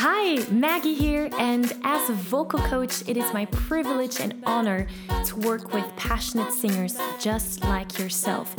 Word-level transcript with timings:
Hi, 0.00 0.46
Maggie 0.48 0.94
here, 0.94 1.28
and 1.40 1.72
as 1.82 2.08
a 2.08 2.12
vocal 2.12 2.60
coach, 2.60 3.02
it 3.08 3.16
is 3.16 3.32
my 3.32 3.46
privilege 3.46 4.20
and 4.20 4.40
honor 4.46 4.86
to 5.24 5.36
work 5.40 5.74
with 5.74 5.84
passionate 5.96 6.52
singers 6.52 6.96
just 7.18 7.64
like 7.64 7.98
yourself. 7.98 8.54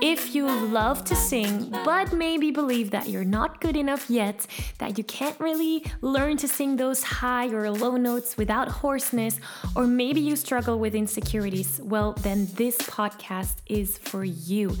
If 0.00 0.34
you 0.34 0.46
love 0.46 1.04
to 1.04 1.16
sing, 1.16 1.70
but 1.84 2.12
maybe 2.12 2.50
believe 2.50 2.90
that 2.90 3.08
you're 3.08 3.24
not 3.24 3.60
good 3.60 3.76
enough 3.76 4.10
yet, 4.10 4.46
that 4.78 4.98
you 4.98 5.04
can't 5.04 5.38
really 5.40 5.84
learn 6.00 6.36
to 6.38 6.48
sing 6.48 6.76
those 6.76 7.02
high 7.02 7.48
or 7.48 7.70
low 7.70 7.96
notes 7.96 8.36
without 8.36 8.68
hoarseness, 8.68 9.40
or 9.74 9.86
maybe 9.86 10.20
you 10.20 10.36
struggle 10.36 10.78
with 10.78 10.94
insecurities, 10.94 11.80
well, 11.82 12.12
then 12.20 12.48
this 12.54 12.76
podcast 12.78 13.56
is 13.66 13.96
for 13.98 14.24
you. 14.24 14.76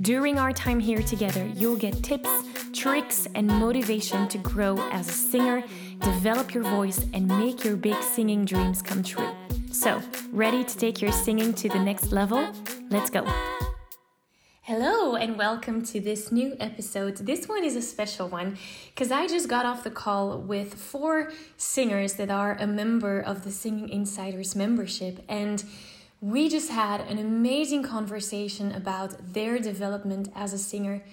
During 0.00 0.38
our 0.38 0.52
time 0.52 0.80
here 0.80 1.02
together, 1.02 1.46
you'll 1.54 1.76
get 1.76 2.02
tips, 2.02 2.30
tricks, 2.72 3.28
and 3.34 3.46
motivation 3.46 4.28
to 4.28 4.38
grow 4.38 4.78
as 4.90 5.08
a 5.08 5.12
singer, 5.12 5.62
develop 6.00 6.54
your 6.54 6.64
voice, 6.64 7.04
and 7.12 7.28
make 7.28 7.64
your 7.64 7.76
big 7.76 8.02
singing 8.02 8.44
dreams 8.44 8.82
come 8.82 9.02
true. 9.02 9.30
So, 9.70 10.00
ready 10.32 10.64
to 10.64 10.76
take 10.76 11.02
your 11.02 11.12
singing 11.12 11.52
to 11.54 11.68
the 11.68 11.80
next 11.80 12.12
level? 12.12 12.50
Let's 12.90 13.10
go! 13.10 13.24
Hello, 14.66 15.14
and 15.14 15.36
welcome 15.36 15.82
to 15.82 16.00
this 16.00 16.32
new 16.32 16.56
episode. 16.58 17.18
This 17.18 17.46
one 17.46 17.64
is 17.64 17.76
a 17.76 17.82
special 17.82 18.28
one 18.28 18.56
because 18.94 19.12
I 19.12 19.26
just 19.26 19.46
got 19.46 19.66
off 19.66 19.84
the 19.84 19.90
call 19.90 20.38
with 20.38 20.72
four 20.72 21.32
singers 21.58 22.14
that 22.14 22.30
are 22.30 22.56
a 22.58 22.66
member 22.66 23.20
of 23.20 23.44
the 23.44 23.50
Singing 23.50 23.90
Insiders 23.90 24.56
membership, 24.56 25.22
and 25.28 25.62
we 26.22 26.48
just 26.48 26.70
had 26.70 27.02
an 27.02 27.18
amazing 27.18 27.82
conversation 27.82 28.72
about 28.72 29.34
their 29.34 29.58
development 29.58 30.32
as 30.34 30.54
a 30.54 30.58
singer. 30.58 31.04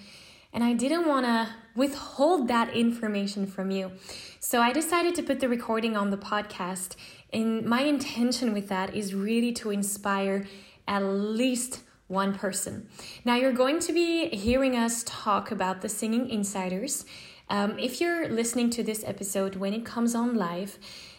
And 0.54 0.64
I 0.64 0.72
didn't 0.72 1.06
want 1.06 1.26
to 1.26 1.50
withhold 1.76 2.48
that 2.48 2.74
information 2.74 3.46
from 3.46 3.70
you. 3.70 3.92
So 4.40 4.62
I 4.62 4.72
decided 4.72 5.14
to 5.16 5.22
put 5.22 5.40
the 5.40 5.48
recording 5.50 5.94
on 5.94 6.08
the 6.08 6.16
podcast. 6.16 6.96
And 7.34 7.66
my 7.66 7.82
intention 7.82 8.54
with 8.54 8.70
that 8.70 8.94
is 8.94 9.14
really 9.14 9.52
to 9.52 9.68
inspire 9.68 10.46
at 10.88 11.02
least 11.02 11.80
one 12.12 12.34
person. 12.34 12.86
Now, 13.24 13.36
you're 13.36 13.52
going 13.52 13.80
to 13.80 13.92
be 13.92 14.28
hearing 14.28 14.76
us 14.76 15.02
talk 15.06 15.50
about 15.50 15.80
the 15.80 15.88
Singing 15.88 16.28
Insiders. 16.28 17.04
Um, 17.48 17.78
if 17.78 18.00
you're 18.00 18.28
listening 18.28 18.70
to 18.70 18.82
this 18.82 19.02
episode 19.04 19.56
when 19.56 19.72
it 19.72 19.84
comes 19.84 20.14
on 20.14 20.36
live, 20.36 20.78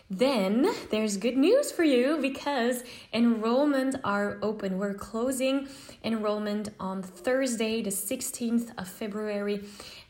then 0.09 0.69
there's 0.91 1.17
good 1.17 1.35
news 1.35 1.71
for 1.71 1.83
you 1.83 2.19
because 2.21 2.83
enrollment 3.11 3.95
are 4.03 4.37
open. 4.43 4.77
We're 4.77 4.93
closing 4.93 5.67
enrollment 6.03 6.69
on 6.79 7.01
Thursday, 7.01 7.81
the 7.81 7.89
16th 7.89 8.77
of 8.77 8.87
February 8.87 9.63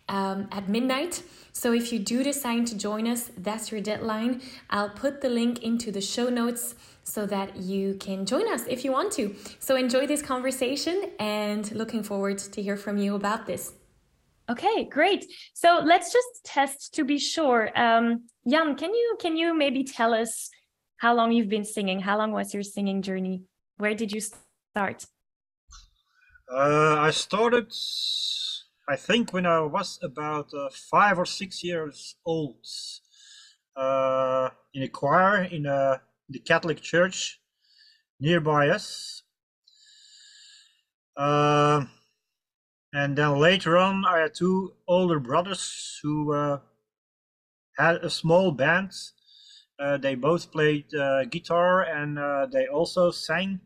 um, 0.10 0.48
at 0.52 0.68
midnight. 0.68 1.24
So 1.54 1.72
if 1.72 1.94
you 1.94 2.00
do 2.00 2.24
decide 2.24 2.68
to 2.68 2.78
join 2.78 3.08
us, 3.08 3.32
that's 3.38 3.72
your 3.72 3.80
deadline. 3.80 4.42
I'll 4.70 4.90
put 4.90 5.22
the 5.22 5.30
link 5.30 5.64
into 5.64 5.92
the 5.92 6.02
show 6.02 6.30
notes 6.30 6.76
so 7.04 7.26
that 7.26 7.56
you 7.58 7.96
can 7.96 8.26
join 8.26 8.48
us 8.52 8.64
if 8.68 8.84
you 8.84 8.92
want 8.92 9.12
to. 9.14 9.36
So 9.60 9.76
enjoy 9.76 10.08
this 10.08 10.22
conversation 10.22 11.12
and 11.20 11.72
looking 11.72 12.04
forward 12.04 12.38
to 12.38 12.62
hear 12.62 12.78
from 12.78 12.98
you 12.98 13.16
about 13.16 13.46
this. 13.46 13.74
Okay, 14.50 14.86
great. 14.86 15.26
So 15.54 15.82
let's 15.84 16.12
just 16.12 16.44
test 16.44 16.94
to 16.96 17.06
be 17.06 17.18
sure. 17.18 17.70
Um, 17.80 18.24
Jan, 18.48 18.76
can 18.76 18.94
you 18.94 19.18
can 19.20 19.38
you 19.38 19.56
maybe 19.56 19.84
tell 19.84 20.14
us 20.14 20.50
how 20.98 21.14
long 21.14 21.32
you've 21.32 21.50
been 21.50 21.66
singing? 21.66 22.02
How 22.02 22.18
long 22.18 22.32
was 22.32 22.54
your 22.54 22.64
singing 22.64 23.02
journey? 23.02 23.44
Where 23.78 23.96
did 23.96 24.12
you 24.12 24.22
start? 24.22 25.06
Uh, 26.52 26.98
I 27.00 27.12
started, 27.12 27.72
I 28.88 28.98
think, 28.98 29.32
when 29.32 29.46
I 29.46 29.62
was 29.62 29.98
about 30.04 30.54
uh, 30.54 30.70
five 30.92 31.18
or 31.18 31.26
six 31.26 31.64
years 31.64 32.16
old, 32.26 32.66
uh, 33.76 34.50
in 34.74 34.84
a 34.84 34.88
choir 34.88 35.44
in 35.44 35.66
a 35.66 36.02
the 36.34 36.40
Catholic 36.40 36.82
Church 36.82 37.40
nearby 38.20 38.70
us. 38.70 39.24
Uh, 41.16 41.86
and 42.94 43.18
then 43.18 43.38
later 43.40 43.78
on, 43.78 44.06
I 44.06 44.20
had 44.20 44.34
two 44.34 44.74
older 44.88 45.20
brothers 45.20 46.00
who 46.02 46.34
uh, 46.34 46.60
had 47.78 47.98
a 47.98 48.10
small 48.10 48.52
band. 48.52 48.92
Uh, 49.80 49.98
they 49.98 50.16
both 50.16 50.52
played 50.52 50.94
uh, 50.94 51.26
guitar 51.26 51.82
and 51.82 52.18
uh, 52.20 52.48
they 52.52 52.68
also 52.68 53.12
sang. 53.12 53.62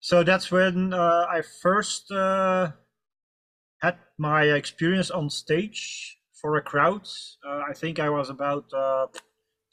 So 0.00 0.22
that's 0.22 0.50
when 0.50 0.92
uh, 0.92 1.26
I 1.28 1.42
first 1.62 2.10
had 2.10 3.96
my 4.18 4.44
experience 4.44 5.10
on 5.10 5.30
stage 5.30 6.18
for 6.32 6.56
a 6.56 6.62
crowd. 6.62 7.06
I 7.44 7.72
think 7.74 7.98
I 7.98 8.08
was 8.08 8.30
about 8.30 8.70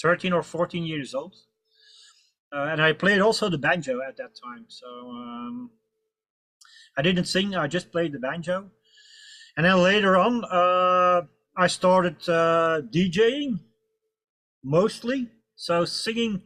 13 0.04 0.34
or 0.34 0.44
14 0.44 0.84
years 0.84 1.16
old. 1.16 1.34
Uh, 2.54 2.68
and 2.70 2.82
I 2.82 2.92
played 2.92 3.22
also 3.22 3.50
the 3.50 3.58
banjo 3.58 4.02
at 4.08 4.18
that 4.18 4.36
time. 4.36 4.66
So 4.68 4.86
um, 4.86 5.72
I 6.98 7.02
didn't 7.02 7.26
sing, 7.26 7.56
I 7.56 7.68
just 7.68 7.92
played 7.92 8.12
the 8.12 8.20
banjo. 8.20 8.70
And 9.56 9.66
then 9.66 9.82
later 9.82 10.18
on, 10.18 10.44
uh, 10.44 11.22
I 11.56 11.68
started 11.68 12.18
uh, 12.28 12.82
DJing 12.94 13.62
mostly. 14.64 15.30
So 15.56 15.86
singing 15.86 16.44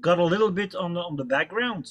got 0.00 0.18
a 0.18 0.24
little 0.24 0.50
bit 0.50 0.74
on 0.74 0.92
the, 0.94 1.00
on 1.00 1.16
the 1.16 1.24
background. 1.24 1.86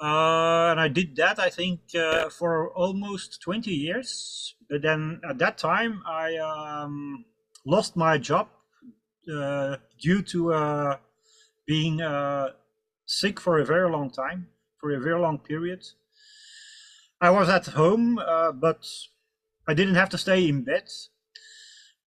Uh, 0.00 0.72
and 0.72 0.80
I 0.80 0.88
did 0.88 1.14
that, 1.16 1.38
I 1.38 1.50
think, 1.50 1.80
uh, 1.94 2.28
for 2.30 2.70
almost 2.70 3.40
20 3.42 3.70
years. 3.70 4.56
But 4.68 4.82
then 4.82 5.20
at 5.28 5.38
that 5.38 5.56
time, 5.56 6.02
I 6.04 6.36
um, 6.36 7.26
lost 7.64 7.94
my 7.94 8.18
job 8.18 8.48
due 9.26 10.22
to 10.22 10.52
uh, 10.52 10.96
being 11.66 12.00
uh, 12.00 12.50
sick 13.06 13.40
for 13.40 13.58
a 13.58 13.64
very 13.64 13.90
long 13.90 14.10
time, 14.10 14.48
for 14.78 14.90
a 14.92 15.00
very 15.00 15.20
long 15.20 15.38
period. 15.38 15.84
I 17.20 17.30
was 17.30 17.48
at 17.48 17.66
home, 17.66 18.16
but 18.16 18.86
I 19.68 19.74
didn't 19.74 19.94
have 19.94 20.08
to 20.10 20.18
stay 20.18 20.48
in 20.48 20.64
bed. 20.64 20.88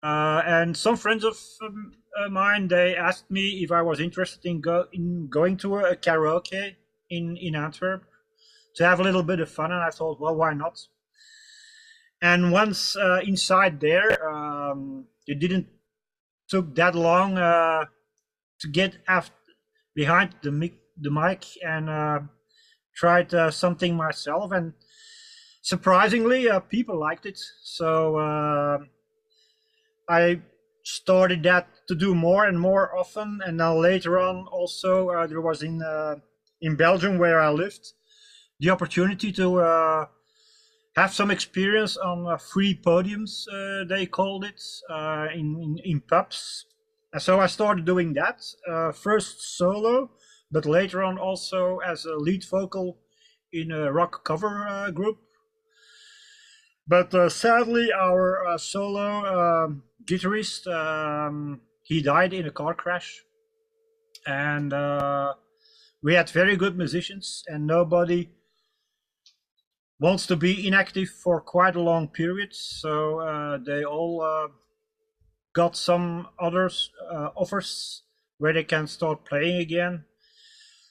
Uh, 0.04 0.42
and 0.44 0.76
some 0.76 0.97
friends 0.97 1.25
of 1.25 1.38
um, 1.62 1.92
uh, 2.22 2.28
mine 2.28 2.69
they 2.69 2.94
asked 2.94 3.31
me 3.31 3.62
if 3.64 3.72
I 3.72 3.81
was 3.81 4.00
interested 4.00 4.44
in, 4.44 4.60
go- 4.60 4.86
in 4.92 5.28
going 5.28 5.56
to 5.58 5.78
a, 5.78 5.96
karaoke 5.96 6.76
in 7.08 7.38
in 7.38 7.54
Antwerp 7.54 8.04
to 8.76 8.84
have 8.84 9.00
a 9.00 9.02
little 9.02 9.22
bit 9.22 9.41
of 9.41 9.48
fun, 9.48 9.72
and 9.72 9.82
I 9.82 9.88
thought, 9.88 10.20
well, 10.20 10.34
why 10.34 10.52
not? 10.52 10.78
And 12.20 12.52
once 12.52 12.96
uh, 12.96 13.20
inside 13.25 13.81
there, 13.81 14.28
um, 14.28 15.06
it 15.26 15.38
didn't 15.38 15.69
took 16.49 16.75
that 16.77 16.94
long 16.94 17.38
uh, 17.38 17.84
to 18.60 18.69
get 18.69 18.99
after, 19.09 19.34
behind 19.94 20.34
the 20.43 20.53
mic, 20.53 20.75
the 21.00 21.10
mic 21.10 21.44
and 21.65 21.88
uh, 21.91 22.21
tried 22.97 23.32
uh, 23.34 23.50
something 23.50 23.97
myself. 23.97 24.53
And 24.53 24.72
surprisingly 25.62 26.49
uh, 26.49 26.60
people 26.60 26.99
liked 26.99 27.27
it. 27.27 27.38
So 27.62 28.16
uh, 28.16 28.78
i 30.09 30.41
started 30.84 31.43
that 31.43 31.66
to 31.88 31.94
do 31.94 32.15
more 32.15 32.44
and 32.47 32.61
more 32.61 32.97
often. 32.97 33.41
And 33.47 33.56
now 33.56 33.76
later 33.76 34.21
on 34.21 34.47
also 34.49 35.09
uh, 35.11 35.26
there 35.26 35.41
was 35.41 35.62
in 35.62 35.82
in 36.61 36.76
belgium 36.76 37.19
where 37.19 37.41
i 37.41 37.50
lived 37.50 37.93
the 38.61 38.71
opportunity 38.71 39.32
to 39.32 39.61
have 40.97 41.12
some 41.12 41.31
experience 41.31 41.97
on 41.97 42.27
uh, 42.27 42.37
free 42.37 42.75
podiums, 42.75 43.47
uh, 43.53 43.84
they 43.84 44.06
called 44.06 44.44
it, 44.44 44.62
uh, 44.88 45.27
in, 45.34 45.59
in, 45.60 45.78
in, 45.84 46.00
pubs. 46.00 46.66
And 47.12 47.21
so 47.21 47.41
I 47.41 47.47
started 47.47 47.84
doing 47.84 48.12
that, 48.15 48.43
uh, 48.69 48.93
first 48.93 49.56
solo, 49.56 50.10
but 50.53 50.66
later 50.66 51.03
on 51.03 51.19
also 51.19 51.78
as 51.78 52.05
a 52.05 52.15
lead 52.15 52.44
vocal 52.44 52.99
in 53.53 53.72
a 53.72 53.93
rock 53.93 54.25
cover 54.25 54.66
uh, 54.69 54.91
group. 54.91 55.19
But 56.87 57.12
uh, 57.15 57.28
sadly, 57.28 57.88
our 57.93 58.56
solo 58.59 59.65
um, 59.65 59.82
guitarist, 60.05 60.66
um, 60.66 61.61
he 61.82 62.02
died 62.02 62.32
in 62.32 62.46
a 62.46 62.50
car 62.50 62.75
crash. 62.75 63.23
And 64.26 64.73
we 66.02 66.14
had 66.14 66.31
very 66.31 66.56
good 66.56 66.76
musicians 66.76 67.43
and 67.49 67.67
nobody 67.67 68.29
wants 70.00 70.26
to 70.26 70.37
be 70.37 70.67
inactive 70.67 71.08
for 71.08 71.41
quite 71.41 71.76
a 71.76 71.81
long 71.81 72.08
period. 72.08 72.55
So 72.55 73.20
uh, 73.20 73.58
they 73.58 73.85
all 73.85 74.23
uh, 74.23 74.49
got 75.55 75.76
some 75.76 76.29
others 76.38 76.91
uh, 77.11 77.31
offers 77.37 78.02
where 78.38 78.52
they 78.52 78.64
can 78.64 78.87
start 78.87 79.25
playing 79.25 79.61
again. 79.61 80.05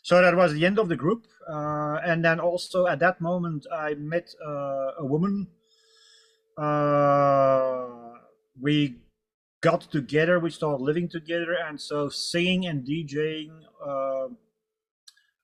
So 0.02 0.22
that 0.22 0.36
was 0.36 0.54
the 0.54 0.66
end 0.66 0.80
of 0.80 0.90
the 0.90 0.96
group. 0.96 1.28
Uh, 1.50 2.00
and 2.06 2.24
then 2.24 2.40
also 2.40 2.88
at 2.88 3.00
that 3.00 3.20
moment, 3.20 3.66
I 3.72 3.94
met 3.96 4.34
uh, 4.46 4.92
a 5.00 5.06
woman. 5.06 5.48
Uh, 6.58 7.88
we 8.62 8.98
got 9.62 9.82
together, 9.82 10.40
we 10.40 10.50
started 10.50 10.82
living 10.82 11.10
together, 11.10 11.54
and 11.54 11.80
so 11.80 12.10
singing 12.10 12.66
and 12.66 12.86
DJing, 12.86 13.50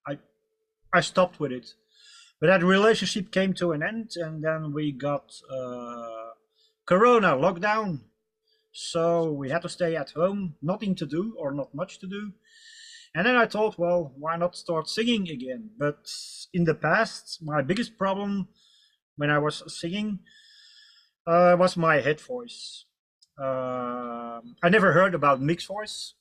I 0.07 0.17
I 0.93 1.01
stopped 1.01 1.39
with 1.39 1.51
it 1.51 1.73
but 2.39 2.47
that 2.47 2.63
relationship 2.63 3.31
came 3.31 3.53
to 3.55 3.71
an 3.73 3.83
end, 3.83 4.11
and 4.15 4.43
then 4.43 4.73
we 4.73 4.91
got 4.91 5.31
uh, 5.51 6.31
Corona 6.85 7.35
lockdown, 7.35 7.99
So 8.71 9.31
we 9.31 9.49
had 9.49 9.61
to 9.63 9.69
stay 9.69 9.95
at 9.95 10.11
home, 10.11 10.55
nothing 10.61 10.95
to 10.95 11.05
do 11.05 11.35
or 11.37 11.51
not 11.51 11.73
much 11.73 11.99
to 11.99 12.07
do. 12.07 12.33
And 13.15 13.25
then 13.25 13.35
I 13.35 13.45
thought, 13.47 13.79
well, 13.79 14.13
why 14.17 14.37
not 14.37 14.55
start 14.55 14.87
singing 14.87 15.29
again? 15.29 15.71
But 15.77 16.09
in 16.53 16.65
the 16.65 16.75
past, 16.75 17.39
my 17.41 17.61
biggest 17.61 17.97
problem 17.97 18.47
when 19.17 19.29
I 19.29 19.39
was 19.39 19.63
singing 19.67 20.19
uh, 21.27 21.55
was 21.59 21.75
my 21.77 22.01
head 22.01 22.21
voice. 22.21 22.85
Uh, 23.41 24.41
I 24.63 24.69
never 24.69 24.93
heard 24.93 25.15
about 25.15 25.41
mixed 25.41 25.67
voice. 25.67 26.13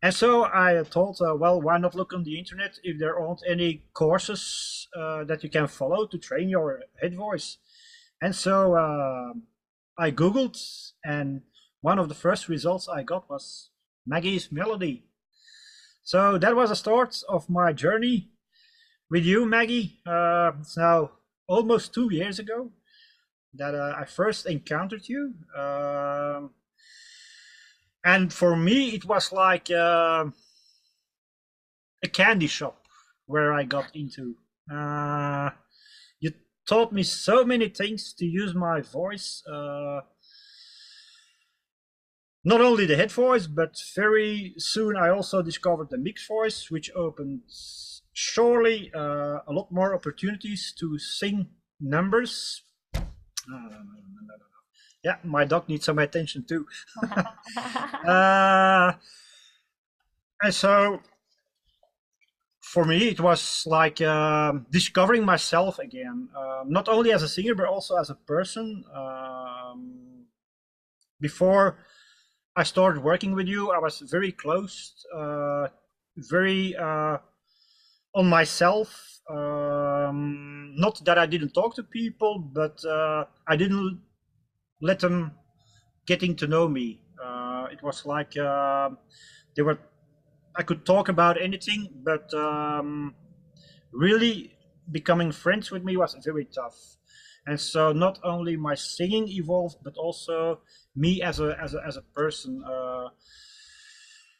And 0.00 0.14
so 0.14 0.44
I 0.44 0.82
thought, 0.84 1.20
uh, 1.20 1.34
well, 1.34 1.60
why 1.60 1.78
not 1.78 1.94
look 1.96 2.12
on 2.12 2.22
the 2.22 2.38
internet 2.38 2.78
if 2.84 2.98
there 2.98 3.18
aren't 3.18 3.42
any 3.48 3.82
courses 3.94 4.86
uh, 4.96 5.24
that 5.24 5.42
you 5.42 5.50
can 5.50 5.66
follow 5.66 6.06
to 6.06 6.18
train 6.18 6.48
your 6.48 6.82
head 7.00 7.16
voice? 7.16 7.58
And 8.22 8.34
so 8.34 8.74
uh, 8.74 9.32
I 9.98 10.12
Googled, 10.12 10.56
and 11.04 11.42
one 11.80 11.98
of 11.98 12.08
the 12.08 12.14
first 12.14 12.48
results 12.48 12.88
I 12.88 13.02
got 13.02 13.28
was 13.28 13.70
Maggie's 14.06 14.52
Melody. 14.52 15.04
So 16.04 16.38
that 16.38 16.54
was 16.54 16.70
the 16.70 16.76
start 16.76 17.20
of 17.28 17.50
my 17.50 17.72
journey 17.72 18.30
with 19.10 19.24
you, 19.24 19.46
Maggie. 19.46 20.00
Uh, 20.06 20.52
it's 20.60 20.76
now 20.76 21.10
almost 21.48 21.92
two 21.92 22.08
years 22.12 22.38
ago 22.38 22.70
that 23.54 23.74
uh, 23.74 23.94
I 23.96 24.04
first 24.04 24.46
encountered 24.46 25.08
you. 25.08 25.34
And 28.04 28.32
for 28.32 28.56
me, 28.56 28.90
it 28.90 29.04
was 29.04 29.32
like 29.32 29.70
uh, 29.70 30.26
a 32.02 32.08
candy 32.08 32.46
shop 32.46 32.86
where 33.26 33.52
I 33.52 33.64
got 33.64 33.94
into. 33.94 34.36
Uh, 34.72 35.50
you 36.20 36.32
taught 36.66 36.92
me 36.92 37.02
so 37.02 37.44
many 37.44 37.68
things 37.68 38.14
to 38.14 38.24
use 38.24 38.54
my 38.54 38.80
voice. 38.80 39.42
Uh, 39.46 40.00
not 42.44 42.60
only 42.60 42.86
the 42.86 42.96
head 42.96 43.12
voice, 43.12 43.46
but 43.46 43.76
very 43.94 44.54
soon 44.58 44.96
I 44.96 45.10
also 45.10 45.42
discovered 45.42 45.90
the 45.90 45.98
mixed 45.98 46.28
voice, 46.28 46.70
which 46.70 46.90
opens 46.94 48.02
surely 48.12 48.90
uh, 48.94 49.40
a 49.46 49.52
lot 49.52 49.70
more 49.70 49.94
opportunities 49.94 50.72
to 50.78 50.98
sing 50.98 51.48
numbers. 51.80 52.62
Yeah, 55.04 55.16
my 55.24 55.44
dog 55.44 55.68
needs 55.68 55.84
some 55.84 55.98
attention 55.98 56.44
too. 56.44 56.66
uh, 58.06 58.92
and 60.42 60.54
so 60.54 61.00
for 62.60 62.84
me, 62.84 63.08
it 63.08 63.20
was 63.20 63.64
like 63.66 64.00
um, 64.02 64.66
discovering 64.70 65.24
myself 65.24 65.78
again, 65.78 66.28
uh, 66.36 66.64
not 66.66 66.88
only 66.88 67.12
as 67.12 67.22
a 67.22 67.28
singer, 67.28 67.54
but 67.54 67.66
also 67.66 67.96
as 67.96 68.10
a 68.10 68.14
person. 68.14 68.84
Um, 68.94 70.26
before 71.20 71.78
I 72.54 72.64
started 72.64 73.02
working 73.02 73.34
with 73.34 73.46
you, 73.48 73.70
I 73.70 73.78
was 73.78 74.00
very 74.10 74.32
close, 74.32 74.94
uh, 75.16 75.68
very 76.16 76.76
uh, 76.76 77.18
on 78.14 78.28
myself. 78.28 79.20
Um, 79.30 80.74
not 80.76 81.02
that 81.04 81.18
I 81.18 81.26
didn't 81.26 81.54
talk 81.54 81.74
to 81.76 81.82
people, 81.82 82.38
but 82.38 82.84
uh, 82.84 83.24
I 83.46 83.56
didn't 83.56 84.00
let 84.80 85.00
them 85.00 85.32
getting 86.06 86.36
to 86.36 86.46
know 86.46 86.68
me. 86.68 87.02
Uh, 87.22 87.66
it 87.72 87.82
was 87.82 88.06
like 88.06 88.36
uh, 88.36 88.90
they 89.56 89.62
were. 89.62 89.78
I 90.56 90.62
could 90.64 90.84
talk 90.84 91.08
about 91.08 91.40
anything, 91.40 91.88
but 92.04 92.32
um, 92.34 93.14
really 93.92 94.56
becoming 94.90 95.32
friends 95.32 95.70
with 95.70 95.84
me 95.84 95.96
was 95.96 96.16
very 96.24 96.46
tough. 96.46 96.96
And 97.46 97.60
so 97.60 97.92
not 97.92 98.18
only 98.24 98.56
my 98.56 98.74
singing 98.74 99.28
evolved, 99.28 99.78
but 99.82 99.96
also 99.96 100.60
me 100.96 101.22
as 101.22 101.40
a 101.40 101.56
as 101.60 101.74
a 101.74 101.82
as 101.86 101.96
a 101.96 102.02
person. 102.02 102.62
Uh, 102.64 103.08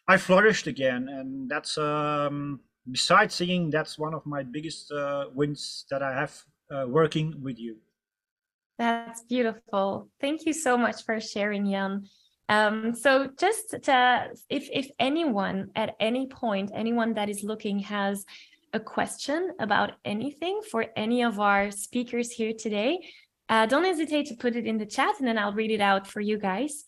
I 0.08 0.16
flourished 0.16 0.66
again, 0.66 1.08
and 1.08 1.50
that's 1.50 1.76
um, 1.76 2.60
besides 2.90 3.34
singing, 3.34 3.70
that's 3.70 3.98
one 3.98 4.14
of 4.14 4.24
my 4.24 4.42
biggest 4.42 4.90
uh, 4.90 5.26
wins 5.34 5.84
that 5.90 6.02
I 6.02 6.12
have 6.14 6.44
uh, 6.70 6.86
working 6.88 7.42
with 7.42 7.58
you. 7.58 7.76
That's 8.78 9.22
beautiful. 9.24 10.08
Thank 10.20 10.46
you 10.46 10.52
so 10.52 10.78
much 10.78 11.04
for 11.04 11.20
sharing, 11.20 11.70
Jan. 11.70 12.08
Um, 12.48 12.94
so 12.94 13.28
just 13.38 13.74
to, 13.82 14.28
if 14.48 14.68
if 14.72 14.88
anyone 14.98 15.70
at 15.76 15.96
any 16.00 16.28
point, 16.28 16.70
anyone 16.74 17.14
that 17.14 17.28
is 17.28 17.42
looking 17.42 17.80
has 17.80 18.24
a 18.72 18.80
question 18.80 19.50
about 19.58 19.92
anything 20.04 20.60
for 20.70 20.86
any 20.96 21.22
of 21.22 21.40
our 21.40 21.70
speakers 21.70 22.30
here 22.30 22.52
today, 22.58 23.00
uh, 23.48 23.66
don't 23.66 23.84
hesitate 23.84 24.26
to 24.26 24.36
put 24.36 24.56
it 24.56 24.66
in 24.66 24.78
the 24.78 24.86
chat 24.86 25.16
and 25.18 25.26
then 25.26 25.38
I'll 25.38 25.52
read 25.52 25.70
it 25.70 25.80
out 25.80 26.06
for 26.06 26.20
you 26.20 26.38
guys. 26.38 26.84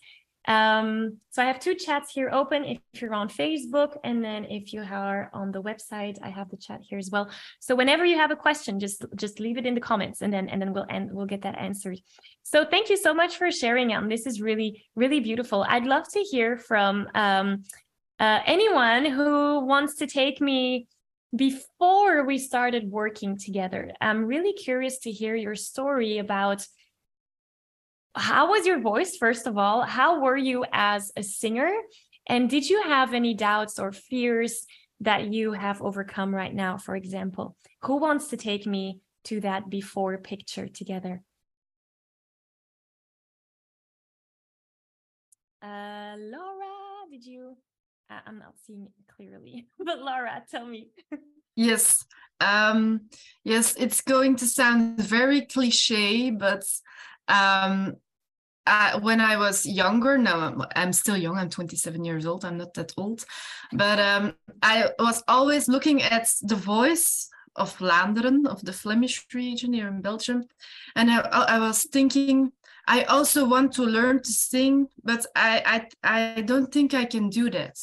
Um, 0.47 1.17
so 1.29 1.43
I 1.43 1.45
have 1.45 1.59
two 1.59 1.75
chats 1.75 2.11
here 2.11 2.29
open 2.31 2.65
if 2.65 2.79
you're 3.01 3.13
on 3.13 3.29
Facebook 3.29 3.97
and 4.03 4.23
then 4.23 4.45
if 4.45 4.73
you 4.73 4.81
are 4.81 5.29
on 5.33 5.51
the 5.51 5.61
website, 5.61 6.17
I 6.23 6.29
have 6.29 6.49
the 6.49 6.57
chat 6.57 6.81
here 6.81 6.97
as 6.97 7.11
well. 7.11 7.29
So 7.59 7.75
whenever 7.75 8.05
you 8.05 8.17
have 8.17 8.31
a 8.31 8.35
question, 8.35 8.79
just 8.79 9.05
just 9.15 9.39
leave 9.39 9.57
it 9.57 9.65
in 9.65 9.75
the 9.75 9.81
comments 9.81 10.21
and 10.21 10.33
then 10.33 10.49
and 10.49 10.61
then 10.61 10.73
we'll 10.73 10.87
end 10.89 11.11
we'll 11.13 11.27
get 11.27 11.43
that 11.43 11.57
answered. 11.57 11.99
So 12.43 12.65
thank 12.65 12.89
you 12.89 12.97
so 12.97 13.13
much 13.13 13.37
for 13.37 13.51
sharing. 13.51 13.93
Um, 13.93 14.09
this 14.09 14.25
is 14.25 14.41
really, 14.41 14.83
really 14.95 15.19
beautiful. 15.19 15.65
I'd 15.67 15.85
love 15.85 16.09
to 16.13 16.19
hear 16.19 16.57
from 16.57 17.07
um, 17.13 17.63
uh, 18.19 18.39
anyone 18.45 19.05
who 19.05 19.65
wants 19.65 19.95
to 19.95 20.07
take 20.07 20.41
me 20.41 20.87
before 21.35 22.25
we 22.25 22.37
started 22.37 22.91
working 22.91 23.37
together. 23.37 23.91
I'm 24.01 24.25
really 24.25 24.53
curious 24.53 24.99
to 24.99 25.11
hear 25.11 25.35
your 25.35 25.55
story 25.55 26.17
about 26.17 26.65
how 28.15 28.49
was 28.49 28.65
your 28.65 28.79
voice, 28.79 29.15
first 29.17 29.47
of 29.47 29.57
all? 29.57 29.83
How 29.83 30.19
were 30.19 30.37
you 30.37 30.65
as 30.71 31.11
a 31.15 31.23
singer? 31.23 31.71
And 32.27 32.49
did 32.49 32.69
you 32.69 32.83
have 32.83 33.13
any 33.13 33.33
doubts 33.33 33.79
or 33.79 33.91
fears 33.91 34.65
that 34.99 35.33
you 35.33 35.53
have 35.53 35.81
overcome 35.81 36.33
right 36.33 36.53
now, 36.53 36.77
for 36.77 36.95
example? 36.95 37.55
Who 37.83 37.97
wants 37.97 38.27
to 38.29 38.37
take 38.37 38.65
me 38.65 38.99
to 39.25 39.39
that 39.41 39.69
before 39.69 40.17
picture 40.17 40.67
together? 40.67 41.23
Uh, 45.61 46.15
Laura, 46.17 47.07
did 47.09 47.25
you? 47.25 47.55
I'm 48.09 48.39
not 48.39 48.55
seeing 48.65 48.87
it 48.87 49.15
clearly, 49.15 49.67
but 49.79 49.99
Laura, 49.99 50.43
tell 50.49 50.65
me. 50.65 50.89
yes, 51.55 52.03
um, 52.41 53.01
yes, 53.43 53.75
it's 53.77 54.01
going 54.01 54.35
to 54.37 54.45
sound 54.47 54.97
very 54.97 55.41
cliche, 55.45 56.31
but 56.31 56.63
um, 57.27 57.95
uh, 58.67 58.99
when 58.99 59.19
I 59.19 59.37
was 59.37 59.65
younger, 59.65 60.17
now 60.17 60.55
I'm, 60.75 60.93
still 60.93 61.17
young, 61.17 61.37
I'm 61.37 61.49
27 61.49 62.05
years 62.05 62.25
old, 62.25 62.45
I'm 62.45 62.57
not 62.57 62.73
that 62.75 62.93
old, 62.97 63.25
but 63.73 63.99
um, 63.99 64.33
I 64.61 64.89
was 64.99 65.23
always 65.27 65.67
looking 65.67 66.01
at 66.03 66.31
the 66.41 66.55
voice 66.55 67.29
of 67.55 67.75
Vlaanderen, 67.77 68.47
of 68.47 68.63
the 68.63 68.73
Flemish 68.73 69.25
region 69.33 69.73
here 69.73 69.87
in 69.87 70.01
Belgium, 70.01 70.43
and 70.95 71.09
I, 71.09 71.19
I 71.19 71.59
was 71.59 71.83
thinking, 71.83 72.51
I 72.87 73.03
also 73.03 73.45
want 73.45 73.73
to 73.73 73.83
learn 73.83 74.21
to 74.21 74.31
sing, 74.31 74.87
but 75.03 75.25
I, 75.35 75.87
I, 76.03 76.35
I 76.37 76.41
don't 76.41 76.71
think 76.71 76.93
I 76.93 77.05
can 77.05 77.29
do 77.29 77.49
that. 77.49 77.77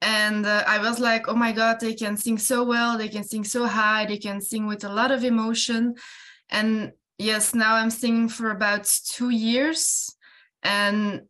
And 0.00 0.46
uh, 0.46 0.62
i 0.64 0.78
was 0.78 1.00
like 1.00 1.26
oh 1.26 1.34
my 1.34 1.50
god 1.50 1.80
they 1.80 1.92
can 1.92 2.16
sing 2.16 2.38
so 2.38 2.62
well 2.62 2.96
they 2.96 3.08
can 3.08 3.24
sing 3.24 3.42
so 3.42 3.66
high 3.66 4.06
they 4.06 4.16
can 4.16 4.40
sing 4.40 4.68
with 4.68 4.84
a 4.84 4.88
lot 4.88 5.10
of 5.10 5.24
emotion 5.24 5.96
and 6.50 6.92
yes 7.18 7.54
now 7.54 7.74
i'm 7.74 7.90
singing 7.90 8.28
for 8.28 8.50
about 8.50 8.84
two 8.84 9.30
years 9.30 10.14
and 10.62 11.22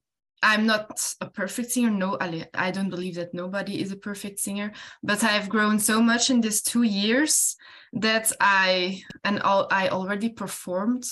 i'm 0.42 0.66
not 0.66 1.14
a 1.20 1.28
perfect 1.28 1.72
singer. 1.72 1.90
No 1.90 2.16
i 2.54 2.70
don't 2.70 2.90
believe 2.90 3.16
that 3.16 3.34
nobody 3.34 3.80
is 3.80 3.90
a 3.92 3.96
perfect 3.96 4.38
singer 4.38 4.72
but 5.02 5.24
i've 5.24 5.48
grown 5.48 5.78
so 5.78 6.00
much 6.00 6.30
in 6.30 6.40
these 6.40 6.62
two 6.62 6.84
years 6.84 7.56
that 7.92 8.30
i 8.40 9.02
and 9.24 9.40
all 9.40 9.66
i 9.70 9.88
already 9.88 10.28
performed 10.28 11.04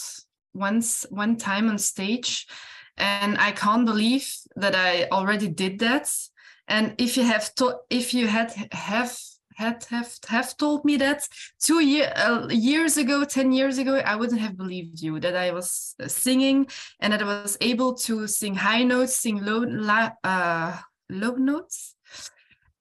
once 0.55 1.05
one 1.11 1.37
time 1.37 1.69
on 1.69 1.79
stage 1.79 2.47
and 2.97 3.37
i 3.39 3.51
can't 3.51 3.87
believe 3.87 4.33
that 4.57 4.75
i 4.75 5.05
already 5.13 5.49
did 5.49 5.79
that. 5.81 6.09
And 6.69 6.95
if 6.99 7.17
you 7.17 7.23
have 7.23 7.55
to, 7.57 7.79
if 7.91 8.13
you 8.13 8.27
had 8.27 8.53
have 8.73 9.17
had 9.57 9.85
have 9.91 10.15
have 10.29 10.57
told 10.57 10.85
me 10.85 10.97
that 10.99 11.27
two 11.61 11.81
year, 11.81 12.13
uh, 12.17 12.47
years 12.51 12.97
ago, 12.97 13.25
ten 13.25 13.53
years 13.53 13.79
ago, 13.79 13.97
I 13.97 14.15
wouldn't 14.17 14.41
have 14.41 14.57
believed 14.57 15.01
you 15.01 15.19
that 15.21 15.37
I 15.37 15.51
was 15.51 15.95
uh, 16.03 16.09
singing 16.09 16.67
and 17.01 17.13
that 17.13 17.23
I 17.23 17.27
was 17.27 17.57
able 17.61 17.95
to 18.07 18.27
sing 18.27 18.55
high 18.55 18.83
notes, 18.83 19.17
sing 19.17 19.45
low 19.45 19.65
uh, 20.25 20.77
low 21.09 21.35
notes, 21.37 21.97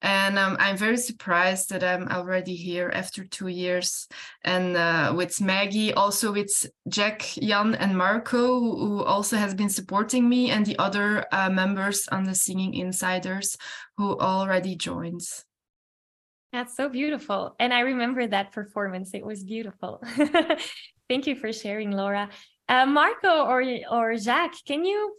and 0.06 0.38
um, 0.38 0.56
I'm 0.60 0.78
very 0.78 0.98
surprised 0.98 1.70
that 1.72 1.84
I'm 1.84 2.08
already 2.10 2.56
here 2.56 2.92
after 2.94 3.26
two 3.26 3.48
years. 3.48 4.08
And 4.44 4.78
uh, 4.78 5.14
with 5.16 5.42
Maggie, 5.42 5.94
also 5.94 6.32
with 6.32 6.68
Jack, 6.88 7.22
Jan, 7.42 7.74
and 7.74 7.98
Marco, 7.98 8.60
who 8.60 9.04
also 9.04 9.36
has 9.38 9.56
been 9.56 9.70
supporting 9.70 10.30
me, 10.30 10.52
and 10.52 10.64
the 10.64 10.78
other 10.78 11.26
uh, 11.32 11.50
members 11.50 12.08
on 12.12 12.26
the 12.26 12.36
Singing 12.36 12.76
Insiders 12.76 13.58
who 13.98 14.16
already 14.20 14.76
joined. 14.76 15.26
That's 16.56 16.78
so 16.78 16.88
beautiful. 16.88 17.54
And 17.60 17.74
I 17.74 17.82
remember 17.82 18.26
that 18.28 18.54
performance. 18.54 19.14
It 19.14 19.26
was 19.26 19.44
beautiful. 19.44 20.02
Thank 21.10 21.28
you 21.28 21.36
for 21.36 21.52
sharing, 21.52 21.92
Laura. 21.92 22.30
Uh, 22.70 22.86
Marco 22.86 23.44
or 23.44 23.62
or 23.92 24.16
Jacques, 24.16 24.64
can 24.66 24.86
you 24.86 25.18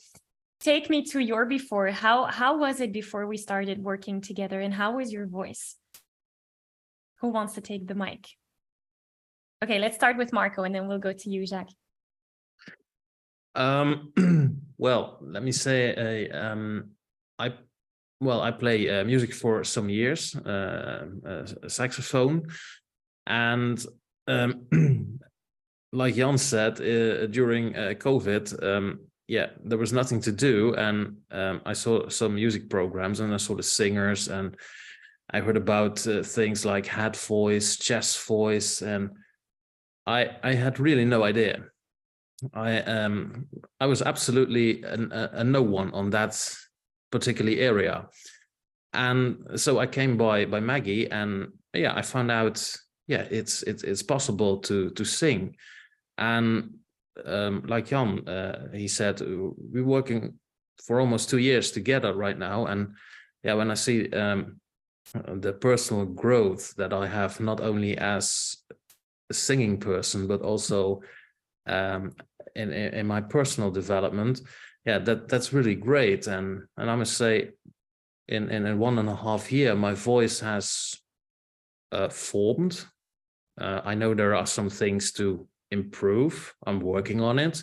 take 0.60 0.88
me 0.88 1.04
to 1.12 1.18
your 1.20 1.44
before? 1.44 1.88
How 1.90 2.24
how 2.24 2.56
was 2.56 2.80
it 2.80 2.90
before 2.90 3.26
we 3.26 3.36
started 3.36 3.84
working 3.84 4.22
together, 4.22 4.62
and 4.62 4.72
how 4.72 4.96
was 4.96 5.12
your 5.12 5.26
voice? 5.26 5.76
Who 7.20 7.28
wants 7.28 7.52
to 7.56 7.60
take 7.60 7.86
the 7.86 7.94
mic? 7.94 8.22
Okay, 9.62 9.78
let's 9.78 9.96
start 9.96 10.16
with 10.16 10.32
Marco, 10.32 10.62
and 10.62 10.74
then 10.74 10.88
we'll 10.88 11.04
go 11.08 11.12
to 11.12 11.28
you, 11.28 11.46
Jacques. 11.46 11.76
Um, 13.54 13.90
well, 14.78 15.18
let 15.20 15.42
me 15.42 15.52
say, 15.52 16.30
uh, 16.32 16.52
um, 16.52 16.92
I 17.38 17.52
well, 18.20 18.40
I 18.40 18.50
play 18.50 18.88
uh, 18.88 19.04
music 19.04 19.34
for 19.34 19.64
some 19.64 19.88
years, 19.88 20.34
uh, 20.36 21.06
a 21.62 21.70
saxophone, 21.70 22.46
and 23.26 23.84
um, 24.26 24.66
like 25.92 26.14
Jan 26.14 26.38
said 26.38 26.80
uh, 26.80 27.26
during 27.26 27.76
uh, 27.76 27.94
COVID, 27.98 28.62
um, 28.62 29.00
yeah, 29.28 29.48
there 29.64 29.78
was 29.78 29.92
nothing 29.92 30.20
to 30.22 30.32
do, 30.32 30.74
and 30.74 31.16
um, 31.30 31.60
I 31.66 31.72
saw 31.72 32.08
some 32.08 32.36
music 32.36 32.70
programs, 32.70 33.20
and 33.20 33.34
I 33.34 33.38
saw 33.38 33.54
the 33.54 33.62
singers, 33.62 34.28
and 34.28 34.56
I 35.30 35.40
heard 35.40 35.56
about 35.56 36.06
uh, 36.06 36.22
things 36.22 36.64
like 36.64 36.86
head 36.86 37.16
voice, 37.16 37.76
chest 37.76 38.24
voice, 38.26 38.82
and 38.82 39.10
I 40.06 40.30
I 40.42 40.54
had 40.54 40.80
really 40.80 41.04
no 41.04 41.24
idea. 41.24 41.64
I 42.54 42.78
um 42.80 43.46
I 43.80 43.86
was 43.86 44.02
absolutely 44.02 44.82
a, 44.82 45.30
a 45.32 45.44
no 45.44 45.62
one 45.62 45.92
on 45.92 46.10
that 46.10 46.34
particular 47.18 47.54
area, 47.70 47.96
and 48.92 49.36
so 49.56 49.78
I 49.78 49.86
came 49.86 50.16
by 50.16 50.46
by 50.46 50.60
Maggie, 50.60 51.10
and 51.10 51.30
yeah, 51.74 51.92
I 52.00 52.02
found 52.02 52.30
out 52.30 52.56
yeah 53.06 53.24
it's 53.30 53.62
it's 53.62 53.82
it's 53.84 54.02
possible 54.02 54.58
to 54.68 54.90
to 54.90 55.04
sing, 55.04 55.56
and 56.18 56.78
um, 57.24 57.62
like 57.66 57.86
Jan 57.90 58.28
uh, 58.28 58.68
he 58.72 58.88
said 58.88 59.20
we're 59.72 59.92
working 59.98 60.38
for 60.86 61.00
almost 61.00 61.30
two 61.30 61.38
years 61.38 61.70
together 61.70 62.12
right 62.14 62.38
now, 62.38 62.66
and 62.66 62.80
yeah 63.44 63.54
when 63.54 63.70
I 63.70 63.74
see 63.74 64.10
um, 64.10 64.60
the 65.42 65.52
personal 65.52 66.04
growth 66.04 66.74
that 66.76 66.92
I 66.92 67.06
have 67.06 67.40
not 67.40 67.60
only 67.60 67.96
as 67.98 68.56
a 69.30 69.34
singing 69.34 69.78
person 69.78 70.26
but 70.26 70.42
also 70.42 71.00
um, 71.66 72.12
in, 72.54 72.72
in 72.72 73.06
my 73.06 73.20
personal 73.20 73.70
development, 73.70 74.40
yeah, 74.86 74.98
that 74.98 75.28
that's 75.28 75.52
really 75.52 75.74
great. 75.74 76.26
And 76.26 76.62
and 76.76 76.90
I 76.90 76.96
must 76.96 77.16
say, 77.16 77.50
in 78.28 78.48
in, 78.50 78.66
in 78.66 78.78
one 78.78 78.98
and 78.98 79.08
a 79.08 79.16
half 79.16 79.50
year, 79.52 79.74
my 79.74 79.94
voice 79.94 80.40
has 80.40 80.94
uh, 81.92 82.08
formed. 82.08 82.84
Uh, 83.60 83.80
I 83.84 83.94
know 83.94 84.14
there 84.14 84.34
are 84.34 84.46
some 84.46 84.70
things 84.70 85.12
to 85.12 85.48
improve. 85.70 86.54
I'm 86.66 86.80
working 86.80 87.20
on 87.20 87.38
it. 87.38 87.62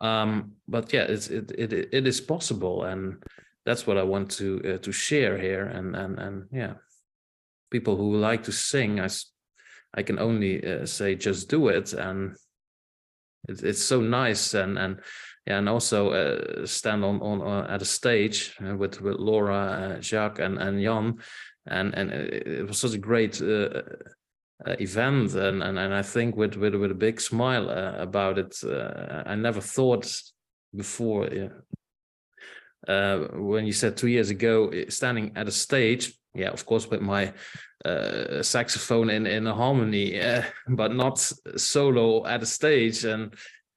Um, 0.00 0.52
but 0.66 0.92
yeah, 0.92 1.02
it's 1.02 1.28
it, 1.28 1.52
it 1.56 1.72
it 1.72 2.06
is 2.06 2.20
possible, 2.20 2.84
and 2.84 3.22
that's 3.64 3.86
what 3.86 3.96
I 3.96 4.02
want 4.02 4.30
to 4.32 4.74
uh, 4.74 4.78
to 4.78 4.92
share 4.92 5.38
here. 5.38 5.66
And 5.66 5.94
and 5.94 6.18
and 6.18 6.48
yeah, 6.52 6.74
people 7.70 7.96
who 7.96 8.16
like 8.16 8.42
to 8.44 8.52
sing, 8.52 8.98
I 8.98 9.08
I 9.94 10.02
can 10.02 10.18
only 10.18 10.64
uh, 10.66 10.86
say 10.86 11.14
just 11.14 11.48
do 11.48 11.68
it 11.68 11.92
and 11.92 12.36
it's, 13.48 13.62
it's 13.62 13.82
so 13.82 14.00
nice 14.00 14.54
and 14.54 14.78
and 14.78 15.00
yeah, 15.46 15.58
and 15.58 15.68
also 15.68 16.10
uh, 16.10 16.66
stand 16.66 17.04
on 17.04 17.20
on 17.20 17.42
uh, 17.42 17.66
at 17.68 17.82
a 17.82 17.84
stage 17.84 18.56
uh, 18.64 18.74
with 18.76 19.00
with 19.00 19.16
Laura, 19.16 19.96
uh, 19.96 20.00
Jacques, 20.00 20.38
and 20.38 20.58
and 20.58 20.82
Jan, 20.82 21.18
and 21.66 21.94
and 21.94 22.10
it 22.10 22.66
was 22.66 22.78
such 22.78 22.94
a 22.94 22.98
great 22.98 23.42
uh, 23.42 23.82
uh, 24.66 24.76
event, 24.80 25.34
and, 25.34 25.62
and 25.62 25.78
and 25.78 25.94
I 25.94 26.02
think 26.02 26.36
with 26.36 26.56
with 26.56 26.74
with 26.74 26.90
a 26.90 26.94
big 26.94 27.20
smile 27.20 27.68
about 27.68 28.38
it. 28.38 28.56
I 29.26 29.34
never 29.34 29.60
thought 29.60 30.10
before. 30.74 31.28
when 32.86 33.66
you 33.66 33.72
said 33.72 33.96
two 33.96 34.08
years 34.08 34.30
ago, 34.30 34.70
standing 34.88 35.32
at 35.36 35.48
a 35.48 35.52
stage, 35.52 36.18
yeah, 36.34 36.50
of 36.50 36.64
course, 36.64 36.90
with 36.90 37.00
my 37.00 37.32
uh, 37.84 38.42
saxophone 38.42 39.10
in 39.10 39.26
in 39.26 39.46
a 39.46 39.54
harmony, 39.54 40.20
uh, 40.20 40.42
but 40.68 40.94
not 40.94 41.18
solo 41.56 42.26
at 42.26 42.42
a 42.42 42.46
stage. 42.46 43.04
And 43.04 43.34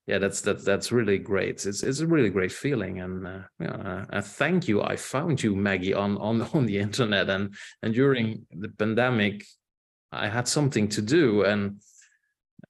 yeah, 0.08 0.20
that's 0.20 0.42
that 0.42 0.64
that's 0.64 0.92
really 0.92 1.18
great. 1.18 1.66
It's 1.66 1.84
it's 1.84 2.00
a 2.00 2.08
really 2.08 2.30
great 2.30 2.54
feeling. 2.54 3.02
And 3.02 3.28
uh, 3.28 3.40
yeah, 3.60 4.06
uh, 4.10 4.22
thank 4.22 4.68
you. 4.68 4.82
I 4.82 4.96
found 4.96 5.44
you, 5.44 5.54
Maggie, 5.56 5.94
on 5.94 6.18
on 6.18 6.42
on 6.54 6.66
the 6.66 6.78
internet, 6.78 7.30
and 7.30 7.54
and 7.84 7.94
during 7.94 8.46
the 8.52 8.70
pandemic, 8.70 9.46
I 10.12 10.30
had 10.30 10.48
something 10.48 10.88
to 10.90 11.02
do, 11.02 11.44
and 11.44 11.82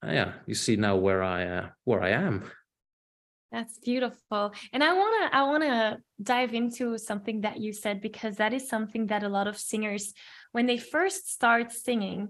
uh, 0.04 0.12
yeah, 0.12 0.34
you 0.48 0.56
see 0.56 0.78
now 0.78 0.96
where 0.96 1.22
I 1.22 1.46
uh, 1.46 1.70
where 1.84 2.02
I 2.02 2.10
am. 2.10 2.44
That's 3.52 3.78
beautiful. 3.78 4.52
And 4.74 4.84
I 4.84 4.94
want 4.94 5.32
to 5.32 5.38
I 5.38 5.44
want 5.44 5.64
to 5.64 5.98
dive 6.22 6.56
into 6.56 6.98
something 6.98 7.42
that 7.42 7.60
you 7.60 7.72
said 7.72 8.02
because 8.02 8.38
that 8.38 8.52
is 8.52 8.68
something 8.68 9.08
that 9.08 9.24
a 9.24 9.30
lot 9.30 9.48
of 9.48 9.58
singers 9.58 10.14
when 10.52 10.66
they 10.66 10.78
first 10.78 11.32
start 11.32 11.72
singing 11.72 12.30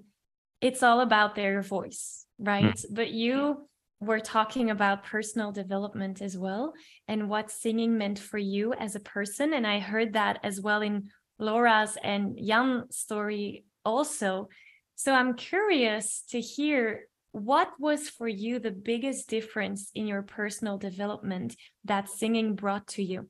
it's 0.60 0.82
all 0.82 1.02
about 1.02 1.36
their 1.36 1.62
voice, 1.62 2.26
right? 2.40 2.76
Mm. 2.76 2.86
But 2.90 3.12
you 3.12 3.68
were 4.00 4.20
talking 4.20 4.70
about 4.70 5.04
personal 5.04 5.52
development 5.52 6.22
as 6.22 6.38
well 6.38 6.74
and 7.08 7.30
what 7.30 7.50
singing 7.50 7.98
meant 7.98 8.20
for 8.20 8.38
you 8.38 8.74
as 8.74 8.96
a 8.96 9.00
person 9.00 9.54
and 9.54 9.66
I 9.66 9.80
heard 9.80 10.14
that 10.14 10.40
as 10.44 10.62
well 10.62 10.82
in 10.82 11.10
Laura's 11.40 11.98
and 12.04 12.38
Jan's 12.38 12.98
story 12.98 13.66
also. 13.84 14.50
So 14.96 15.14
I'm 15.14 15.36
curious 15.36 16.24
to 16.30 16.42
hear 16.42 17.08
what 17.32 17.72
was 17.80 18.10
for 18.10 18.28
you 18.28 18.60
the 18.60 18.72
biggest 18.72 19.30
difference 19.30 19.92
in 19.94 20.08
your 20.08 20.24
personal 20.24 20.78
development 20.78 21.56
that 21.86 22.10
singing 22.10 22.56
brought 22.56 22.88
to 22.88 23.04
you? 23.04 23.30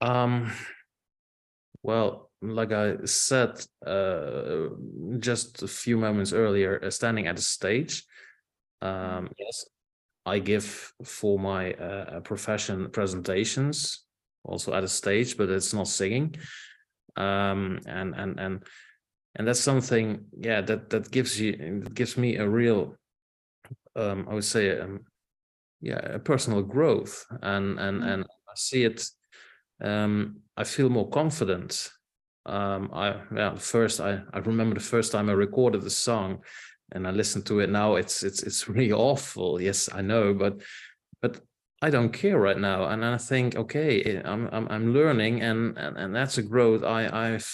Um, 0.00 0.50
well, 1.82 2.30
like 2.40 2.72
I 2.72 2.96
said 3.04 3.64
uh, 3.86 4.70
just 5.20 5.62
a 5.62 5.68
few 5.68 5.96
moments 5.96 6.32
earlier, 6.32 6.80
uh, 6.82 6.90
standing 6.90 7.28
at 7.28 7.38
a 7.38 7.42
stage, 7.42 8.04
um, 8.82 9.30
yes, 9.38 9.64
I 10.26 10.38
give 10.38 10.92
for 11.04 11.38
my 11.38 11.72
uh, 11.72 12.20
profession 12.20 12.90
presentations 12.90 14.04
also 14.44 14.74
at 14.74 14.84
a 14.84 14.88
stage, 14.88 15.36
but 15.36 15.48
it's 15.48 15.72
not 15.72 15.88
singing. 15.88 16.34
Um, 17.16 17.80
and 17.86 18.14
and 18.14 18.40
and 18.40 18.64
and 19.36 19.48
that's 19.48 19.60
something 19.60 20.24
yeah 20.38 20.60
that 20.60 20.90
that 20.90 21.10
gives 21.10 21.40
you 21.40 21.84
gives 21.94 22.16
me 22.16 22.36
a 22.36 22.48
real 22.48 22.94
um 23.96 24.26
i 24.28 24.34
would 24.34 24.44
say 24.44 24.78
um 24.78 25.00
yeah 25.80 25.98
a 25.98 26.18
personal 26.18 26.62
growth 26.62 27.24
and 27.42 27.78
and 27.78 28.02
mm. 28.02 28.12
and 28.12 28.24
i 28.24 28.54
see 28.54 28.84
it 28.84 29.04
um 29.82 30.36
i 30.56 30.64
feel 30.64 30.88
more 30.88 31.08
confident 31.08 31.90
um 32.46 32.90
i 32.92 33.14
well 33.30 33.56
first 33.56 34.00
i 34.00 34.20
i 34.32 34.38
remember 34.38 34.74
the 34.74 34.80
first 34.80 35.12
time 35.12 35.28
i 35.28 35.32
recorded 35.32 35.82
the 35.82 35.90
song 35.90 36.38
and 36.92 37.06
i 37.06 37.10
listen 37.10 37.42
to 37.42 37.60
it 37.60 37.70
now 37.70 37.96
it's 37.96 38.22
it's 38.22 38.42
it's 38.42 38.68
really 38.74 38.92
awful. 38.92 39.60
Yes 39.60 39.88
i 39.92 40.00
know 40.00 40.34
but 40.34 40.60
but 41.20 41.40
i 41.80 41.90
don't 41.90 42.12
care 42.12 42.38
right 42.38 42.58
now. 42.58 42.86
And 42.86 43.04
i 43.04 43.18
think 43.18 43.56
okay 43.56 44.20
i'm 44.24 44.48
i'm, 44.52 44.68
I'm 44.68 44.94
learning 44.94 45.42
and, 45.42 45.76
and 45.78 45.96
and 45.96 46.14
that's 46.14 46.38
a 46.38 46.42
growth 46.42 46.84
i 46.84 47.08
i've 47.08 47.50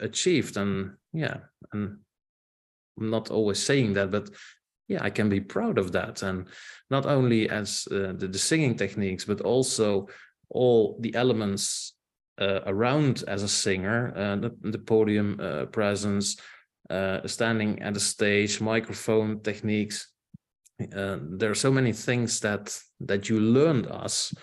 achieved. 0.00 0.56
And 0.56 0.92
yeah 1.12 1.38
and 1.72 1.98
i'm 2.98 3.10
not 3.10 3.30
always 3.30 3.62
saying 3.62 3.94
that 3.94 4.10
but 4.10 4.30
yeah 4.88 5.02
i 5.02 5.10
can 5.10 5.28
be 5.28 5.40
proud 5.40 5.78
of 5.78 5.92
that. 5.92 6.22
And 6.22 6.46
not 6.90 7.06
only 7.06 7.50
as 7.50 7.88
uh, 7.90 8.12
the, 8.16 8.28
the 8.28 8.38
singing 8.38 8.76
techniques 8.76 9.24
but 9.24 9.40
also 9.40 10.08
all 10.50 10.98
the 11.00 11.14
elements 11.14 11.94
uh, 12.38 12.60
around 12.66 13.24
as 13.26 13.42
a 13.42 13.48
singer 13.48 14.12
uh, 14.16 14.36
the, 14.36 14.54
the, 14.70 14.78
podium 14.78 15.40
uh, 15.40 15.64
presence 15.66 16.36
uh, 16.90 17.26
standing 17.26 17.82
at 17.82 17.96
a 17.96 18.00
stage 18.00 18.60
microphone 18.60 19.40
techniques. 19.40 20.08
Uh, 20.94 21.18
there 21.22 21.50
are 21.50 21.54
so 21.54 21.70
many 21.70 21.92
things 21.92 22.40
that 22.40 22.78
that 23.00 23.28
you 23.28 23.40
learned 23.40 23.86
us. 23.86 24.34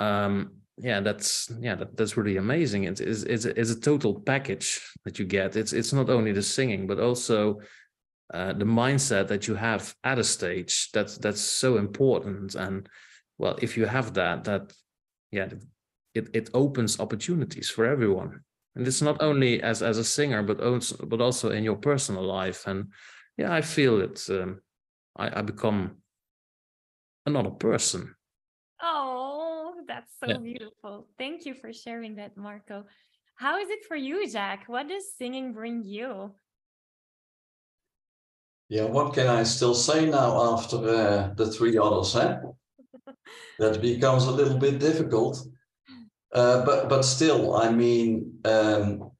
Um, 0.00 0.62
yeah 0.78 1.00
that's 1.00 1.50
yeah 1.60 1.74
that, 1.74 1.96
that's 1.96 2.16
really 2.16 2.36
amazing. 2.36 2.84
It's, 2.84 3.00
it's 3.00 3.22
it's 3.22 3.44
it's 3.44 3.70
a 3.70 3.80
total 3.80 4.20
package 4.20 4.80
that 5.04 5.18
you 5.18 5.24
get. 5.24 5.56
It's 5.56 5.72
it's 5.72 5.92
not 5.92 6.10
only 6.10 6.32
the 6.32 6.42
singing 6.42 6.86
but 6.86 6.98
also 6.98 7.60
uh, 8.32 8.52
the 8.54 8.64
mindset 8.64 9.28
that 9.28 9.46
you 9.46 9.54
have 9.54 9.94
at 10.04 10.18
a 10.18 10.24
stage. 10.24 10.90
That's 10.92 11.18
that's 11.18 11.40
so 11.40 11.76
important. 11.76 12.54
And 12.54 12.88
well 13.38 13.58
if 13.62 13.76
you 13.76 13.86
have 13.86 14.14
that 14.14 14.44
that 14.44 14.72
yeah 15.30 15.48
it 16.14 16.28
it 16.34 16.50
opens 16.54 17.00
opportunities 17.00 17.68
for 17.70 17.84
everyone 17.84 18.40
and 18.74 18.86
it's 18.86 19.02
not 19.02 19.22
only 19.22 19.62
as 19.62 19.82
as 19.82 19.98
a 19.98 20.04
singer 20.04 20.42
but 20.42 20.60
also 20.60 20.96
but 21.06 21.20
also 21.20 21.50
in 21.50 21.64
your 21.64 21.76
personal 21.76 22.24
life 22.24 22.66
and 22.66 22.86
yeah 23.36 23.52
i 23.52 23.60
feel 23.60 24.00
it 24.00 24.20
um, 24.30 24.60
I, 25.16 25.40
I 25.40 25.42
become 25.42 25.98
another 27.26 27.50
person 27.50 28.14
oh 28.82 29.42
that's 29.86 30.12
so 30.20 30.28
yeah. 30.28 30.38
beautiful. 30.38 31.08
Thank 31.18 31.44
you 31.44 31.54
for 31.54 31.72
sharing 31.72 32.16
that, 32.16 32.36
Marco. 32.36 32.84
How 33.36 33.58
is 33.58 33.68
it 33.68 33.84
for 33.86 33.96
you, 33.96 34.28
Jack? 34.30 34.64
What 34.66 34.88
does 34.88 35.14
singing 35.16 35.52
bring 35.52 35.82
you? 35.84 36.34
Yeah, 38.68 38.84
what 38.84 39.14
can 39.14 39.26
I 39.26 39.42
still 39.42 39.74
say 39.74 40.06
now 40.06 40.54
after 40.54 40.76
uh, 40.76 41.34
the 41.34 41.50
three 41.50 41.76
others? 41.76 42.16
Eh? 42.16 42.36
that 43.58 43.82
becomes 43.82 44.24
a 44.24 44.30
little 44.30 44.58
bit 44.58 44.78
difficult. 44.78 45.44
Uh, 46.32 46.64
but 46.64 46.88
but 46.88 47.02
still, 47.04 47.54
I 47.54 47.70
mean, 47.70 48.38
um, 48.44 49.10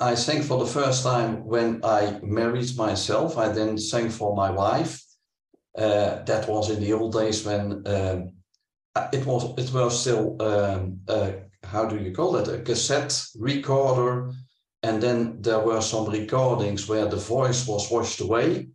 I 0.00 0.14
sang 0.14 0.42
for 0.42 0.58
the 0.58 0.70
first 0.70 1.02
time 1.02 1.44
when 1.46 1.80
I 1.84 2.18
married 2.22 2.76
myself. 2.76 3.38
I 3.38 3.48
then 3.48 3.78
sang 3.78 4.10
for 4.10 4.34
my 4.34 4.50
wife. 4.50 5.02
Uh, 5.78 6.24
that 6.24 6.48
was 6.48 6.70
in 6.70 6.80
the 6.80 6.92
old 6.92 7.12
days 7.12 7.44
when 7.44 7.82
um, 7.86 8.32
it 9.12 9.24
was 9.26 9.54
it 9.58 9.72
was 9.72 10.00
still 10.00 10.36
um, 10.40 11.00
uh, 11.06 11.32
how 11.62 11.84
do 11.84 11.96
you 11.98 12.12
call 12.12 12.36
it 12.36 12.48
a 12.48 12.62
cassette 12.62 13.22
recorder, 13.38 14.32
and 14.82 15.02
then 15.02 15.40
there 15.42 15.60
were 15.60 15.80
some 15.80 16.10
recordings 16.10 16.88
where 16.88 17.06
the 17.06 17.16
voice 17.16 17.68
was 17.68 17.90
washed 17.90 18.20
away, 18.20 18.68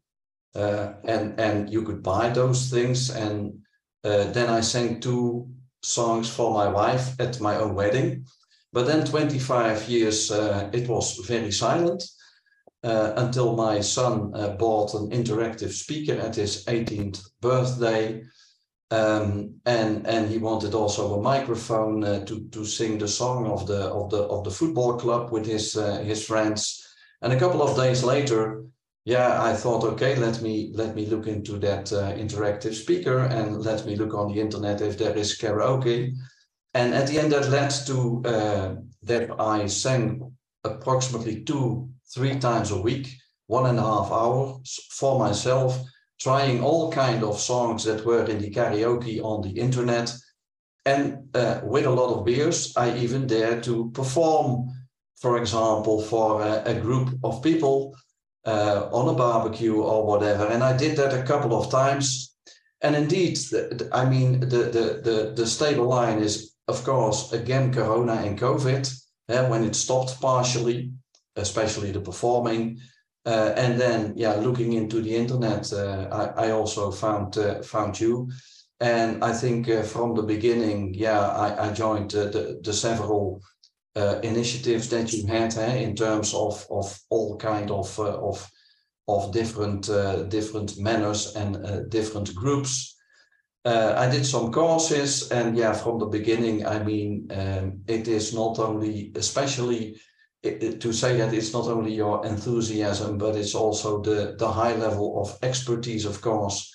uh, 0.56 0.94
and 1.06 1.40
and 1.40 1.70
you 1.70 1.82
could 1.84 2.02
buy 2.02 2.30
those 2.30 2.70
things. 2.70 3.10
And 3.10 3.62
uh, 4.04 4.32
then 4.32 4.50
I 4.50 4.62
sang 4.62 5.00
two 5.00 5.50
songs 5.84 6.30
for 6.30 6.54
my 6.54 6.68
wife 6.68 7.20
at 7.20 7.40
my 7.40 7.56
own 7.56 7.76
wedding. 7.76 8.26
But 8.74 8.88
then 8.88 9.06
25 9.06 9.90
years, 9.90 10.32
uh, 10.32 10.70
it 10.74 10.88
was 10.88 11.18
very 11.28 11.52
silent 11.52 12.04
uh, 12.84 13.14
until 13.18 13.56
my 13.56 13.82
son 13.82 14.32
uh, 14.34 14.50
bought 14.50 14.94
an 14.94 15.10
interactive 15.10 15.72
speaker 15.72 16.14
at 16.14 16.36
his 16.36 16.66
18th 16.66 17.22
birthday. 17.42 18.24
Um, 18.90 19.56
and 19.66 20.06
and 20.06 20.30
he 20.30 20.38
wanted 20.38 20.74
also 20.74 21.14
a 21.14 21.22
microphone 21.22 22.04
uh, 22.04 22.26
to 22.26 22.50
to 22.50 22.66
sing 22.66 22.98
the 22.98 23.08
song 23.08 23.48
of 23.48 23.66
the 23.66 23.84
of 23.88 24.10
the 24.10 24.24
of 24.24 24.44
the 24.44 24.52
football 24.52 24.98
club 24.98 25.32
with 25.32 25.46
his 25.46 25.78
uh, 25.78 26.00
his 26.00 26.26
friends. 26.26 26.86
And 27.22 27.32
a 27.32 27.40
couple 27.40 27.62
of 27.62 27.78
days 27.78 28.04
later, 28.04 28.66
yeah, 29.04 29.42
I 29.42 29.54
thought, 29.54 29.84
okay, 29.84 30.16
let 30.16 30.42
me 30.42 30.72
let 30.76 30.96
me 30.96 31.08
look 31.08 31.26
into 31.26 31.58
that 31.60 31.92
uh, 31.92 32.14
interactive 32.14 32.76
speaker 32.76 33.20
and 33.20 33.62
let 33.62 33.86
me 33.86 33.96
look 33.96 34.14
on 34.14 34.32
the 34.32 34.40
internet 34.40 34.82
if 34.82 34.98
there 34.98 35.18
is 35.18 35.38
karaoke. 35.40 36.14
And 36.74 36.94
at 36.94 37.08
the 37.08 37.20
end, 37.20 37.32
that 37.32 37.50
led 37.50 37.72
to 37.88 38.22
uh, 38.26 38.76
that 39.04 39.32
I 39.40 39.66
sang 39.66 40.32
approximately 40.64 41.44
two, 41.44 41.90
three 42.14 42.38
times 42.38 42.70
a 42.70 42.80
week, 42.80 43.08
one 43.48 43.66
and 43.66 43.80
a 43.80 43.84
half 43.84 44.12
hours 44.12 44.80
for 44.92 45.18
myself, 45.18 45.82
trying 46.20 46.64
all 46.64 46.92
kind 46.92 47.24
of 47.24 47.40
songs 47.40 47.84
that 47.86 48.06
were 48.06 48.26
in 48.26 48.38
the 48.38 48.52
karaoke 48.52 49.20
on 49.24 49.42
the 49.42 49.60
internet. 49.60 50.14
And 50.86 51.36
uh, 51.36 51.62
with 51.64 51.86
a 51.86 51.90
lot 51.90 52.16
of 52.16 52.26
beers, 52.26 52.74
I 52.78 52.96
even 52.98 53.26
dared 53.26 53.64
to 53.64 53.90
perform, 53.92 54.70
for 55.20 55.40
example, 55.40 56.04
for 56.04 56.44
a, 56.44 56.62
a 56.66 56.80
group 56.80 57.10
of 57.24 57.42
people 57.42 57.96
uh, 58.46 58.90
on 58.92 59.10
a 59.10 59.18
barbecue 59.18 59.82
or 59.82 60.06
whatever. 60.06 60.48
And 60.48 60.64
I 60.64 60.76
did 60.76 60.98
that 60.98 61.14
a 61.14 61.24
couple 61.24 61.54
of 61.54 61.72
times. 61.72 62.36
And 62.82 62.96
indeed, 62.96 63.38
the, 63.38 63.90
I 63.92 64.06
mean, 64.06 64.40
the, 64.40 64.46
the, 64.46 65.02
the, 65.04 65.34
the 65.36 65.46
stable 65.46 65.88
line 65.88 66.20
is, 66.20 66.56
of 66.68 66.84
course, 66.84 67.32
again, 67.34 67.74
Corona 67.74 68.14
and 68.14 68.40
COVID, 68.40 68.92
when 69.28 69.64
it 69.64 69.76
stopped 69.76 70.20
partially, 70.20 70.92
especially 71.36 71.92
the 71.92 72.02
performing. 72.02 72.80
Uh, 73.26 73.54
and 73.56 73.80
then, 73.80 74.14
yeah, 74.16 74.34
looking 74.34 74.74
into 74.74 75.02
the 75.02 75.16
internet, 75.16 75.72
uh, 75.72 76.08
I, 76.12 76.48
I 76.48 76.52
also 76.52 76.92
found 76.92 77.38
uh, 77.38 77.62
found 77.62 78.00
you. 78.00 78.32
And 78.80 79.24
I 79.24 79.32
think 79.32 79.70
uh, 79.70 79.84
from 79.84 80.16
the 80.16 80.24
beginning, 80.24 80.96
yeah, 80.96 81.20
I, 81.20 81.68
I 81.68 81.72
joined 81.72 82.12
the, 82.12 82.60
the 82.64 82.74
several 82.74 83.42
uh, 83.96 84.20
initiatives 84.24 84.90
that 84.90 85.12
you 85.12 85.28
had 85.28 85.56
in 85.58 85.96
terms 85.96 86.34
of 86.34 86.66
of 86.70 87.00
all 87.10 87.38
kind 87.38 87.72
of 87.72 88.00
uh, 88.00 88.18
of 88.18 88.50
of 89.08 89.32
different 89.32 89.90
uh, 89.90 90.24
different 90.24 90.78
manners 90.80 91.36
and 91.36 91.58
uh, 91.58 91.82
different 91.90 92.34
groups. 92.36 92.96
Uh, 93.64 93.94
I 93.96 94.10
did 94.10 94.26
some 94.26 94.52
courses, 94.52 95.30
and 95.32 95.56
yeah, 95.56 95.74
from 95.74 96.00
the 96.00 96.08
beginning, 96.08 96.66
I 96.66 96.84
mean, 96.84 97.28
um, 97.32 97.82
it 97.88 98.08
is 98.08 98.34
not 98.34 98.58
only, 98.58 99.12
especially 99.16 100.02
it, 100.42 100.82
to 100.82 100.92
say 100.92 101.18
that 101.18 101.34
it's 101.34 101.54
not 101.54 101.68
only 101.68 101.94
your 101.94 102.26
enthusiasm, 102.26 103.18
but 103.18 103.36
it's 103.36 103.54
also 103.54 104.02
the 104.02 104.36
the 104.38 104.52
high 104.52 104.76
level 104.76 105.22
of 105.22 105.38
expertise, 105.44 106.06
of 106.06 106.22
course, 106.22 106.74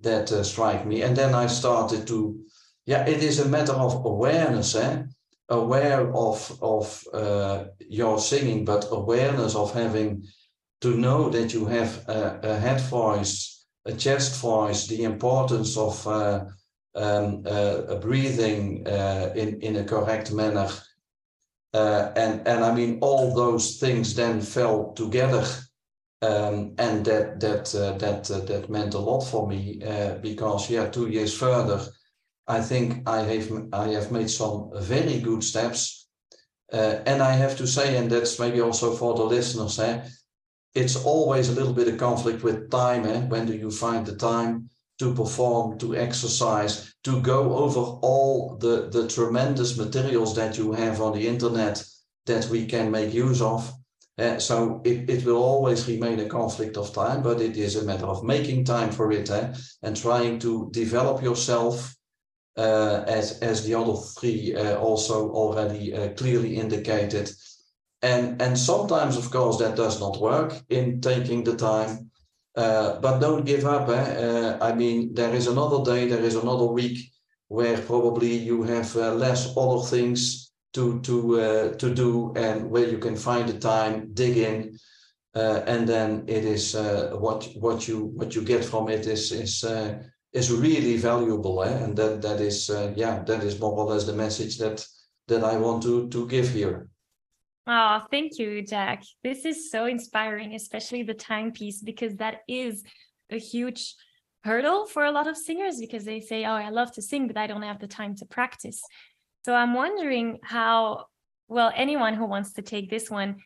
that 0.00 0.30
uh, 0.30 0.44
strike 0.44 0.86
me. 0.86 1.02
And 1.02 1.16
then 1.16 1.34
I 1.34 1.48
started 1.48 2.06
to, 2.06 2.38
yeah, 2.86 3.04
it 3.08 3.22
is 3.22 3.40
a 3.40 3.48
matter 3.48 3.72
of 3.72 4.04
awareness, 4.04 4.74
eh? 4.76 5.02
Aware 5.48 6.12
of 6.14 6.58
of 6.62 7.04
uh, 7.12 7.64
your 7.88 8.18
singing, 8.18 8.64
but 8.64 8.88
awareness 8.90 9.54
of 9.54 9.72
having 9.72 10.26
to 10.80 10.94
know 10.94 11.28
that 11.30 11.52
you 11.52 11.66
have 11.66 12.08
a, 12.08 12.40
a 12.42 12.58
head 12.58 12.80
voice, 12.82 13.66
a 13.84 13.92
chest 13.92 14.40
voice, 14.40 14.86
the 14.86 15.04
importance 15.04 15.76
of 15.76 16.06
uh, 16.06 16.44
um, 16.94 17.42
uh, 17.46 17.96
breathing 17.96 18.86
uh, 18.86 19.32
in 19.34 19.60
in 19.60 19.76
a 19.76 19.84
correct 19.84 20.32
manner, 20.32 20.68
uh, 21.74 22.12
and 22.16 22.46
and 22.46 22.64
I 22.64 22.74
mean 22.74 22.98
all 23.00 23.34
those 23.34 23.78
things 23.78 24.14
then 24.14 24.40
fell 24.40 24.92
together. 24.92 25.46
Um, 26.20 26.74
and 26.78 27.04
that 27.04 27.38
that 27.38 27.72
uh, 27.76 27.96
that 27.98 28.24
that 28.24 28.68
meant 28.68 28.94
a 28.94 28.98
lot 28.98 29.20
for 29.20 29.46
me 29.46 29.80
because 30.20 30.68
yeah, 30.68 30.90
two 30.90 31.06
years 31.08 31.32
further, 31.32 31.80
I 32.48 32.62
think 32.62 33.06
I 33.06 33.20
have 33.20 33.68
I 33.72 33.88
have 33.88 34.10
made 34.10 34.30
some 34.30 34.70
very 34.74 35.20
good 35.20 35.44
steps. 35.44 36.08
Uh, 36.72 37.00
and 37.06 37.22
I 37.22 37.32
have 37.32 37.56
to 37.58 37.66
say, 37.66 37.96
and 37.96 38.10
that's 38.10 38.38
maybe 38.38 38.60
also 38.60 38.94
for 38.94 39.14
the 39.14 39.22
listeners, 39.22 39.78
eh, 39.78 40.06
it's 40.74 40.96
always 40.96 41.48
a 41.48 41.52
little 41.52 41.72
bit 41.72 41.88
of 41.88 41.98
conflict 41.98 42.42
with 42.42 42.70
time. 42.70 43.06
Eh? 43.06 43.20
When 43.22 43.46
do 43.46 43.54
you 43.54 43.70
find 43.70 44.04
the 44.04 44.16
time 44.16 44.68
to 44.98 45.14
perform, 45.14 45.78
to 45.78 45.96
exercise, 45.96 46.94
to 47.04 47.20
go 47.20 47.56
over 47.56 47.80
all 47.80 48.56
the, 48.58 48.88
the 48.90 49.08
tremendous 49.08 49.78
materials 49.78 50.34
that 50.36 50.58
you 50.58 50.72
have 50.72 51.00
on 51.00 51.14
the 51.14 51.26
internet 51.26 51.82
that 52.26 52.46
we 52.46 52.66
can 52.66 52.90
make 52.90 53.14
use 53.14 53.40
of? 53.40 53.72
Uh, 54.18 54.38
so 54.38 54.82
it, 54.84 55.08
it 55.08 55.24
will 55.24 55.42
always 55.42 55.88
remain 55.88 56.18
a 56.20 56.28
conflict 56.28 56.76
of 56.76 56.92
time, 56.92 57.22
but 57.22 57.40
it 57.40 57.56
is 57.56 57.76
a 57.76 57.84
matter 57.84 58.06
of 58.06 58.24
making 58.24 58.64
time 58.64 58.90
for 58.90 59.12
it 59.12 59.30
eh? 59.30 59.54
and 59.82 59.96
trying 59.96 60.38
to 60.38 60.68
develop 60.72 61.22
yourself 61.22 61.94
as 62.58 63.38
as 63.40 63.64
the 63.64 63.74
other 63.74 63.96
three 64.18 64.54
uh, 64.54 64.76
also 64.78 65.30
already 65.30 65.94
uh, 65.94 66.08
clearly 66.14 66.56
indicated. 66.56 67.30
And 68.02 68.40
and 68.42 68.58
sometimes, 68.58 69.16
of 69.16 69.30
course, 69.30 69.58
that 69.58 69.76
does 69.76 70.00
not 70.00 70.20
work 70.20 70.52
in 70.68 71.00
taking 71.00 71.44
the 71.44 71.56
time. 71.56 72.10
but 73.02 73.20
don't 73.20 73.46
give 73.46 73.64
up. 73.64 73.88
Eh? 73.88 74.58
I 74.60 74.74
mean, 74.74 75.14
there 75.14 75.34
is 75.34 75.46
another 75.46 75.84
day, 75.84 76.08
there 76.08 76.24
is 76.24 76.34
another 76.34 76.66
week 76.66 76.98
where 77.48 77.78
probably 77.78 78.34
you 78.36 78.62
have 78.62 78.94
less 78.96 79.56
other 79.56 79.82
things 79.86 80.48
to 80.72 81.00
to 81.00 81.40
uh, 81.40 81.74
to 81.76 81.94
do 81.94 82.32
and 82.36 82.70
where 82.70 82.88
you 82.88 82.98
can 82.98 83.16
find 83.16 83.48
the 83.48 83.58
time 83.58 84.12
dig 84.12 84.36
in 84.36 84.78
uh, 85.34 85.62
and 85.66 85.88
then 85.88 86.24
it 86.26 86.44
is 86.44 86.74
uh, 86.74 87.10
what 87.18 87.48
what 87.56 87.88
you 87.88 88.06
what 88.16 88.34
you 88.34 88.42
get 88.42 88.64
from 88.64 88.88
it 88.88 89.06
is 89.06 89.32
is 89.32 89.64
is 90.32 90.52
really 90.52 90.96
valuable 90.96 91.62
eh? 91.62 91.72
and 91.84 91.96
that 91.96 92.20
that 92.22 92.40
is 92.40 92.68
uh, 92.70 92.92
yeah 92.96 93.22
that 93.22 93.42
is 93.42 93.58
more 93.58 93.72
or 93.72 93.86
less 93.86 94.04
the 94.04 94.12
message 94.12 94.58
that 94.58 94.84
that 95.26 95.42
i 95.42 95.56
want 95.56 95.82
to 95.82 96.08
to 96.08 96.26
give 96.28 96.48
here. 96.50 96.88
Oh 97.66 98.02
thank 98.10 98.38
you 98.38 98.62
jack. 98.62 99.02
This 99.22 99.44
is 99.44 99.70
so 99.70 99.86
inspiring 99.86 100.54
especially 100.54 101.02
the 101.02 101.14
timepiece 101.14 101.82
because 101.82 102.16
that 102.16 102.40
is 102.48 102.82
a 103.30 103.38
huge 103.38 103.94
hurdle 104.44 104.86
for 104.86 105.04
a 105.04 105.10
lot 105.10 105.26
of 105.26 105.36
singers 105.36 105.78
because 105.78 106.04
they 106.04 106.20
say 106.20 106.44
oh 106.44 106.52
i 106.52 106.70
love 106.70 106.92
to 106.92 107.02
sing 107.02 107.26
but 107.26 107.36
i 107.36 107.46
don't 107.46 107.62
have 107.62 107.80
the 107.80 107.88
time 107.88 108.14
to 108.16 108.26
practice. 108.26 108.80
So 109.44 109.54
i'm 109.54 109.74
wondering 109.74 110.38
how 110.42 111.06
well 111.48 111.72
anyone 111.74 112.14
who 112.14 112.26
wants 112.26 112.52
to 112.54 112.62
take 112.62 112.90
this 112.90 113.10
one 113.10 113.36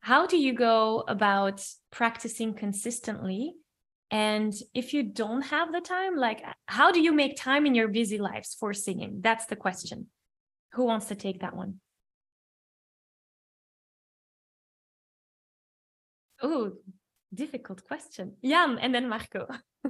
how 0.00 0.26
do 0.26 0.36
you 0.36 0.52
go 0.52 1.04
about 1.08 1.64
practicing 1.90 2.54
consistently 2.54 3.54
and 4.10 4.54
if 4.74 4.94
you 4.94 5.02
don't 5.02 5.42
have 5.42 5.72
the 5.72 5.80
time, 5.80 6.16
like 6.16 6.42
how 6.66 6.90
do 6.90 7.00
you 7.00 7.12
make 7.12 7.36
time 7.36 7.66
in 7.66 7.74
your 7.74 7.88
busy 7.88 8.18
lives 8.18 8.56
for 8.58 8.72
singing? 8.72 9.20
That's 9.20 9.46
the 9.46 9.56
question. 9.56 10.06
Who 10.72 10.84
wants 10.84 11.06
to 11.06 11.14
take 11.14 11.40
that 11.40 11.56
one? 11.56 11.80
Oh, 16.42 16.72
difficult 17.34 17.84
question. 17.84 18.36
Jan 18.44 18.78
and 18.78 18.94
then 18.94 19.08
Marco. 19.08 19.48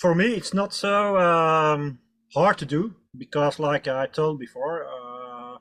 For 0.00 0.14
me, 0.14 0.34
it's 0.34 0.54
not 0.54 0.72
so 0.72 1.18
um, 1.18 1.98
hard 2.32 2.58
to 2.58 2.66
do 2.66 2.94
because, 3.16 3.58
like 3.58 3.88
I 3.88 4.06
told 4.06 4.38
before, 4.38 4.86
uh, 4.86 5.58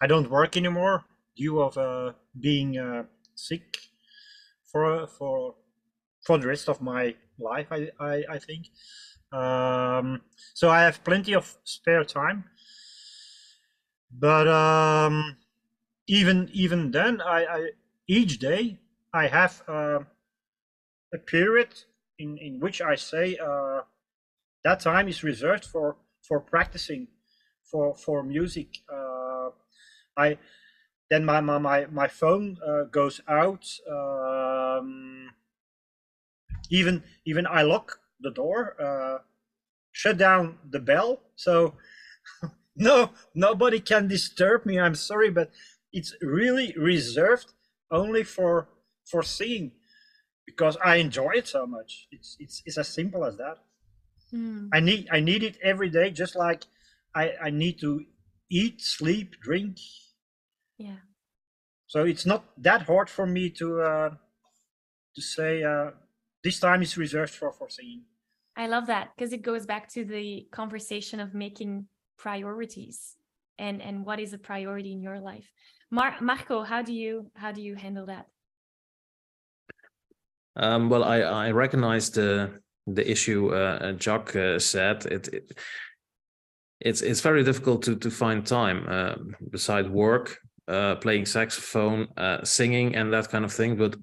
I 0.00 0.06
don't 0.06 0.30
work 0.30 0.56
anymore 0.56 1.04
due 1.36 1.60
of 1.60 1.76
uh, 1.76 2.12
being 2.38 2.78
uh, 2.78 3.04
sick 3.34 3.76
for 4.76 5.06
for 5.06 5.54
for 6.26 6.38
the 6.38 6.46
rest 6.46 6.68
of 6.68 6.80
my 6.80 7.14
life. 7.38 7.68
I 7.70 7.90
I, 7.98 8.14
I 8.36 8.38
think. 8.38 8.62
Um, 9.32 10.22
so 10.54 10.70
I 10.70 10.82
have 10.82 11.02
plenty 11.04 11.34
of 11.34 11.56
spare 11.64 12.04
time. 12.04 12.44
But 14.10 14.48
um, 14.48 15.36
even 16.08 16.48
even 16.52 16.90
then, 16.90 17.20
I, 17.20 17.40
I 17.46 17.70
each 18.08 18.38
day 18.38 18.78
I 19.12 19.26
have 19.28 19.62
uh, 19.68 20.00
a 21.12 21.18
period 21.18 21.68
in, 22.18 22.38
in 22.38 22.60
which 22.60 22.80
I 22.80 22.94
say 22.94 23.36
uh, 23.36 23.80
that 24.64 24.80
time 24.80 25.08
is 25.08 25.24
reserved 25.24 25.64
for 25.64 25.96
for 26.26 26.40
practicing 26.40 27.08
for 27.70 27.96
for 27.96 28.22
music. 28.22 28.68
Uh, 28.92 29.50
I 30.16 30.38
then 31.10 31.24
my 31.24 31.40
my 31.40 31.58
my, 31.58 31.86
my 31.86 32.08
phone 32.08 32.58
uh, 32.66 32.84
goes 32.84 33.20
out. 33.28 33.66
Um, 33.90 35.30
even 36.70 37.02
even 37.24 37.46
I 37.46 37.62
lock 37.62 38.00
the 38.20 38.30
door, 38.30 38.76
uh, 38.80 39.18
shut 39.92 40.18
down 40.18 40.58
the 40.68 40.80
bell, 40.80 41.20
so 41.36 41.74
no 42.76 43.10
nobody 43.34 43.80
can 43.80 44.08
disturb 44.08 44.66
me. 44.66 44.78
I'm 44.80 44.94
sorry, 44.94 45.30
but 45.30 45.50
it's 45.92 46.14
really 46.20 46.74
reserved 46.76 47.52
only 47.90 48.24
for 48.24 48.68
for 49.04 49.22
seeing 49.22 49.72
because 50.46 50.76
I 50.84 50.96
enjoy 50.96 51.32
it 51.36 51.46
so 51.48 51.66
much. 51.66 52.08
It's 52.10 52.36
it's 52.40 52.62
it's 52.66 52.78
as 52.78 52.88
simple 52.88 53.24
as 53.24 53.36
that. 53.36 53.58
Mm. 54.32 54.70
I 54.72 54.80
need 54.80 55.08
I 55.10 55.20
need 55.20 55.42
it 55.42 55.58
every 55.62 55.90
day, 55.90 56.10
just 56.10 56.36
like 56.36 56.64
I 57.14 57.32
I 57.44 57.50
need 57.50 57.78
to 57.80 58.04
eat, 58.50 58.80
sleep, 58.80 59.36
drink. 59.40 59.78
Yeah. 60.78 60.96
So 61.86 62.04
it's 62.04 62.26
not 62.26 62.44
that 62.58 62.82
hard 62.82 63.08
for 63.08 63.26
me 63.26 63.50
to 63.50 63.80
uh, 63.80 64.10
to 65.14 65.22
say 65.22 65.62
uh, 65.62 65.90
this 66.42 66.60
time 66.60 66.82
is 66.82 66.96
reserved 66.96 67.32
for 67.32 67.52
for 67.52 67.68
singing. 67.68 68.02
I 68.56 68.66
love 68.66 68.86
that 68.86 69.10
because 69.14 69.32
it 69.32 69.42
goes 69.42 69.66
back 69.66 69.88
to 69.92 70.04
the 70.04 70.48
conversation 70.50 71.20
of 71.20 71.34
making 71.34 71.86
priorities 72.18 73.16
and 73.58 73.80
and 73.80 74.04
what 74.04 74.18
is 74.18 74.32
a 74.32 74.38
priority 74.38 74.92
in 74.92 75.02
your 75.02 75.20
life. 75.20 75.50
Mar- 75.90 76.20
Marco, 76.20 76.62
how 76.62 76.82
do 76.82 76.92
you 76.92 77.30
how 77.34 77.52
do 77.52 77.62
you 77.62 77.74
handle 77.74 78.06
that? 78.06 78.26
Um, 80.56 80.88
well, 80.88 81.04
I, 81.04 81.18
I 81.20 81.50
recognize 81.50 82.10
the 82.10 82.60
the 82.86 83.08
issue 83.08 83.54
uh, 83.54 83.92
Jacques 83.92 84.36
uh, 84.36 84.58
said. 84.58 85.06
It, 85.06 85.28
it 85.28 85.58
it's 86.80 87.02
it's 87.02 87.20
very 87.20 87.44
difficult 87.44 87.82
to 87.84 87.96
to 87.96 88.10
find 88.10 88.46
time 88.46 88.86
uh, 88.88 89.14
beside 89.50 89.90
work, 89.90 90.38
uh, 90.68 90.96
playing 90.96 91.26
saxophone, 91.26 92.08
uh, 92.16 92.44
singing, 92.44 92.96
and 92.96 93.12
that 93.12 93.28
kind 93.28 93.44
of 93.44 93.52
thing. 93.52 93.76
But 93.76 93.96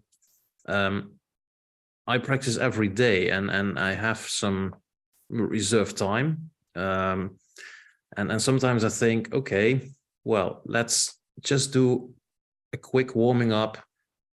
um, 0.67 1.13
I 2.07 2.17
practice 2.17 2.57
every 2.57 2.89
day, 2.89 3.29
and 3.29 3.49
and 3.49 3.79
I 3.79 3.93
have 3.93 4.19
some 4.19 4.75
reserved 5.29 5.97
time. 5.97 6.49
Um, 6.75 7.37
and 8.17 8.31
and 8.31 8.41
sometimes 8.41 8.83
I 8.83 8.89
think, 8.89 9.33
okay, 9.33 9.89
well, 10.23 10.61
let's 10.65 11.19
just 11.41 11.73
do 11.73 12.13
a 12.73 12.77
quick 12.77 13.15
warming 13.15 13.53
up 13.53 13.77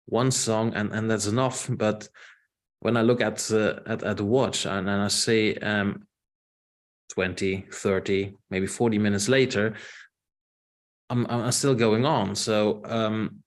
one 0.06 0.30
song 0.30 0.72
and 0.74 0.92
and 0.92 1.10
that's 1.10 1.26
enough 1.26 1.68
but 1.70 2.08
when 2.80 2.96
i 2.96 3.02
look 3.02 3.20
at 3.20 3.50
uh, 3.50 3.74
at, 3.86 4.02
at 4.02 4.16
the 4.16 4.24
watch 4.24 4.66
and, 4.66 4.88
and 4.88 5.02
i 5.02 5.08
say 5.08 5.54
um 5.56 6.06
20 7.12 7.66
30 7.72 8.34
maybe 8.50 8.66
40 8.66 8.98
minutes 8.98 9.28
later 9.28 9.74
i'm 11.10 11.26
i'm 11.26 11.52
still 11.52 11.74
going 11.74 12.04
on 12.04 12.34
so 12.34 12.82
um 12.84 13.42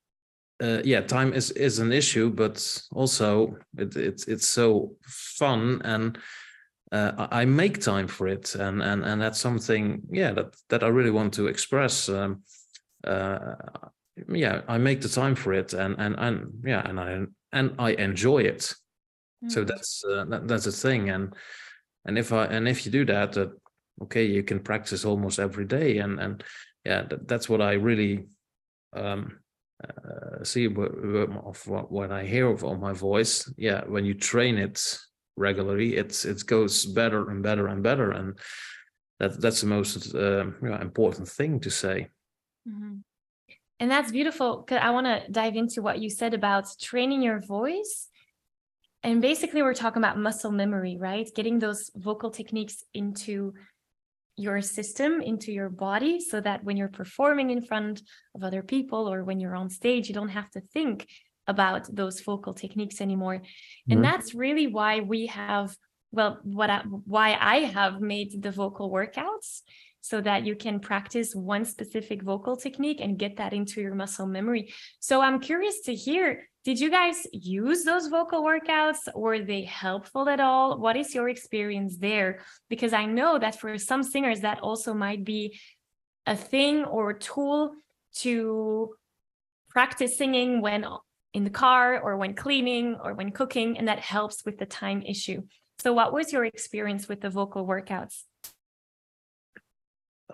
uh, 0.61 0.81
yeah 0.83 0.99
time 0.99 1.33
is 1.33 1.51
is 1.51 1.79
an 1.79 1.91
issue 1.91 2.29
but 2.29 2.81
also 2.93 3.55
it, 3.77 3.95
it's 3.95 4.27
it's 4.27 4.47
so 4.47 4.91
fun 5.05 5.81
and 5.83 6.17
uh, 6.91 7.27
I 7.29 7.45
make 7.45 7.79
time 7.81 8.07
for 8.07 8.27
it, 8.27 8.55
and 8.55 8.81
and 8.81 9.05
and 9.05 9.21
that's 9.21 9.39
something, 9.39 10.01
yeah, 10.11 10.31
that 10.31 10.55
that 10.69 10.83
I 10.83 10.87
really 10.87 11.11
want 11.11 11.35
to 11.35 11.45
express. 11.45 12.09
Um, 12.09 12.41
uh, 13.05 13.55
yeah 14.27 14.61
i 14.67 14.77
make 14.77 15.01
the 15.01 15.09
time 15.09 15.35
for 15.35 15.53
it 15.53 15.73
and 15.73 15.95
and 15.99 16.15
and 16.17 16.51
yeah 16.65 16.81
and 16.87 16.99
i 16.99 17.21
and 17.53 17.75
i 17.79 17.91
enjoy 17.91 18.39
it 18.39 18.73
so 19.47 19.63
Mm. 19.63 19.67
that's 19.67 20.03
uh, 20.03 20.25
that, 20.25 20.47
that's 20.47 20.67
a 20.67 20.71
thing 20.71 21.09
and 21.09 21.33
and 22.05 22.17
if 22.17 22.33
i 22.33 22.45
and 22.45 22.67
if 22.67 22.85
you 22.85 22.91
do 22.91 23.05
that 23.05 23.37
uh, 23.37 23.47
okay 24.01 24.25
you 24.25 24.43
can 24.43 24.59
practice 24.59 25.05
almost 25.05 25.39
every 25.39 25.65
day 25.65 25.99
and 25.99 26.19
and 26.19 26.43
yeah 26.85 27.03
that, 27.03 27.27
that's 27.27 27.49
what 27.49 27.61
i 27.61 27.73
really 27.73 28.25
um 28.93 29.37
uh, 29.83 30.43
see 30.43 30.65
of 30.65 31.67
what, 31.67 31.91
what 31.91 32.11
i 32.11 32.25
hear 32.25 32.49
of 32.49 32.79
my 32.79 32.93
voice 32.93 33.51
yeah 33.57 33.83
when 33.85 34.05
you 34.05 34.13
train 34.13 34.57
it 34.57 34.97
regularly 35.37 35.95
it's 35.95 36.25
it 36.25 36.45
goes 36.45 36.85
better 36.85 37.29
and 37.29 37.41
better 37.43 37.67
and 37.67 37.81
better 37.81 38.11
and 38.11 38.37
that 39.19 39.39
that's 39.41 39.61
the 39.61 39.67
most 39.67 40.13
uh, 40.15 40.45
important 40.81 41.27
thing 41.27 41.59
to 41.59 41.69
say 41.69 42.07
Mhm. 42.67 43.01
And 43.79 43.89
that's 43.89 44.11
beautiful 44.11 44.57
because 44.57 44.81
I 44.81 44.89
want 44.89 45.07
to 45.07 45.31
dive 45.31 45.55
into 45.55 45.81
what 45.81 45.99
you 45.99 46.09
said 46.09 46.33
about 46.33 46.67
training 46.81 47.21
your 47.21 47.39
voice. 47.39 48.09
And 49.03 49.21
basically, 49.21 49.61
we're 49.61 49.73
talking 49.73 50.01
about 50.01 50.17
muscle 50.17 50.51
memory, 50.51 50.97
right? 50.99 51.29
Getting 51.33 51.59
those 51.59 51.89
vocal 51.95 52.29
techniques 52.29 52.83
into 52.93 53.53
your 54.39 54.61
system, 54.61 55.21
into 55.21 55.51
your 55.51 55.69
body, 55.69 56.19
so 56.31 56.37
that 56.41 56.63
when 56.63 56.77
you're 56.77 56.97
performing 57.01 57.49
in 57.49 57.61
front 57.61 58.01
of 58.35 58.43
other 58.43 58.63
people 58.63 59.01
or 59.11 59.23
when 59.23 59.39
you're 59.39 59.55
on 59.55 59.69
stage, 59.69 60.07
you 60.07 60.15
don't 60.19 60.37
have 60.39 60.49
to 60.51 60.61
think 60.73 61.07
about 61.47 61.83
those 61.93 62.21
vocal 62.21 62.53
techniques 62.53 63.01
anymore. 63.01 63.37
Mhm. 63.39 63.91
And 63.91 64.03
that's 64.03 64.33
really 64.45 64.67
why 64.67 65.01
we 65.13 65.21
have, 65.27 65.75
well, 66.11 66.39
what 66.43 66.69
I, 66.69 66.79
why 67.15 67.29
I 67.55 67.57
have 67.77 67.95
made 68.01 68.41
the 68.41 68.51
vocal 68.51 68.87
workouts 68.97 69.61
so 70.01 70.21
that 70.21 70.45
you 70.45 70.55
can 70.55 70.79
practice 70.79 71.35
one 71.35 71.65
specific 71.65 72.21
vocal 72.21 72.55
technique 72.55 72.99
and 73.01 73.19
get 73.19 73.37
that 73.37 73.53
into 73.53 73.81
your 73.81 73.95
muscle 73.95 74.27
memory. 74.27 74.73
So 74.99 75.21
I'm 75.21 75.39
curious 75.39 75.81
to 75.81 75.95
hear 75.95 76.47
did 76.65 76.79
you 76.79 76.91
guys 76.91 77.25
use 77.31 77.83
those 77.83 78.07
vocal 78.07 78.43
workouts? 78.43 78.97
Were 79.15 79.39
they 79.39 79.63
helpful 79.63 80.27
at 80.27 80.41
all? 80.41 80.77
What 80.77 80.97
is 80.97 81.15
your 81.15 81.29
experience 81.29 81.97
there? 81.97 82.41
Because 82.69 82.91
I 82.91 83.05
know 83.05 83.39
that 83.39 83.59
for 83.59 83.77
some 83.77 84.03
singers, 84.03 84.41
that 84.41 84.59
also 84.59 84.93
might 84.93 85.23
be 85.23 85.57
a 86.25 86.35
thing 86.35 86.83
or 86.83 87.11
a 87.11 87.19
tool 87.19 87.71
to 88.15 88.93
practice 89.69 90.17
singing 90.17 90.61
when 90.61 90.85
in 91.33 91.43
the 91.43 91.49
car 91.49 91.99
or 92.01 92.17
when 92.17 92.33
cleaning 92.33 92.97
or 93.01 93.13
when 93.13 93.31
cooking, 93.31 93.77
and 93.77 93.87
that 93.87 93.99
helps 93.99 94.45
with 94.45 94.57
the 94.57 94.65
time 94.65 95.01
issue. 95.01 95.41
So, 95.79 95.93
what 95.93 96.11
was 96.11 96.33
your 96.33 96.43
experience 96.43 97.07
with 97.07 97.21
the 97.21 97.29
vocal 97.29 97.65
workouts? 97.65 98.23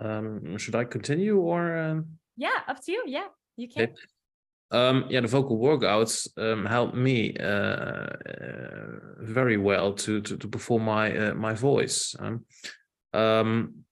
Um 0.02 0.58
should 0.58 0.76
i 0.76 0.84
continue 0.84 1.38
or 1.38 1.78
um 1.78 2.18
Yeah, 2.38 2.60
up 2.68 2.84
to 2.84 2.92
you. 2.92 3.04
Yeah, 3.08 3.28
you 3.56 3.68
can. 3.70 3.84
Okay. 3.84 3.94
Um, 4.72 5.06
yeah, 5.10 5.22
the 5.22 5.28
vocal 5.28 5.58
workouts 5.58 6.28
um, 6.38 6.66
help 6.66 6.94
me 6.94 7.36
uh, 7.40 7.44
uh, 7.46 9.00
very 9.20 9.58
well 9.58 9.94
to 9.94 10.22
to, 10.22 10.38
to 10.38 10.48
perform 10.48 10.84
my 10.84 11.16
uh, 11.16 11.34
my 11.34 11.54
voice. 11.54 12.16
Um, 12.20 12.46
um, 13.14 13.86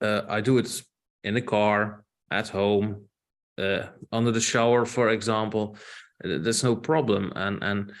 uh, 0.00 0.22
I 0.28 0.40
do 0.40 0.58
it 0.58 0.82
in 1.22 1.34
the 1.34 1.42
car, 1.42 2.04
at 2.30 2.48
home, 2.48 3.06
uh, 3.58 3.86
under 4.10 4.32
the 4.32 4.40
shower, 4.40 4.84
for 4.84 5.10
example. 5.10 5.76
There's 6.20 6.64
no 6.64 6.74
problem, 6.76 7.32
and 7.36 7.62
and 7.62 7.92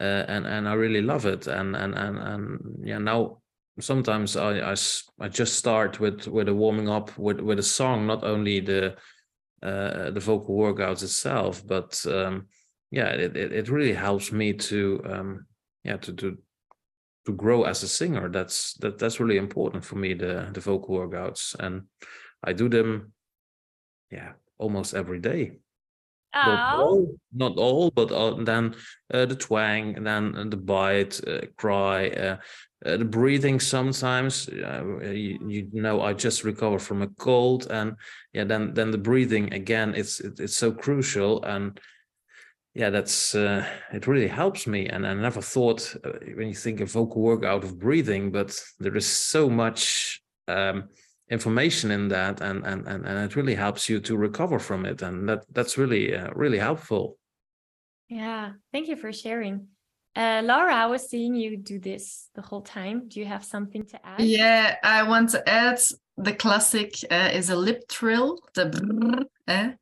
uh, 0.00 0.24
and 0.28 0.46
and 0.46 0.68
I 0.68 0.74
really 0.74 1.02
love 1.02 1.26
it. 1.26 1.46
And 1.46 1.76
and 1.76 1.94
and 1.94 2.18
and 2.18 2.60
yeah, 2.82 2.98
now 2.98 3.39
sometimes 3.80 4.36
I, 4.36 4.72
I, 4.72 4.74
I 5.20 5.28
just 5.28 5.56
start 5.56 6.00
with 6.00 6.26
with 6.26 6.48
a 6.48 6.54
warming 6.54 6.88
up 6.88 7.16
with 7.18 7.40
with 7.40 7.58
a 7.58 7.62
song, 7.64 8.06
not 8.06 8.24
only 8.24 8.60
the 8.60 8.96
uh, 9.62 10.10
the 10.10 10.20
vocal 10.20 10.56
workouts 10.56 11.02
itself, 11.02 11.66
but 11.66 12.04
um, 12.06 12.46
yeah, 12.90 13.08
it, 13.08 13.36
it 13.36 13.52
it 13.52 13.68
really 13.68 13.92
helps 13.92 14.32
me 14.32 14.52
to 14.54 15.02
um, 15.04 15.46
yeah 15.84 15.96
to 15.98 16.12
to 16.12 16.38
to 17.26 17.32
grow 17.32 17.64
as 17.64 17.82
a 17.82 17.88
singer. 17.88 18.28
That's 18.28 18.74
that 18.74 18.98
that's 18.98 19.20
really 19.20 19.36
important 19.36 19.84
for 19.84 19.96
me 19.96 20.14
the 20.14 20.50
the 20.52 20.60
vocal 20.60 20.96
workouts, 20.96 21.54
and 21.58 21.82
I 22.42 22.52
do 22.52 22.68
them 22.68 23.12
yeah 24.10 24.32
almost 24.58 24.94
every 24.94 25.18
day. 25.18 25.58
Not 26.46 26.78
all, 26.78 27.14
not 27.32 27.56
all, 27.58 27.90
but 27.90 28.12
uh, 28.12 28.36
then 28.44 28.76
uh, 29.12 29.26
the 29.26 29.34
twang, 29.34 30.04
then 30.04 30.48
the 30.48 30.56
bite, 30.56 31.20
uh, 31.26 31.40
cry, 31.56 32.38
uh, 32.84 32.96
the 32.96 33.04
breathing. 33.04 33.60
Sometimes, 33.60 34.48
uh, 34.48 35.00
you, 35.02 35.68
you 35.72 35.82
know, 35.82 36.02
I 36.02 36.12
just 36.12 36.44
recovered 36.44 36.82
from 36.82 37.02
a 37.02 37.08
cold, 37.08 37.66
and 37.70 37.96
yeah, 38.32 38.44
then 38.44 38.74
then 38.74 38.90
the 38.90 38.98
breathing 38.98 39.52
again. 39.52 39.94
It's 39.94 40.20
it, 40.20 40.40
it's 40.40 40.56
so 40.56 40.72
crucial, 40.72 41.42
and 41.44 41.80
yeah, 42.74 42.90
that's 42.90 43.34
uh, 43.34 43.66
it 43.92 44.06
really 44.06 44.28
helps 44.28 44.66
me. 44.66 44.86
And 44.86 45.06
I 45.06 45.14
never 45.14 45.40
thought 45.40 45.94
uh, 46.04 46.12
when 46.34 46.48
you 46.48 46.54
think 46.54 46.80
of 46.80 46.90
vocal 46.90 47.22
work 47.22 47.44
out 47.44 47.64
of 47.64 47.78
breathing, 47.78 48.32
but 48.32 48.58
there 48.78 48.96
is 48.96 49.06
so 49.06 49.48
much. 49.48 50.22
Um, 50.48 50.88
information 51.30 51.92
in 51.92 52.08
that 52.08 52.40
and, 52.40 52.66
and 52.66 52.88
and 52.88 53.06
and 53.06 53.18
it 53.30 53.36
really 53.36 53.54
helps 53.54 53.88
you 53.88 54.00
to 54.00 54.16
recover 54.16 54.58
from 54.58 54.84
it 54.84 55.00
and 55.00 55.28
that 55.28 55.44
that's 55.52 55.78
really 55.78 56.12
uh, 56.12 56.28
really 56.34 56.58
helpful 56.58 57.16
yeah. 58.10 58.54
Thank 58.72 58.88
you 58.88 58.96
for 58.96 59.12
sharing. 59.12 59.68
Uh, 60.16 60.42
Laura, 60.44 60.74
I 60.74 60.86
was 60.86 61.08
seeing 61.08 61.34
you 61.34 61.56
do 61.56 61.78
this 61.78 62.28
the 62.34 62.42
whole 62.42 62.62
time. 62.62 63.08
Do 63.08 63.20
you 63.20 63.26
have 63.26 63.44
something 63.44 63.84
to 63.86 64.06
add? 64.06 64.20
Yeah, 64.20 64.76
I 64.82 65.04
want 65.04 65.30
to 65.30 65.48
add 65.48 65.80
the 66.16 66.32
classic 66.34 66.94
uh, 67.10 67.30
is 67.32 67.50
a 67.50 67.56
lip 67.56 67.88
trill, 67.88 68.38
the 68.54 68.66
brrr, 68.66 69.24
eh, 69.48 69.72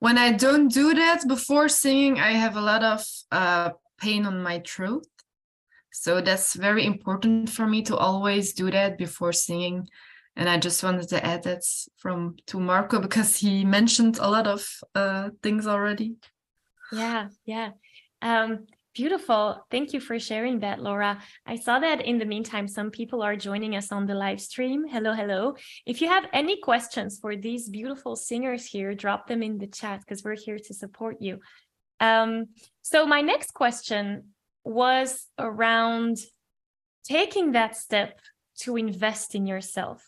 when 0.00 0.16
I 0.16 0.32
don't 0.32 0.68
do 0.68 0.94
that 0.94 1.28
before 1.28 1.68
singing, 1.68 2.18
I 2.18 2.32
have 2.32 2.56
a 2.56 2.60
lot 2.60 2.82
of 2.82 3.04
uh, 3.30 3.70
pain 3.98 4.24
on 4.24 4.42
my 4.42 4.62
throat. 4.66 5.06
So 5.92 6.22
that's 6.22 6.54
very 6.54 6.86
important 6.86 7.50
for 7.50 7.66
me 7.66 7.82
to 7.82 7.96
always 7.96 8.54
do 8.54 8.70
that 8.70 8.96
before 8.96 9.32
singing. 9.32 9.88
And 10.36 10.48
I 10.48 10.58
just 10.58 10.82
wanted 10.82 11.08
to 11.08 11.24
add 11.24 11.42
that 11.42 11.62
from 11.98 12.36
to 12.46 12.58
Marco 12.58 12.98
because 13.00 13.36
he 13.36 13.64
mentioned 13.64 14.18
a 14.18 14.30
lot 14.30 14.46
of 14.46 14.66
uh, 14.94 15.30
things 15.42 15.66
already. 15.66 16.14
Yeah, 16.92 17.28
yeah. 17.44 17.70
Um, 18.22 18.66
beautiful. 18.94 19.64
Thank 19.70 19.92
you 19.92 20.00
for 20.00 20.18
sharing 20.18 20.60
that, 20.60 20.80
Laura. 20.80 21.20
I 21.46 21.56
saw 21.56 21.78
that 21.78 22.00
in 22.04 22.18
the 22.18 22.24
meantime, 22.24 22.66
some 22.68 22.90
people 22.90 23.22
are 23.22 23.36
joining 23.36 23.76
us 23.76 23.92
on 23.92 24.06
the 24.06 24.14
live 24.14 24.40
stream. 24.40 24.86
Hello, 24.88 25.12
hello. 25.12 25.56
If 25.86 26.00
you 26.00 26.08
have 26.08 26.26
any 26.32 26.60
questions 26.60 27.18
for 27.20 27.36
these 27.36 27.68
beautiful 27.68 28.16
singers 28.16 28.66
here, 28.66 28.94
drop 28.94 29.26
them 29.26 29.42
in 29.42 29.58
the 29.58 29.66
chat 29.66 30.00
because 30.00 30.24
we're 30.24 30.36
here 30.36 30.58
to 30.58 30.74
support 30.74 31.16
you. 31.20 31.40
Um, 32.00 32.46
so 32.82 33.06
my 33.06 33.20
next 33.20 33.52
question 33.54 34.34
was 34.64 35.26
around 35.38 36.18
taking 37.04 37.52
that 37.52 37.76
step 37.76 38.18
to 38.60 38.76
invest 38.76 39.34
in 39.34 39.46
yourself. 39.46 40.06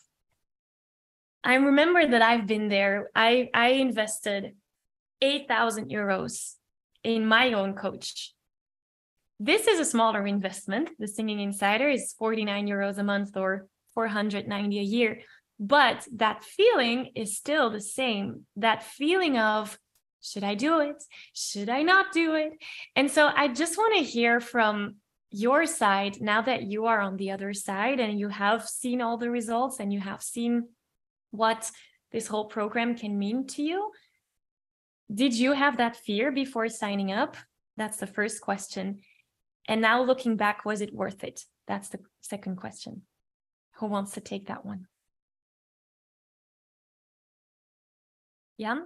I 1.43 1.55
remember 1.55 2.05
that 2.07 2.21
I've 2.21 2.47
been 2.47 2.69
there. 2.69 3.09
I, 3.15 3.49
I 3.53 3.69
invested 3.69 4.55
8,000 5.21 5.89
euros 5.89 6.55
in 7.03 7.25
my 7.25 7.53
own 7.53 7.73
coach. 7.73 8.33
This 9.45 9.67
is 9.67 9.77
a 9.77 9.83
smaller 9.83 10.25
investment. 10.25 10.91
The 10.97 11.05
Singing 11.05 11.41
Insider 11.41 11.89
is 11.89 12.15
49 12.17 12.65
euros 12.65 12.97
a 12.97 13.03
month 13.03 13.35
or 13.35 13.67
490 13.93 14.79
a 14.79 14.81
year. 14.81 15.19
But 15.59 16.07
that 16.13 16.45
feeling 16.45 17.11
is 17.13 17.35
still 17.35 17.69
the 17.69 17.81
same. 17.81 18.45
That 18.55 18.83
feeling 18.83 19.37
of, 19.37 19.77
should 20.21 20.45
I 20.45 20.55
do 20.55 20.79
it? 20.79 21.03
Should 21.33 21.67
I 21.67 21.81
not 21.81 22.13
do 22.13 22.35
it? 22.35 22.53
And 22.95 23.11
so 23.11 23.29
I 23.35 23.49
just 23.49 23.77
want 23.77 23.97
to 23.97 24.03
hear 24.05 24.39
from 24.39 24.95
your 25.29 25.65
side 25.65 26.21
now 26.21 26.41
that 26.43 26.63
you 26.63 26.85
are 26.85 27.01
on 27.01 27.17
the 27.17 27.31
other 27.31 27.53
side 27.53 27.99
and 27.99 28.17
you 28.17 28.29
have 28.29 28.65
seen 28.65 29.01
all 29.01 29.17
the 29.17 29.29
results 29.29 29.81
and 29.81 29.91
you 29.91 29.99
have 29.99 30.23
seen 30.23 30.69
what 31.31 31.69
this 32.13 32.27
whole 32.27 32.45
program 32.45 32.95
can 32.95 33.19
mean 33.19 33.45
to 33.47 33.61
you. 33.61 33.91
Did 35.13 35.33
you 35.33 35.51
have 35.51 35.75
that 35.79 35.97
fear 35.97 36.31
before 36.31 36.69
signing 36.69 37.11
up? 37.11 37.35
That's 37.75 37.97
the 37.97 38.07
first 38.07 38.39
question. 38.39 39.01
And 39.67 39.81
now 39.81 40.03
looking 40.03 40.35
back, 40.35 40.65
was 40.65 40.81
it 40.81 40.93
worth 40.93 41.23
it? 41.23 41.45
That's 41.67 41.89
the 41.89 41.99
second 42.21 42.57
question. 42.57 43.03
Who 43.77 43.87
wants 43.87 44.11
to 44.13 44.21
take 44.21 44.47
that 44.47 44.65
one? 44.65 44.87
Jan? 48.59 48.85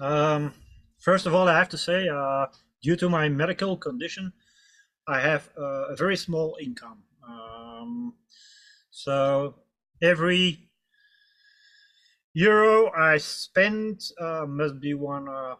Um, 0.00 0.52
first 0.98 1.26
of 1.26 1.34
all, 1.34 1.48
I 1.48 1.56
have 1.56 1.68
to 1.70 1.78
say, 1.78 2.08
uh, 2.08 2.46
due 2.82 2.96
to 2.96 3.08
my 3.08 3.28
medical 3.28 3.76
condition, 3.76 4.32
I 5.08 5.20
have 5.20 5.48
uh, 5.56 5.88
a 5.88 5.96
very 5.96 6.16
small 6.16 6.56
income. 6.60 7.02
Um, 7.26 8.14
so 8.90 9.54
every 10.02 10.68
euro 12.34 12.90
I 12.92 13.16
spend 13.18 14.02
uh, 14.20 14.44
must 14.46 14.80
be 14.80 14.94
one 14.94 15.28
uh, 15.28 15.54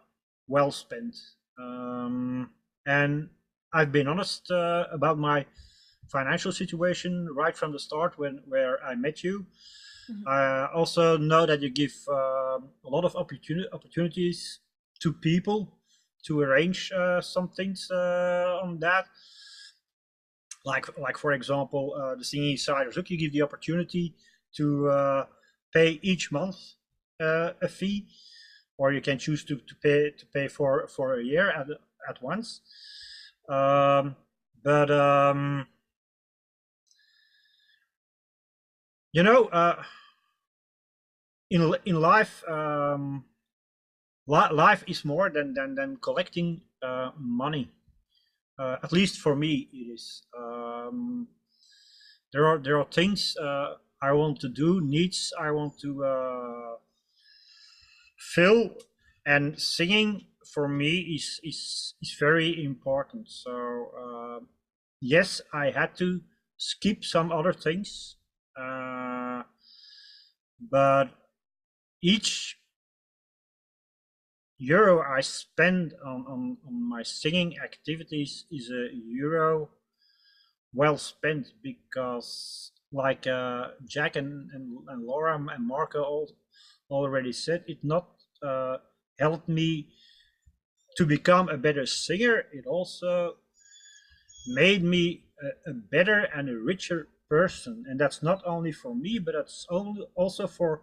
well 0.46 0.70
spent. 0.70 1.16
Um, 1.58 2.50
and 2.84 3.30
I've 3.72 3.92
been 3.92 4.08
honest 4.08 4.50
uh, 4.50 4.84
about 4.92 5.18
my 5.18 5.46
financial 6.08 6.52
situation 6.52 7.28
right 7.34 7.56
from 7.56 7.72
the 7.72 7.78
start 7.78 8.18
when 8.18 8.40
where 8.46 8.82
I 8.84 8.94
met 8.94 9.22
you. 9.24 9.46
Mm-hmm. 10.10 10.28
I 10.28 10.66
also 10.72 11.16
know 11.16 11.46
that 11.46 11.60
you 11.60 11.70
give 11.70 11.94
uh, 12.08 12.58
a 12.84 12.88
lot 12.88 13.04
of 13.04 13.16
opportunity 13.16 13.68
opportunities 13.72 14.60
to 15.00 15.12
people 15.12 15.78
to 16.26 16.40
arrange 16.40 16.92
uh, 16.92 17.20
some 17.20 17.48
things 17.48 17.90
uh, 17.90 18.60
on 18.62 18.78
that. 18.80 19.06
Like, 20.64 20.98
like 20.98 21.16
for 21.16 21.32
example, 21.32 21.94
the 22.18 22.24
singing 22.24 22.52
insiders. 22.52 22.96
Look, 22.96 23.08
you 23.10 23.16
give 23.16 23.32
the 23.32 23.42
opportunity 23.42 24.14
to 24.56 25.26
pay 25.72 26.00
each 26.02 26.32
month 26.32 26.56
uh, 27.20 27.52
a 27.62 27.68
fee, 27.68 28.06
or 28.78 28.92
you 28.92 29.00
can 29.00 29.18
choose 29.18 29.44
to, 29.44 29.56
to 29.56 29.74
pay 29.82 30.10
to 30.10 30.26
pay 30.26 30.48
for 30.48 30.88
for 30.88 31.18
a 31.18 31.22
year 31.22 31.50
at 31.50 31.66
at 32.08 32.22
once. 32.22 32.60
Um, 33.48 34.16
but 34.62 34.90
um, 34.90 35.66
you 39.12 39.22
know, 39.22 39.46
uh, 39.46 39.82
in 41.50 41.74
in 41.84 42.00
life, 42.00 42.42
um, 42.48 43.24
li 44.26 44.42
life 44.52 44.84
is 44.86 45.04
more 45.04 45.30
than 45.30 45.54
than 45.54 45.74
than 45.74 45.96
collecting 45.96 46.62
uh, 46.82 47.10
money. 47.16 47.70
Uh, 48.58 48.76
at 48.82 48.92
least 48.92 49.20
for 49.20 49.36
me, 49.36 49.68
it 49.72 49.92
is. 49.94 50.22
Um, 50.36 51.28
there 52.32 52.46
are 52.46 52.58
there 52.58 52.78
are 52.78 52.86
things 52.90 53.36
uh, 53.40 53.74
I 54.02 54.12
want 54.12 54.40
to 54.40 54.48
do, 54.48 54.80
needs 54.80 55.32
I 55.38 55.50
want 55.50 55.78
to 55.80 56.04
uh, 56.04 56.76
fill, 58.18 58.70
and 59.24 59.60
singing 59.60 60.26
for 60.52 60.68
me 60.68 60.98
is 61.16 61.40
is 61.42 61.94
is 62.02 62.16
very 62.18 62.64
important. 62.64 63.28
So 63.28 63.90
uh, 64.02 64.44
yes, 65.00 65.40
I 65.52 65.70
had 65.70 65.96
to 65.96 66.20
skip 66.56 67.04
some 67.04 67.32
other 67.32 67.52
things, 67.52 68.16
uh, 68.58 69.42
but 70.60 71.10
each 72.02 72.58
euro 74.58 75.02
I 75.02 75.20
spend 75.20 75.92
on, 76.04 76.24
on, 76.28 76.56
on 76.66 76.88
my 76.88 77.02
singing 77.02 77.56
activities 77.62 78.46
is 78.50 78.70
a 78.70 78.88
euro 78.94 79.68
well 80.72 80.96
spent 80.96 81.52
because 81.62 82.72
like 82.92 83.26
uh, 83.26 83.68
Jack 83.84 84.16
and, 84.16 84.50
and, 84.52 84.78
and 84.88 85.04
Laura 85.04 85.34
and 85.36 85.66
Marco 85.66 86.02
all, 86.02 86.30
already 86.90 87.32
said, 87.32 87.64
it 87.66 87.78
not 87.82 88.08
uh, 88.42 88.76
helped 89.18 89.48
me 89.48 89.88
to 90.96 91.06
become 91.06 91.48
a 91.48 91.56
better 91.56 91.86
singer. 91.86 92.44
It 92.52 92.66
also 92.66 93.36
made 94.48 94.82
me 94.82 95.24
a, 95.42 95.70
a, 95.70 95.74
better 95.74 96.28
and 96.34 96.48
a 96.48 96.56
richer 96.56 97.08
person. 97.28 97.84
And 97.88 98.00
that's 98.00 98.22
not 98.22 98.42
only 98.46 98.72
for 98.72 98.94
me, 98.94 99.18
but 99.18 99.34
that's 99.34 99.66
also 99.68 100.46
for 100.46 100.82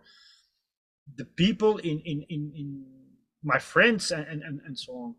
the 1.15 1.25
people 1.25 1.77
in, 1.77 1.99
in, 2.05 2.25
in, 2.29 2.51
in 2.55 2.85
my 3.43 3.59
friends 3.59 4.11
and, 4.11 4.25
and, 4.27 4.61
and 4.65 4.77
so 4.77 4.93
on. 4.93 5.15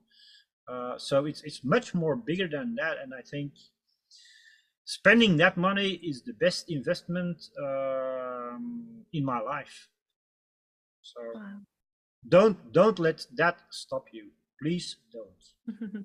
Uh, 0.67 0.99
so 0.99 1.27
it's, 1.27 1.43
it's 1.43 1.65
much 1.65 1.95
more 1.95 2.17
bigger 2.17 2.49
than 2.49 2.75
that. 2.77 2.97
And 3.03 3.13
I 3.13 3.23
think 3.23 3.53
spending 4.85 5.37
that 5.39 5.57
money 5.57 6.01
is 6.03 6.23
the 6.23 6.33
best 6.35 6.71
investment 6.71 7.43
um, 7.63 9.05
in 9.13 9.25
my 9.25 9.41
life. 9.41 9.89
So 11.03 11.21
wow. 11.35 11.61
don't 12.27 12.73
don't 12.73 12.99
let 12.99 13.27
that 13.37 13.59
stop 13.71 14.07
you. 14.13 14.31
Please 14.61 14.97
don't. 15.13 16.05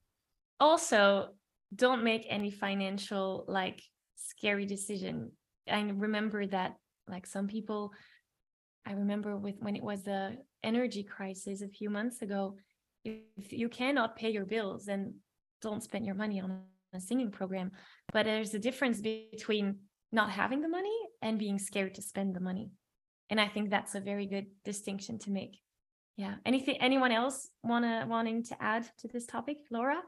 also, 0.60 1.30
don't 1.74 2.04
make 2.04 2.26
any 2.28 2.50
financial 2.50 3.44
like 3.48 3.82
scary 4.16 4.66
decision. 4.66 5.32
I 5.70 5.80
remember 5.82 6.46
that 6.46 6.76
like 7.08 7.26
some 7.26 7.48
people 7.48 7.92
I 8.86 8.92
remember 8.92 9.36
with 9.36 9.56
when 9.60 9.76
it 9.76 9.82
was 9.82 10.02
the 10.02 10.36
energy 10.62 11.02
crisis 11.02 11.62
a 11.62 11.68
few 11.68 11.90
months 11.90 12.22
ago, 12.22 12.56
if 13.04 13.52
you 13.52 13.68
cannot 13.68 14.16
pay 14.16 14.30
your 14.30 14.44
bills, 14.44 14.86
then 14.86 15.14
don't 15.62 15.82
spend 15.82 16.06
your 16.06 16.14
money 16.14 16.40
on 16.40 16.62
a 16.94 17.00
singing 17.00 17.30
program. 17.30 17.70
But 18.12 18.24
there's 18.24 18.54
a 18.54 18.58
difference 18.58 19.00
between 19.00 19.76
not 20.12 20.30
having 20.30 20.60
the 20.60 20.68
money 20.68 20.96
and 21.22 21.38
being 21.38 21.58
scared 21.58 21.94
to 21.94 22.02
spend 22.02 22.34
the 22.34 22.40
money. 22.40 22.70
And 23.28 23.40
I 23.40 23.46
think 23.46 23.70
that's 23.70 23.94
a 23.94 24.00
very 24.00 24.26
good 24.26 24.46
distinction 24.64 25.18
to 25.20 25.30
make. 25.30 25.60
Yeah. 26.20 26.34
Anything 26.44 26.76
anyone 26.80 27.12
else 27.12 27.48
wanna 27.62 28.04
wanting 28.06 28.44
to 28.44 28.54
add 28.60 28.84
to 28.98 29.08
this 29.08 29.24
topic, 29.24 29.56
Laura? 29.70 30.02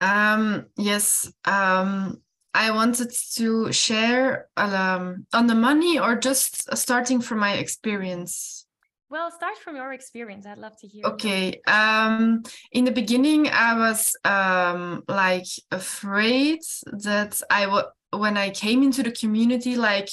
Um 0.00 0.66
yes. 0.76 1.32
Um 1.44 2.22
I 2.54 2.70
wanted 2.70 3.10
to 3.36 3.72
share 3.72 4.48
um, 4.58 5.26
on 5.32 5.46
the 5.46 5.54
money 5.54 5.98
or 5.98 6.14
just 6.16 6.76
starting 6.76 7.22
from 7.22 7.38
my 7.38 7.54
experience. 7.54 8.66
Well, 9.08 9.30
start 9.30 9.56
from 9.56 9.76
your 9.76 9.94
experience. 9.94 10.44
I'd 10.46 10.58
love 10.58 10.76
to 10.80 10.86
hear. 10.86 11.06
Okay. 11.06 11.62
Um, 11.66 12.42
in 12.70 12.84
the 12.84 12.92
beginning, 12.92 13.48
I 13.48 13.72
was 13.74 14.14
um, 14.26 15.02
like 15.08 15.48
afraid 15.70 16.60
that 16.92 17.40
I 17.50 17.66
would, 17.66 17.86
when 18.10 18.36
I 18.36 18.50
came 18.50 18.82
into 18.82 19.02
the 19.02 19.12
community, 19.12 19.76
like, 19.76 20.10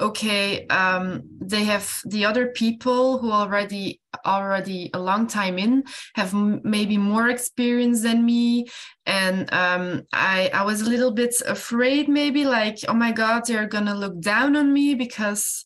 okay, 0.00 0.66
um, 0.66 1.22
they 1.40 1.64
have 1.64 2.00
the 2.04 2.24
other 2.24 2.48
people 2.48 3.18
who 3.18 3.30
already 3.30 4.00
already 4.24 4.90
a 4.94 4.98
long 4.98 5.26
time 5.26 5.58
in 5.58 5.84
have 6.14 6.32
maybe 6.34 6.96
more 6.96 7.28
experience 7.28 8.02
than 8.02 8.24
me. 8.24 8.66
And 9.06 9.52
um, 9.52 10.02
I, 10.12 10.50
I 10.54 10.62
was 10.62 10.80
a 10.80 10.88
little 10.88 11.10
bit 11.10 11.34
afraid 11.46 12.08
maybe 12.08 12.44
like 12.44 12.78
oh 12.88 12.94
my 12.94 13.12
god 13.12 13.42
they're 13.46 13.66
gonna 13.66 13.94
look 13.94 14.20
down 14.20 14.56
on 14.56 14.72
me 14.72 14.94
because 14.94 15.64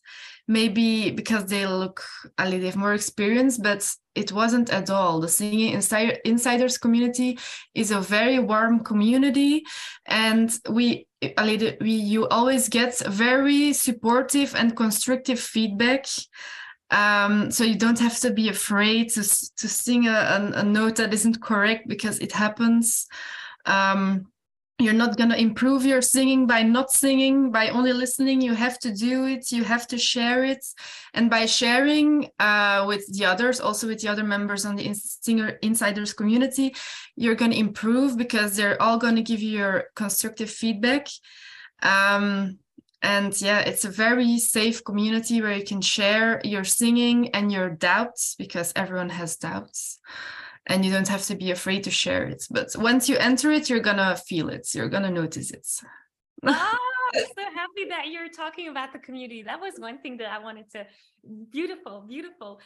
maybe 0.49 1.11
because 1.11 1.45
they 1.45 1.67
look 1.67 2.03
a 2.39 2.49
little 2.49 2.77
more 2.77 2.95
experienced, 2.95 3.61
but 3.61 3.87
it 4.15 4.31
wasn't 4.31 4.71
at 4.71 4.89
all. 4.89 5.19
The 5.19 5.29
singing 5.29 5.73
insider, 5.73 6.17
insiders 6.25 6.79
community 6.79 7.37
is 7.75 7.91
a 7.91 8.01
very 8.01 8.39
warm 8.39 8.83
community, 8.83 9.63
and 10.07 10.51
we 10.67 11.07
we 11.21 11.91
you 11.91 12.27
always 12.27 12.67
get 12.67 12.97
very 13.07 13.73
supportive 13.73 14.55
and 14.55 14.75
constructive 14.75 15.39
feedback. 15.39 16.07
Um, 16.89 17.51
so 17.51 17.63
you 17.63 17.75
don't 17.75 17.99
have 17.99 18.19
to 18.21 18.31
be 18.31 18.49
afraid 18.49 19.09
to 19.11 19.21
to 19.57 19.67
sing 19.67 20.07
a, 20.07 20.17
a, 20.35 20.51
a 20.61 20.63
note 20.63 20.95
that 20.95 21.13
isn't 21.13 21.43
correct 21.43 21.87
because 21.87 22.17
it 22.17 22.31
happens. 22.31 23.05
Um, 23.65 24.25
you're 24.79 24.93
not 24.93 25.17
going 25.17 25.29
to 25.29 25.39
improve 25.39 25.85
your 25.85 26.01
singing 26.01 26.47
by 26.47 26.63
not 26.63 26.89
singing 26.89 27.51
by 27.51 27.67
only 27.69 27.91
listening 27.91 28.41
you 28.41 28.53
have 28.53 28.79
to 28.79 28.93
do 28.93 29.25
it 29.25 29.51
you 29.51 29.63
have 29.63 29.85
to 29.87 29.97
share 29.97 30.43
it. 30.43 30.65
And 31.13 31.29
by 31.29 31.45
sharing 31.45 32.29
uh, 32.39 32.85
with 32.87 33.05
the 33.11 33.25
others 33.25 33.59
also 33.59 33.87
with 33.87 34.01
the 34.01 34.07
other 34.07 34.23
members 34.23 34.65
on 34.65 34.75
the 34.77 34.93
singer 34.93 35.59
insiders 35.61 36.13
community 36.13 36.73
you're 37.15 37.35
going 37.35 37.51
to 37.51 37.59
improve 37.59 38.17
because 38.17 38.55
they're 38.55 38.81
all 38.81 38.97
going 38.97 39.17
to 39.17 39.21
give 39.21 39.41
you 39.41 39.57
your 39.57 39.85
constructive 39.95 40.49
feedback. 40.49 41.07
Um, 41.81 42.59
and 43.01 43.39
yeah 43.41 43.59
it's 43.59 43.85
a 43.85 43.89
very 43.89 44.37
safe 44.39 44.83
community 44.83 45.41
where 45.41 45.57
you 45.57 45.63
can 45.63 45.81
share 45.81 46.41
your 46.43 46.63
singing 46.63 47.29
and 47.29 47.51
your 47.51 47.69
doubts 47.69 48.35
because 48.37 48.73
everyone 48.75 49.09
has 49.09 49.37
doubts 49.37 49.99
and 50.69 50.85
you 50.85 50.91
don't 50.91 51.07
have 51.07 51.25
to 51.25 51.35
be 51.35 51.51
afraid 51.51 51.83
to 51.83 51.91
share 51.91 52.25
it. 52.27 52.45
But 52.49 52.69
once 52.77 53.09
you 53.09 53.17
enter 53.17 53.51
it 53.51 53.69
you're 53.69 53.79
gonna 53.89 54.15
feel 54.15 54.49
it. 54.49 54.73
You're 54.73 54.89
gonna 54.89 55.11
notice 55.11 55.51
it. 55.51 55.67
Ah, 56.45 56.77
I'm 57.15 57.25
so 57.25 57.43
happy 57.55 57.85
that 57.89 58.07
you're 58.11 58.29
talking 58.29 58.67
about 58.69 58.93
the 58.93 58.99
community. 58.99 59.41
That 59.43 59.59
was 59.59 59.73
one 59.77 59.97
thing 59.99 60.17
that 60.17 60.31
i 60.31 60.39
wanted 60.39 60.69
to 60.71 60.85
beautiful 61.51 62.05
beautiful. 62.07 62.59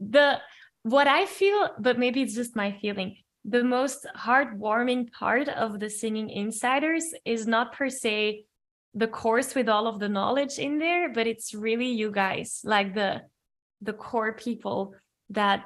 The 0.00 0.40
what 0.82 1.06
i 1.06 1.26
feel 1.26 1.70
but 1.78 1.98
maybe 1.98 2.22
it's 2.22 2.34
just 2.34 2.56
my 2.56 2.72
feeling 2.80 3.16
the 3.44 3.62
most 3.62 4.06
heartwarming 4.16 5.12
part 5.12 5.48
of 5.48 5.78
the 5.78 5.90
singing 5.90 6.28
insiders 6.30 7.14
is 7.24 7.46
not 7.46 7.72
per 7.72 7.88
se 7.88 8.44
the 8.94 9.06
course 9.06 9.54
with 9.54 9.68
all 9.68 9.86
of 9.86 10.00
the 10.00 10.08
knowledge 10.08 10.58
in 10.58 10.78
there 10.78 11.08
but 11.12 11.26
it's 11.26 11.54
really 11.54 11.86
you 11.86 12.10
guys 12.10 12.60
like 12.64 12.94
the 12.94 13.22
the 13.80 13.92
core 13.92 14.32
people 14.32 14.94
that 15.30 15.64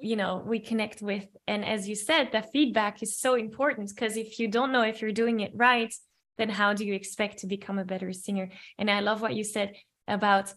you 0.00 0.16
know 0.16 0.42
we 0.46 0.58
connect 0.60 1.02
with. 1.02 1.26
And 1.46 1.64
as 1.64 1.88
you 1.88 1.94
said 1.94 2.30
that 2.32 2.52
feedback 2.52 3.02
is 3.02 3.18
so 3.18 3.34
important 3.34 3.90
because 3.94 4.16
if 4.16 4.38
you 4.38 4.48
don't 4.48 4.72
know 4.72 4.82
if 4.82 5.00
you're 5.00 5.12
doing 5.12 5.40
it 5.40 5.52
right 5.54 5.92
then 6.36 6.48
how 6.48 6.72
do 6.72 6.84
you 6.84 6.94
expect 6.94 7.38
to 7.38 7.46
become 7.46 7.78
a 7.78 7.84
better 7.84 8.12
singer? 8.12 8.50
And 8.78 8.90
i 8.90 9.00
love 9.00 9.20
what 9.20 9.34
you 9.34 9.44
said 9.44 9.74
about 10.08 10.52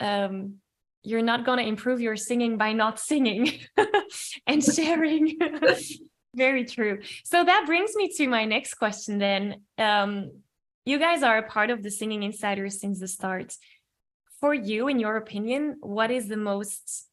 um, 0.00 0.56
you're 1.02 1.22
not 1.22 1.44
going 1.44 1.58
to 1.58 1.66
improve 1.66 2.00
your 2.00 2.16
singing 2.16 2.56
by 2.56 2.72
not 2.72 2.98
singing 2.98 3.60
and 4.46 4.62
sharing. 4.62 5.38
Very 6.34 6.64
true. 6.64 7.00
So 7.24 7.44
that 7.44 7.64
brings 7.66 7.94
me 7.94 8.08
to 8.16 8.26
my 8.26 8.44
next 8.44 8.74
question 8.74 9.18
then. 9.18 9.62
Um, 9.78 10.30
you 10.84 10.98
guys 10.98 11.22
are 11.22 11.38
a 11.38 11.48
part 11.48 11.70
of 11.70 11.82
the 11.82 11.90
singing 11.90 12.22
insiders 12.22 12.80
since 12.80 13.00
the 13.00 13.08
start. 13.08 13.54
For 14.40 14.54
you 14.54 14.88
in 14.88 14.98
your 14.98 15.16
opinion 15.16 15.76
what 15.80 16.10
is 16.10 16.28
the 16.28 16.36
most 16.36 17.06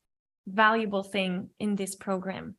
valuable 0.52 1.04
thing 1.04 1.50
in 1.60 1.76
this 1.76 1.96
program. 1.96 2.56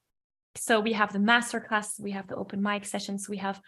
So 0.56 0.80
we 0.80 0.92
have 0.94 1.12
the 1.12 1.18
masterclass, 1.18 2.00
we 2.00 2.10
have 2.12 2.26
the 2.26 2.36
open 2.36 2.62
mic 2.62 2.84
sessions, 2.84 3.28
we 3.28 3.36
have 3.38 3.60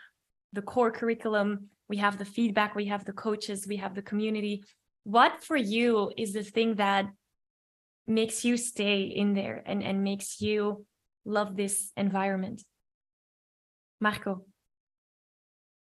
the 0.52 0.62
core 0.62 0.90
curriculum, 0.90 1.68
we 1.88 1.98
have 1.98 2.18
the 2.18 2.24
feedback, 2.24 2.74
we 2.74 2.86
have 2.86 3.04
the 3.04 3.12
coaches, 3.12 3.66
we 3.66 3.76
have 3.76 3.94
the 3.94 4.02
community. 4.02 4.64
What 5.04 5.42
for 5.42 5.56
you 5.56 6.12
is 6.16 6.32
the 6.32 6.42
thing 6.42 6.76
that 6.76 7.06
makes 8.06 8.44
you 8.44 8.56
stay 8.56 9.02
in 9.02 9.34
there 9.34 9.62
and, 9.64 9.82
and 9.82 10.02
makes 10.02 10.40
you 10.40 10.84
love 11.24 11.56
this 11.56 11.92
environment? 11.96 12.62
Marco. 14.00 14.44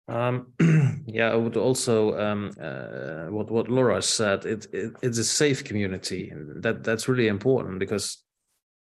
Um, 0.08 0.52
yeah, 1.06 1.30
I 1.30 1.36
would 1.36 1.56
also 1.56 2.18
um, 2.18 2.52
uh, 2.60 3.26
what 3.26 3.50
what 3.50 3.68
Laura 3.68 4.00
said. 4.00 4.46
It, 4.46 4.66
it, 4.72 4.92
it's 5.02 5.18
a 5.18 5.24
safe 5.24 5.64
community. 5.64 6.32
That 6.34 6.84
that's 6.84 7.08
really 7.08 7.28
important 7.28 7.80
because 7.80 8.24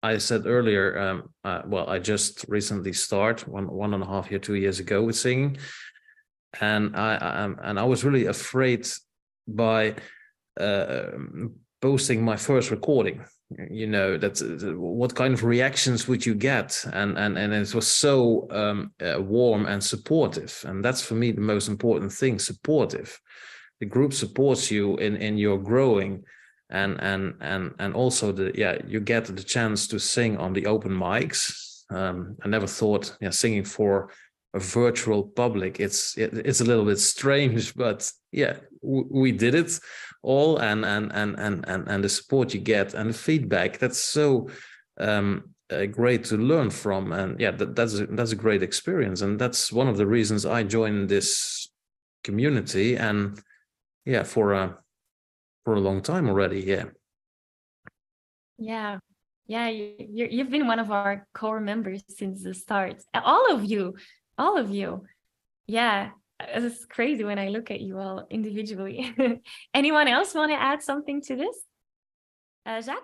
I 0.03 0.19
said 0.19 0.47
earlier, 0.47 0.99
um, 0.99 1.31
uh, 1.45 1.63
well, 1.67 1.89
I 1.89 1.99
just 1.99 2.45
recently 2.49 2.93
started 2.93 3.47
one 3.47 3.71
one 3.71 3.95
and 3.95 4.03
a 4.03 4.07
half 4.07 4.31
year, 4.31 4.41
two 4.41 4.55
years 4.55 4.81
ago 4.81 5.03
with 5.03 5.17
singing, 5.17 5.59
and 6.61 6.97
I, 6.97 7.17
I 7.17 7.43
um, 7.43 7.61
and 7.63 7.79
I 7.79 7.85
was 7.85 8.05
really 8.05 8.27
afraid 8.27 8.89
by 9.47 9.97
uh, 10.59 11.11
posting 11.83 12.25
my 12.25 12.37
first 12.37 12.71
recording. 12.71 13.25
You 13.71 13.89
know 13.89 14.17
that 14.17 14.41
uh, 14.41 14.79
what 14.79 15.15
kind 15.15 15.35
of 15.35 15.45
reactions 15.45 16.09
would 16.09 16.25
you 16.25 16.35
get, 16.35 16.83
and 16.93 17.19
and 17.19 17.37
and 17.37 17.53
it 17.53 17.75
was 17.75 17.89
so 17.89 18.49
um, 18.51 18.93
uh, 19.03 19.21
warm 19.21 19.67
and 19.67 19.83
supportive, 19.83 20.65
and 20.67 20.85
that's 20.85 21.03
for 21.03 21.15
me 21.15 21.33
the 21.33 21.41
most 21.41 21.69
important 21.69 22.13
thing: 22.13 22.39
supportive. 22.39 23.21
The 23.81 23.87
group 23.87 24.15
supports 24.15 24.71
you 24.71 24.97
in 24.97 25.17
in 25.17 25.37
your 25.37 25.59
growing 25.59 26.25
and 26.71 27.01
and 27.01 27.35
and 27.41 27.75
and 27.79 27.95
also 27.95 28.33
the 28.33 28.53
yeah 28.55 28.79
you 28.87 29.01
get 29.01 29.25
the 29.27 29.43
chance 29.43 29.87
to 29.89 29.99
sing 29.99 30.37
on 30.39 30.53
the 30.53 30.67
open 30.67 30.93
mics. 30.93 31.67
Um, 31.93 32.37
i 32.45 32.49
never 32.49 32.69
thought 32.69 33.17
yeah 33.21 33.31
singing 33.31 33.65
for 33.65 34.11
a 34.55 34.61
virtual 34.61 35.25
public 35.25 35.81
it's 35.81 36.17
it, 36.17 36.33
it's 36.35 36.61
a 36.61 36.65
little 36.65 36.85
bit 36.85 37.01
strange 37.01 37.75
but 37.85 38.13
yeah 38.31 38.55
we 38.83 39.33
did 39.33 39.57
it 39.57 39.81
all 40.23 40.59
and 40.59 40.85
and 40.85 41.11
and 41.13 41.37
and 41.39 41.65
and, 41.67 41.89
and 41.89 42.05
the 42.05 42.09
support 42.09 42.55
you 42.55 42.61
get 42.61 42.95
and 42.95 43.11
the 43.11 43.19
feedback 43.19 43.79
that's 43.79 43.99
so 43.99 44.49
um, 45.01 45.55
uh, 45.71 45.87
great 45.87 46.25
to 46.25 46.37
learn 46.37 46.71
from. 46.71 47.13
And 47.13 47.41
yeah 47.41 47.53
that, 47.53 47.75
that's 47.75 47.99
a, 47.99 48.07
that's 48.07 48.33
a 48.33 48.37
great 48.37 48.63
experience 48.63 49.23
and 49.23 49.39
that's 49.39 49.73
one 49.73 49.89
of 49.89 49.97
the 49.97 50.07
reasons 50.07 50.45
i 50.45 50.63
joined 50.63 51.09
this 51.09 51.71
community. 52.25 52.97
And 52.97 53.41
yeah 54.05 54.25
for 54.25 54.53
a 54.53 54.77
for 55.65 55.75
a 55.75 55.81
long 55.81 56.03
time 56.03 56.29
already. 56.29 56.61
Yeah. 56.61 56.85
Yeah. 58.59 58.99
Yeah, 59.47 59.69
you, 59.69 60.29
you've 60.31 60.51
been 60.51 60.69
one 60.69 60.79
of 60.79 60.93
our 60.93 61.27
core 61.35 61.59
members 61.59 62.05
since 62.09 62.45
the 62.45 62.55
start. 62.55 63.03
All 63.13 63.53
of 63.53 63.65
you, 63.65 63.97
all 64.39 64.57
of 64.57 64.71
you. 64.71 65.07
Yeah, 65.67 66.11
it's 66.39 66.85
crazy 66.87 67.25
when 67.25 67.39
I 67.39 67.49
look 67.49 67.73
at 67.73 67.81
you 67.81 67.99
all 67.99 68.29
individually. 68.31 69.13
Anyone 69.75 70.07
else 70.07 70.35
want 70.35 70.53
to 70.53 70.61
add 70.61 70.83
something 70.83 71.21
to 71.23 71.35
this? 71.35 71.57
Uh, 72.65 72.81
Jacques? 72.81 73.03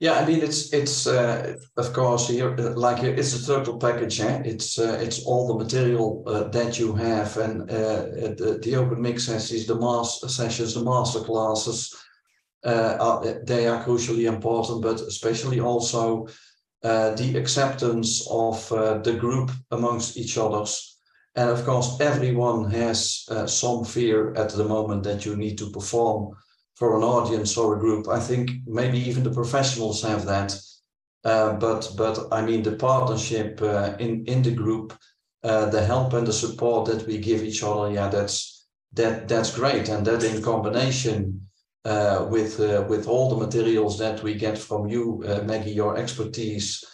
Yeah, 0.00 0.20
I 0.20 0.26
mean 0.26 0.42
it's 0.42 0.72
it's 0.74 1.06
uh, 1.06 1.56
of 1.78 1.92
course 1.94 2.28
here 2.28 2.54
like 2.56 3.02
it's 3.02 3.32
a 3.34 3.46
total 3.46 3.78
package. 3.78 4.20
Eh? 4.20 4.42
It's 4.44 4.78
uh, 4.78 4.98
it's 5.00 5.24
all 5.24 5.48
the 5.48 5.64
material 5.64 6.22
uh, 6.26 6.48
that 6.48 6.78
you 6.78 6.92
have, 6.94 7.36
and 7.38 7.62
uh, 7.70 8.02
the, 8.36 8.60
the 8.62 8.76
open 8.76 9.00
mix 9.00 9.24
sessions, 9.24 9.66
the 9.66 9.76
mass 9.76 10.20
sessions, 10.26 10.74
the 10.74 10.84
master 10.84 11.20
classes. 11.20 11.94
Uh, 12.66 12.96
are, 12.98 13.44
they 13.44 13.66
are 13.66 13.84
crucially 13.84 14.26
important, 14.26 14.82
but 14.82 15.00
especially 15.00 15.60
also 15.60 16.26
uh, 16.82 17.14
the 17.14 17.36
acceptance 17.36 18.26
of 18.30 18.68
the 19.04 19.16
group 19.20 19.50
amongst 19.70 20.16
each 20.16 20.38
others. 20.38 20.98
And 21.34 21.50
of 21.50 21.64
course, 21.64 22.00
everyone 22.00 22.70
has 22.70 23.26
some 23.46 23.84
fear 23.84 24.34
at 24.34 24.48
the 24.50 24.64
moment 24.64 25.02
that 25.02 25.26
you 25.26 25.36
need 25.36 25.58
to 25.58 25.70
perform 25.70 26.34
for 26.74 26.96
an 26.96 27.02
audience 27.02 27.56
or 27.56 27.74
a 27.74 27.78
group. 27.78 28.08
I 28.08 28.20
think 28.20 28.50
maybe 28.66 28.98
even 28.98 29.22
the 29.22 29.30
professionals 29.30 30.02
have 30.02 30.26
that. 30.26 30.58
Uh, 31.24 31.54
but 31.54 31.90
but 31.96 32.18
I 32.30 32.42
mean 32.42 32.62
the 32.62 32.76
partnership 32.76 33.60
uh, 33.62 33.96
in 33.98 34.24
in 34.26 34.42
the 34.42 34.50
group, 34.50 34.92
uh, 35.42 35.70
the 35.70 35.84
help 35.84 36.12
and 36.12 36.26
the 36.26 36.32
support 36.32 36.86
that 36.86 37.06
we 37.06 37.18
give 37.18 37.42
each 37.42 37.62
other. 37.62 37.90
Yeah, 37.90 38.08
that's 38.08 38.66
that 38.92 39.26
that's 39.26 39.54
great, 39.54 39.88
and 39.88 40.06
that 40.06 40.22
in 40.22 40.42
combination 40.42 41.48
uh, 41.86 42.26
with 42.28 42.60
uh, 42.60 42.84
with 42.88 43.08
all 43.08 43.30
the 43.30 43.46
materials 43.46 43.98
that 43.98 44.22
we 44.22 44.34
get 44.34 44.58
from 44.58 44.86
you, 44.86 45.24
uh, 45.26 45.42
Maggie, 45.44 45.72
your 45.72 45.96
expertise. 45.96 46.84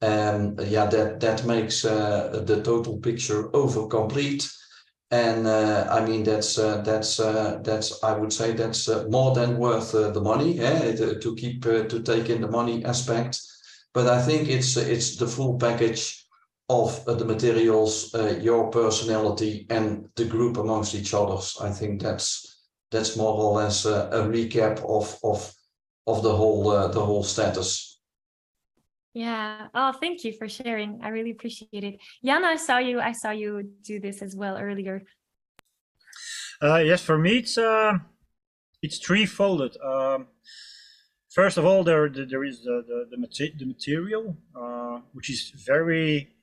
And 0.00 0.60
yeah, 0.60 0.86
that 0.86 1.20
that 1.20 1.44
makes 1.44 1.82
the 1.82 2.60
total 2.62 2.98
picture 2.98 3.50
over 3.56 3.86
complete 3.88 4.48
and 5.10 5.46
uh, 5.46 5.86
I 5.90 6.04
mean 6.04 6.22
that's 6.22 6.58
uh, 6.58 6.82
that's 6.82 7.18
uh, 7.18 7.60
that's 7.62 8.02
I 8.04 8.12
would 8.12 8.32
say 8.32 8.52
that's 8.52 8.88
uh, 8.88 9.06
more 9.08 9.34
than 9.34 9.58
worth 9.58 9.94
uh, 9.94 10.10
the 10.10 10.20
money 10.20 10.60
eh, 10.60 10.94
to, 10.96 11.18
to 11.18 11.34
keep 11.34 11.64
uh, 11.64 11.84
to 11.84 12.02
take 12.02 12.28
in 12.28 12.42
the 12.42 12.50
money 12.50 12.84
aspect. 12.84 13.40
But 13.94 14.06
I 14.06 14.20
think 14.20 14.48
it's 14.48 14.76
it's 14.76 15.16
the 15.16 15.26
full 15.26 15.58
package 15.58 16.26
of 16.68 17.02
the 17.06 17.24
materials, 17.24 18.14
your 18.42 18.70
personality, 18.70 19.66
and 19.70 20.06
the 20.16 20.26
group 20.26 20.58
amongst 20.58 20.94
each 20.94 21.14
others. 21.14 21.56
I 21.62 21.70
think 21.70 22.02
that's 22.02 22.58
that's 22.90 23.16
more 23.16 23.32
or 23.32 23.54
less 23.54 23.86
a 23.86 24.28
recap 24.28 24.84
of 24.84 25.18
of 25.24 25.50
of 26.06 26.22
the 26.22 26.36
whole 26.36 26.88
the 26.90 27.04
whole 27.04 27.24
status. 27.24 27.87
Yeah. 29.14 29.68
Oh, 29.74 29.92
thank 29.92 30.24
you 30.24 30.32
for 30.32 30.48
sharing. 30.48 31.00
I 31.02 31.08
really 31.08 31.30
appreciate 31.30 31.84
it. 31.84 31.98
Jan, 32.24 32.44
I 32.44 32.56
saw 32.56 32.78
you. 32.78 33.00
I 33.00 33.12
saw 33.12 33.30
you 33.30 33.70
do 33.82 34.00
this 34.00 34.22
as 34.22 34.36
well 34.36 34.56
earlier. 34.58 35.02
Uh, 36.62 36.78
yes, 36.78 37.02
for 37.02 37.18
me, 37.18 37.38
it's 37.38 37.56
uh, 37.56 37.94
it's 38.82 38.98
threefolded. 38.98 39.76
Um, 39.80 40.28
first 41.30 41.56
of 41.56 41.64
all, 41.64 41.84
there 41.84 42.08
there 42.08 42.44
is 42.44 42.62
the 42.62 42.84
the, 42.86 43.16
the, 43.16 43.52
the 43.58 43.66
material, 43.66 44.36
uh, 44.54 45.00
which 45.12 45.30
is 45.30 45.52
very 45.66 46.34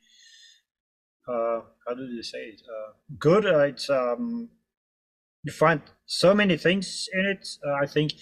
uh, 1.28 1.62
how 1.88 1.94
do 1.96 2.16
they 2.16 2.22
say 2.22 2.46
it? 2.54 2.62
Uh, 2.68 2.94
good. 3.20 3.46
Uh, 3.46 3.60
it's 3.60 3.90
um, 3.90 4.50
you 5.44 5.52
find 5.52 5.82
so 6.06 6.34
many 6.34 6.58
things 6.58 7.10
in 7.14 7.26
it. 7.26 7.48
Uh, 7.66 7.74
I 7.74 7.86
think 7.86 8.14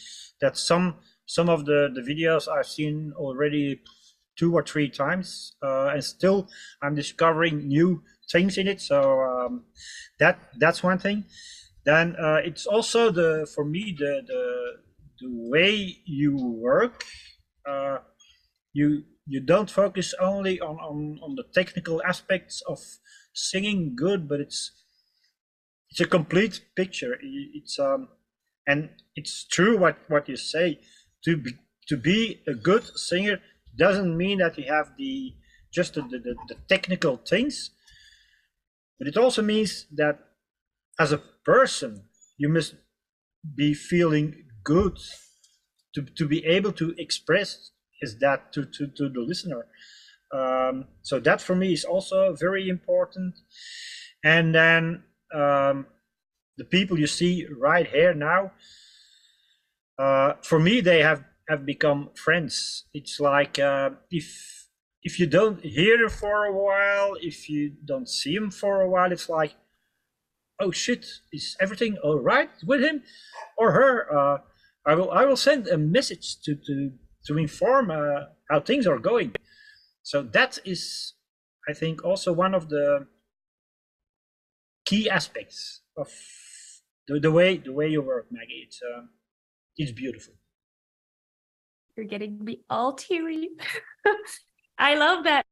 that 0.42 0.58
some 0.58 0.96
some 1.26 1.50
of 1.50 1.66
the 1.66 1.90
the 1.94 2.02
videos 2.02 2.48
I've 2.48 2.68
seen 2.68 3.14
already 3.16 3.82
two 4.38 4.54
or 4.54 4.64
three 4.64 4.90
times, 4.90 5.56
uh, 5.64 5.88
and 5.88 6.04
still 6.04 6.48
I'm 6.82 6.96
discovering 6.96 7.68
new 7.68 8.04
things 8.32 8.58
in 8.58 8.68
it. 8.68 8.82
So 8.82 9.22
um, 9.22 9.66
that 10.20 10.40
that's 10.60 10.84
one 10.84 10.98
thing. 10.98 11.26
Then 11.86 12.16
uh, 12.16 12.40
it's 12.44 12.66
also 12.66 13.12
the 13.12 13.48
for 13.54 13.66
me 13.66 13.96
the 13.98 14.22
the 14.26 14.44
the 15.20 15.50
way 15.50 15.98
you 16.06 16.36
work. 16.38 17.04
Uh, 17.68 18.00
you 18.74 19.04
you 19.26 19.40
don't 19.40 19.70
focus 19.70 20.14
only 20.20 20.60
on, 20.60 20.78
on 20.78 21.20
on 21.24 21.36
the 21.36 21.46
technical 21.54 22.02
aspects 22.04 22.62
of 22.68 22.80
singing 23.34 23.96
good, 23.96 24.28
but 24.28 24.40
it's 24.40 24.72
it's 25.90 26.02
a 26.02 26.08
complete 26.08 26.62
picture. 26.76 27.18
It's 27.22 27.78
um 27.80 28.10
and 28.68 28.90
it's 29.16 29.46
true 29.46 29.78
what 29.78 29.98
what 30.08 30.28
you 30.28 30.36
say. 30.36 30.80
To 31.26 31.38
be 31.38 31.52
to 31.88 31.98
be 31.98 32.42
a 32.48 32.54
good 32.54 32.84
singer 32.98 33.40
doesn't 33.78 34.16
mean 34.16 34.40
that 34.40 34.58
you 34.58 34.66
have 34.68 34.92
the 34.98 35.34
just 35.74 35.96
the, 35.96 36.02
the, 36.02 36.36
the 36.48 36.56
technical 36.70 37.18
things, 37.18 37.72
but 39.00 39.08
it 39.08 39.18
also 39.18 39.42
means 39.42 39.88
that 39.96 40.20
as 41.00 41.12
a 41.12 41.18
person 41.44 42.06
you 42.38 42.50
must 42.50 42.76
be 43.56 43.74
feeling 43.74 44.46
good. 44.64 44.98
To, 45.96 46.02
to 46.02 46.28
be 46.28 46.44
able 46.46 46.72
to 46.74 46.96
express 46.98 47.70
is 48.02 48.18
that 48.18 48.52
to, 48.54 48.66
to, 48.66 48.88
to 48.98 49.10
the 49.10 49.20
listener. 49.20 49.68
Um, 50.34 50.86
so 51.04 51.20
that 51.20 51.40
for 51.40 51.56
me 51.56 51.72
is 51.72 51.86
also 51.86 52.36
very 52.36 52.68
important. 52.68 53.36
And 54.24 54.56
then 54.56 55.04
um, 55.32 55.86
the 56.58 56.66
people 56.66 56.98
you 56.98 57.06
see 57.06 57.46
right 57.56 57.88
here 57.88 58.14
now 58.16 58.54
uh, 60.00 60.34
for 60.42 60.60
me 60.60 60.82
they 60.82 61.02
have 61.02 61.24
have 61.54 61.66
become 61.66 62.10
friends. 62.16 62.86
It's 62.94 63.20
like 63.20 63.60
uh, 63.60 63.92
if 64.10 64.28
if 65.04 65.20
you 65.20 65.28
don't 65.28 65.60
hear 65.64 65.98
them 65.98 66.10
for 66.10 66.46
a 66.46 66.54
while 66.66 67.16
if 67.22 67.50
you 67.50 67.74
don't 67.92 68.10
see 68.10 68.36
him 68.36 68.50
for 68.50 68.82
a 68.82 68.90
while 68.90 69.12
it's 69.12 69.28
like 69.28 69.54
oh 70.62 70.72
shit 70.72 71.06
is 71.34 71.58
everything 71.60 71.98
all 72.04 72.20
right 72.20 72.50
with 72.66 72.82
him 72.82 73.04
or 73.58 73.72
her? 73.80 73.94
Uh, 74.18 74.38
i 74.86 74.94
will 74.96 75.12
i 75.12 75.24
will 75.26 75.42
send 75.50 75.68
a 75.68 75.78
message 75.78 76.26
to 76.44 76.52
to 76.68 76.92
to 77.28 77.38
inform 77.38 77.86
uh, 77.92 78.22
how 78.50 78.60
things 78.60 78.86
are 78.92 79.00
going. 79.00 79.30
So 80.12 80.16
that 80.38 80.52
is 80.74 80.82
i 81.70 81.74
think 81.82 81.96
also 82.10 82.30
one 82.46 82.54
of 82.60 82.64
the 82.76 83.08
key 84.90 85.10
aspects 85.10 85.82
of 86.02 86.10
the, 87.08 87.20
the 87.26 87.32
way 87.38 87.50
the 87.58 87.76
way 87.80 87.88
you 87.96 88.02
work 88.02 88.26
maggie. 88.32 88.64
It's 88.68 88.80
uh, 88.82 89.04
it's 89.82 89.94
beautiful 90.04 90.36
You're 91.96 92.06
getting 92.06 92.44
me 92.44 92.62
all 92.70 92.94
teary. 92.94 93.50
I 94.78 94.96
love 94.96 95.26
that 95.26 95.46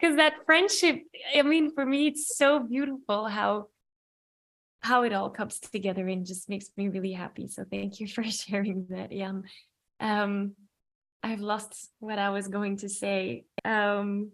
because 0.00 0.16
that 0.16 0.34
friendship, 0.46 1.02
I 1.36 1.42
mean, 1.42 1.72
for 1.74 1.84
me, 1.84 2.08
it's 2.08 2.36
so 2.36 2.60
beautiful 2.60 3.26
how 3.26 3.68
how 4.80 5.02
it 5.02 5.14
all 5.14 5.30
comes 5.30 5.58
together 5.60 6.06
and 6.08 6.26
just 6.26 6.50
makes 6.50 6.66
me 6.76 6.88
really 6.88 7.12
happy. 7.12 7.48
So 7.48 7.64
thank 7.70 8.00
you 8.00 8.06
for 8.06 8.22
sharing 8.42 8.86
that, 8.90 9.10
Jan. 9.10 9.44
Um, 9.98 10.52
I've 11.22 11.40
lost 11.40 11.88
what 12.00 12.18
I 12.18 12.28
was 12.28 12.48
going 12.48 12.76
to 12.78 12.88
say. 12.90 13.46
Um, 13.64 14.30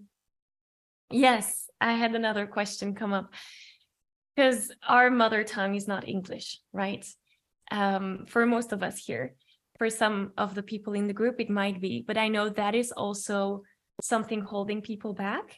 yes, 1.08 1.70
I 1.80 1.92
had 1.92 2.16
another 2.16 2.48
question 2.48 2.96
come 2.96 3.12
up 3.12 3.32
because 4.34 4.72
our 4.88 5.08
mother 5.08 5.44
tongue 5.44 5.76
is 5.76 5.86
not 5.86 6.08
English, 6.08 6.58
right? 6.72 7.06
Um, 7.70 8.26
for 8.26 8.44
most 8.44 8.72
of 8.72 8.82
us 8.82 8.98
here 8.98 9.34
for 9.80 9.88
some 9.88 10.32
of 10.36 10.54
the 10.54 10.62
people 10.62 10.92
in 10.92 11.06
the 11.06 11.14
group, 11.14 11.40
it 11.40 11.48
might 11.48 11.80
be, 11.80 12.04
but 12.06 12.18
I 12.18 12.28
know 12.28 12.50
that 12.50 12.74
is 12.74 12.92
also 12.92 13.62
something 14.02 14.42
holding 14.42 14.82
people 14.82 15.14
back. 15.14 15.56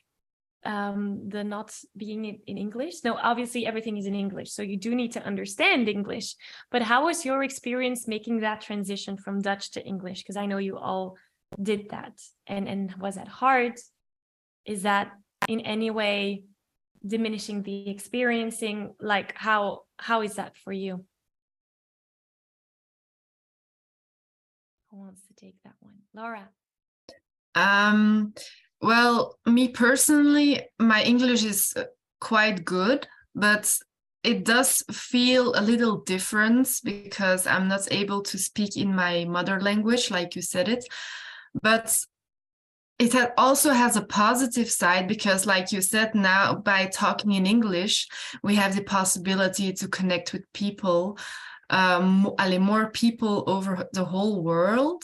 Um, 0.64 1.28
the 1.28 1.42
not 1.42 1.74
being 1.96 2.24
in, 2.24 2.38
in 2.46 2.56
English. 2.56 3.02
No, 3.02 3.14
obviously 3.20 3.66
everything 3.66 3.96
is 3.96 4.06
in 4.06 4.14
English, 4.14 4.52
so 4.52 4.62
you 4.62 4.76
do 4.76 4.94
need 4.94 5.10
to 5.14 5.24
understand 5.24 5.88
English. 5.88 6.36
But 6.70 6.82
how 6.82 7.06
was 7.06 7.24
your 7.24 7.42
experience 7.42 8.06
making 8.06 8.38
that 8.40 8.60
transition 8.60 9.16
from 9.16 9.40
Dutch 9.40 9.72
to 9.72 9.84
English? 9.84 10.18
Because 10.22 10.36
I 10.36 10.46
know 10.46 10.58
you 10.58 10.78
all 10.78 11.16
did 11.60 11.90
that, 11.90 12.12
and 12.46 12.68
and 12.68 12.94
was 13.00 13.16
that 13.16 13.26
hard? 13.26 13.74
Is 14.64 14.82
that 14.84 15.10
in 15.48 15.62
any 15.62 15.90
way 15.90 16.44
diminishing 17.04 17.64
the 17.64 17.90
experiencing? 17.90 18.94
Like 19.00 19.34
how 19.34 19.80
how 19.96 20.22
is 20.22 20.34
that 20.36 20.56
for 20.56 20.72
you? 20.72 21.04
Who 24.92 24.98
wants 24.98 25.22
to 25.26 25.34
take 25.34 25.56
that 25.64 25.74
one? 25.80 25.94
Laura. 26.14 26.50
Um, 27.54 28.34
well, 28.82 29.38
me 29.46 29.68
personally, 29.68 30.62
my 30.78 31.02
English 31.02 31.44
is 31.44 31.72
uh, 31.74 31.84
quite 32.20 32.64
good, 32.64 33.08
but 33.34 33.74
it 34.22 34.44
does 34.44 34.84
feel 34.92 35.54
a 35.54 35.62
little 35.62 36.02
different 36.02 36.68
because 36.84 37.46
I'm 37.46 37.68
not 37.68 37.90
able 37.90 38.20
to 38.22 38.38
speak 38.38 38.76
in 38.76 38.94
my 38.94 39.24
mother 39.24 39.60
language, 39.60 40.10
like 40.10 40.36
you 40.36 40.42
said 40.42 40.68
it. 40.68 40.84
But 41.62 41.98
it 42.98 43.32
also 43.38 43.72
has 43.72 43.96
a 43.96 44.04
positive 44.04 44.70
side 44.70 45.08
because, 45.08 45.46
like 45.46 45.72
you 45.72 45.80
said, 45.80 46.14
now 46.14 46.54
by 46.54 46.86
talking 46.86 47.32
in 47.32 47.46
English, 47.46 48.06
we 48.42 48.54
have 48.56 48.76
the 48.76 48.84
possibility 48.84 49.72
to 49.72 49.88
connect 49.88 50.32
with 50.34 50.52
people 50.52 51.18
um, 51.72 52.34
more 52.60 52.90
people 52.90 53.44
over 53.46 53.88
the 53.92 54.04
whole 54.04 54.42
world, 54.42 55.02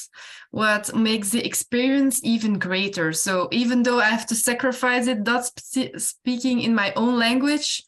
what 0.50 0.94
makes 0.94 1.30
the 1.30 1.44
experience 1.44 2.20
even 2.22 2.58
greater. 2.58 3.12
So 3.12 3.48
even 3.50 3.82
though 3.82 4.00
I 4.00 4.10
have 4.10 4.26
to 4.26 4.34
sacrifice 4.34 5.06
it, 5.06 5.24
not 5.24 5.46
sp- 5.48 5.96
speaking 5.96 6.60
in 6.60 6.74
my 6.74 6.92
own 6.94 7.18
language, 7.18 7.82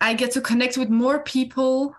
I 0.00 0.14
get 0.14 0.32
to 0.32 0.40
connect 0.40 0.78
with 0.78 0.88
more 0.88 1.22
people 1.22 1.94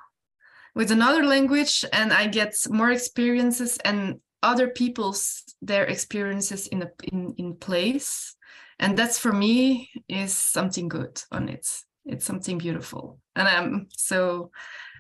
with 0.74 0.92
another 0.92 1.24
language, 1.24 1.86
and 1.94 2.12
I 2.12 2.28
get 2.28 2.54
more 2.70 2.92
experiences 2.92 3.78
and 3.86 4.20
other 4.44 4.68
people's 4.68 5.44
their 5.62 5.86
experiences 5.86 6.68
in 6.68 6.82
a 6.82 6.90
in 7.04 7.34
in 7.38 7.56
place, 7.56 8.36
and 8.80 8.98
that's 8.98 9.18
for 9.18 9.32
me 9.32 9.90
is 10.10 10.34
something 10.34 10.90
good 10.90 11.22
on 11.32 11.48
it. 11.48 11.68
It's 12.06 12.26
something 12.26 12.58
beautiful, 12.58 13.20
and 13.36 13.48
I'm 13.48 13.88
so 13.90 14.52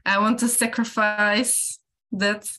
I 0.05 0.19
want 0.19 0.39
to 0.39 0.47
sacrifice 0.47 1.79
that. 2.11 2.49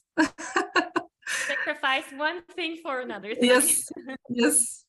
Sacrifice 1.26 2.04
one 2.16 2.42
thing 2.54 2.78
for 2.82 3.00
another. 3.00 3.34
thing. 3.34 3.44
yes, 3.44 3.88
yes. 4.28 4.84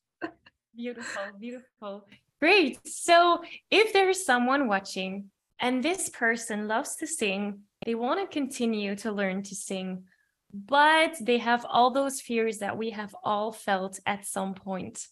beautiful, 0.76 1.22
beautiful. 1.38 2.06
Great. 2.40 2.78
So, 2.86 3.42
if 3.70 3.92
there's 3.92 4.24
someone 4.24 4.68
watching 4.68 5.30
and 5.60 5.82
this 5.82 6.08
person 6.08 6.68
loves 6.68 6.96
to 6.96 7.06
sing, 7.06 7.60
they 7.84 7.94
want 7.94 8.20
to 8.20 8.32
continue 8.32 8.94
to 8.96 9.12
learn 9.12 9.42
to 9.44 9.54
sing, 9.54 10.04
but 10.52 11.14
they 11.20 11.38
have 11.38 11.66
all 11.68 11.90
those 11.90 12.20
fears 12.20 12.58
that 12.58 12.76
we 12.76 12.90
have 12.90 13.14
all 13.24 13.52
felt 13.52 13.98
at 14.06 14.26
some 14.26 14.54
point. 14.54 15.06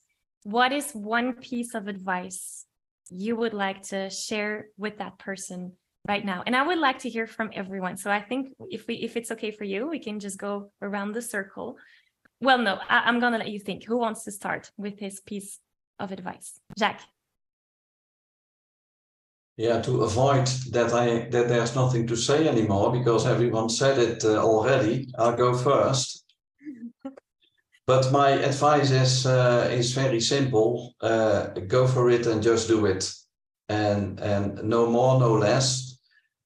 What 0.45 0.73
is 0.73 0.93
one 0.93 1.35
piece 1.35 1.75
of 1.75 1.89
advice 1.89 2.65
you 3.11 3.37
would 3.37 3.55
like 3.55 3.83
to 3.83 4.11
share 4.11 4.67
with 4.77 4.99
that 4.99 5.19
person 5.19 5.73
right 6.09 6.25
now? 6.25 6.43
And 6.47 6.55
I 6.57 6.67
would 6.67 6.79
like 6.79 6.99
to 7.01 7.09
hear 7.09 7.27
from 7.27 7.51
everyone. 7.53 7.97
So 7.97 8.11
I 8.11 8.21
think 8.21 8.49
if 8.71 8.87
we 8.87 8.95
if 8.97 9.17
it's 9.17 9.31
okay 9.33 9.51
for 9.51 9.65
you, 9.65 9.89
we 9.89 9.99
can 9.99 10.21
just 10.21 10.39
go 10.39 10.71
around 10.83 11.13
the 11.13 11.23
circle. 11.23 11.77
Well, 12.41 12.59
no, 12.59 12.79
I, 12.89 13.01
I'm 13.07 13.21
gonna 13.21 13.39
let 13.39 13.49
you 13.49 13.61
think. 13.61 13.85
Who 13.85 13.99
wants 13.99 14.25
to 14.25 14.33
start 14.33 14.71
with 14.77 14.99
his 14.99 15.21
piece 15.21 15.61
of 15.99 16.13
advice? 16.13 16.61
jack 16.79 17.01
Yeah, 19.57 19.81
to 19.83 20.03
avoid 20.03 20.47
that 20.73 20.93
I 20.93 21.31
that 21.31 21.49
there's 21.49 21.75
nothing 21.75 22.07
to 22.09 22.17
say 22.17 22.47
anymore 22.47 22.93
because 22.93 23.27
everyone 23.27 23.71
said 23.71 23.99
it 23.99 24.25
uh, 24.25 24.45
already. 24.45 25.09
I'll 25.19 25.37
go 25.37 25.55
first. 25.55 26.25
But 27.87 28.11
my 28.11 28.31
advice 28.31 28.91
is 28.91 29.27
uh, 29.27 29.69
is 29.71 29.93
very 29.93 30.21
simple. 30.21 30.95
Uh, 31.01 31.47
go 31.69 31.87
for 31.87 32.11
it 32.11 32.27
and 32.27 32.43
just 32.43 32.69
do 32.69 32.85
it, 32.85 33.09
and 33.69 34.21
and 34.21 34.63
no 34.65 34.87
more, 34.91 35.21
no 35.21 35.35
less, 35.35 35.96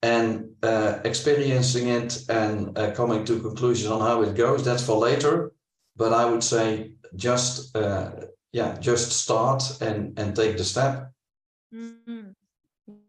and 0.02 0.50
uh, 0.62 0.98
experiencing 1.04 1.88
it 1.88 2.24
and 2.28 2.76
uh, 2.78 2.92
coming 2.92 3.24
to 3.24 3.40
conclusions 3.40 3.90
on 3.90 4.00
how 4.00 4.22
it 4.22 4.34
goes. 4.34 4.64
That's 4.64 4.84
for 4.84 4.96
later. 4.96 5.52
But 5.96 6.12
I 6.12 6.24
would 6.24 6.42
say 6.42 6.92
just 7.16 7.76
uh, 7.76 8.10
yeah, 8.52 8.78
just 8.78 9.12
start 9.12 9.62
and 9.80 10.18
and 10.18 10.34
take 10.34 10.56
the 10.56 10.64
step. 10.64 11.12
Mhm. 11.72 12.34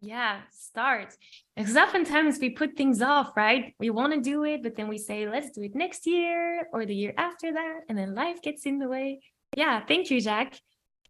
Yeah, 0.02 0.42
start. 0.52 1.16
Because 1.56 1.76
oftentimes 1.76 2.40
we 2.40 2.52
put 2.52 2.76
things 2.78 3.02
off, 3.02 3.36
right? 3.36 3.74
We 3.80 3.90
want 3.90 4.14
to 4.14 4.22
do 4.22 4.44
it, 4.44 4.62
but 4.62 4.76
then 4.76 4.88
we 4.88 4.98
say, 4.98 5.28
let's 5.28 5.50
do 5.52 5.64
it 5.64 5.74
next 5.76 6.06
year 6.06 6.68
or 6.72 6.86
the 6.86 6.94
year 6.96 7.14
after 7.18 7.52
that. 7.54 7.80
And 7.90 7.98
then 7.98 8.14
life 8.14 8.42
gets 8.42 8.66
in 8.66 8.78
the 8.78 8.88
way. 8.88 9.22
Yeah, 9.56 9.84
thank 9.86 10.12
you, 10.12 10.22
Jack. 10.22 10.60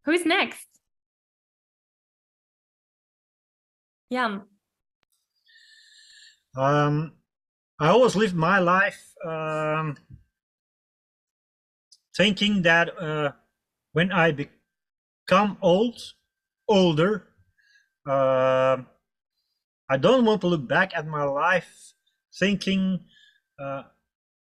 Who's 0.06 0.26
next? 0.26 0.68
Jan. 4.12 4.44
Um, 6.56 7.14
I 7.80 7.90
always 7.90 8.16
lived 8.16 8.36
my 8.36 8.60
life 8.60 9.14
um, 9.26 9.98
thinking 12.16 12.62
that 12.64 12.90
uh, 13.00 13.32
when 13.94 14.12
I 14.12 14.32
become 14.32 15.58
old, 15.62 16.00
older, 16.68 17.28
uh, 18.08 18.78
I 19.90 19.98
don't 19.98 20.26
want 20.26 20.42
to 20.42 20.48
look 20.48 20.68
back 20.68 20.92
at 20.96 21.08
my 21.08 21.24
life 21.24 21.94
thinking, 22.38 23.06
uh, 23.60 23.84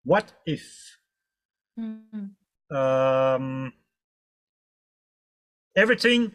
what 0.05 0.33
if? 0.47 0.99
Mm-hmm. 1.79 2.77
Um, 2.77 3.73
everything 5.77 6.33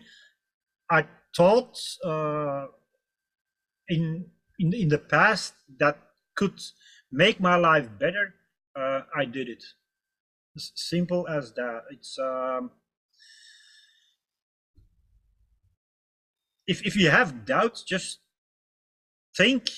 I 0.89 1.05
thought 1.35 1.79
uh, 2.05 2.67
in, 3.89 4.25
in 4.61 4.73
in 4.73 4.89
the 4.89 4.99
past 4.99 5.53
that 5.79 5.97
could 6.35 6.61
make 7.11 7.39
my 7.39 7.55
life 7.55 7.89
better, 7.99 8.35
uh, 8.75 9.01
I 9.15 9.25
did 9.25 9.49
it. 9.49 9.63
As 10.55 10.71
simple 10.75 11.27
as 11.27 11.53
that. 11.53 11.83
It's 11.89 12.17
um, 12.19 12.71
if 16.67 16.85
if 16.85 16.95
you 16.95 17.09
have 17.09 17.45
doubts, 17.45 17.83
just 17.83 18.19
think 19.35 19.69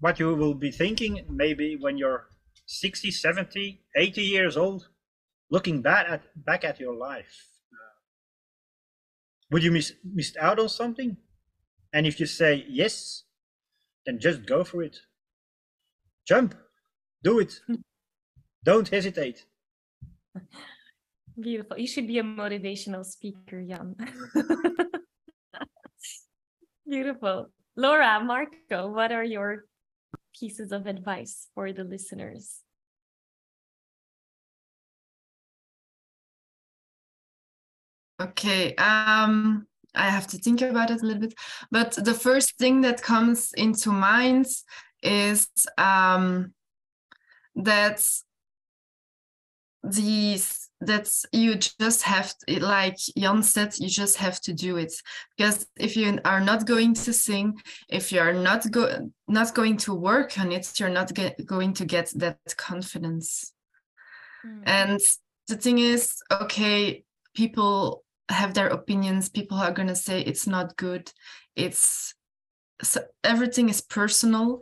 what 0.00 0.18
you 0.18 0.34
will 0.34 0.54
be 0.54 0.70
thinking 0.70 1.24
maybe 1.30 1.76
when 1.80 1.96
you're 1.96 2.26
60, 2.66 3.10
70, 3.10 3.80
80 3.96 4.22
years 4.22 4.56
old, 4.56 4.88
looking 5.50 5.80
back 5.80 6.06
at 6.08 6.22
back 6.44 6.64
at 6.64 6.78
your 6.80 6.94
life. 6.94 7.48
Would 9.50 9.62
you 9.62 9.70
miss 9.70 9.92
missed 10.04 10.36
out 10.38 10.58
on 10.58 10.68
something? 10.68 11.16
And 11.92 12.06
if 12.06 12.18
you 12.18 12.26
say 12.26 12.66
yes, 12.68 13.22
then 14.06 14.18
just 14.20 14.46
go 14.46 14.64
for 14.64 14.82
it. 14.82 14.98
Jump, 16.26 16.54
do 17.22 17.38
it. 17.38 17.60
Don't 18.64 18.88
hesitate. 18.88 19.44
Beautiful. 21.38 21.78
You 21.78 21.86
should 21.86 22.06
be 22.06 22.18
a 22.18 22.22
motivational 22.22 23.04
speaker, 23.04 23.62
Jan. 23.62 23.96
Beautiful. 26.88 27.50
Laura, 27.76 28.20
Marco, 28.22 28.88
what 28.88 29.10
are 29.10 29.24
your 29.24 29.64
pieces 30.38 30.72
of 30.72 30.86
advice 30.86 31.48
for 31.54 31.72
the 31.72 31.84
listeners? 31.84 32.60
Okay, 38.20 38.74
um, 38.76 39.66
I 39.94 40.10
have 40.10 40.26
to 40.28 40.38
think 40.38 40.60
about 40.62 40.90
it 40.90 41.02
a 41.02 41.06
little 41.06 41.22
bit. 41.22 41.34
But 41.70 41.92
the 41.92 42.14
first 42.14 42.58
thing 42.58 42.80
that 42.82 43.02
comes 43.02 43.52
into 43.56 43.90
mind 43.90 44.46
is 45.02 45.48
um, 45.78 46.52
that 47.56 48.02
these 49.82 50.64
that 50.80 51.08
you 51.32 51.54
just 51.54 52.02
have 52.02 52.34
to, 52.38 52.62
like 52.62 52.98
Jan 53.16 53.42
said, 53.42 53.74
you 53.78 53.88
just 53.88 54.16
have 54.18 54.40
to 54.42 54.52
do 54.52 54.76
it 54.76 54.92
because 55.36 55.66
if 55.78 55.96
you 55.96 56.18
are 56.24 56.40
not 56.40 56.66
going 56.66 56.94
to 56.94 57.12
sing, 57.12 57.60
if 57.88 58.12
you 58.12 58.20
are 58.20 58.32
not 58.32 58.70
go 58.70 59.10
not 59.28 59.54
going 59.54 59.76
to 59.78 59.94
work 59.94 60.38
on 60.38 60.52
it, 60.52 60.78
you're 60.78 60.88
not 60.88 61.14
get, 61.14 61.44
going 61.46 61.72
to 61.74 61.84
get 61.84 62.12
that 62.16 62.38
confidence. 62.56 63.52
Mm. 64.44 64.62
And 64.66 65.00
the 65.48 65.56
thing 65.56 65.78
is, 65.78 66.16
okay, 66.30 67.04
people 67.34 68.03
have 68.28 68.54
their 68.54 68.68
opinions. 68.68 69.28
People 69.28 69.58
are 69.58 69.72
gonna 69.72 69.96
say 69.96 70.20
it's 70.20 70.46
not 70.46 70.76
good. 70.76 71.10
It's 71.56 72.14
so 72.82 73.02
everything 73.22 73.68
is 73.68 73.80
personal 73.80 74.60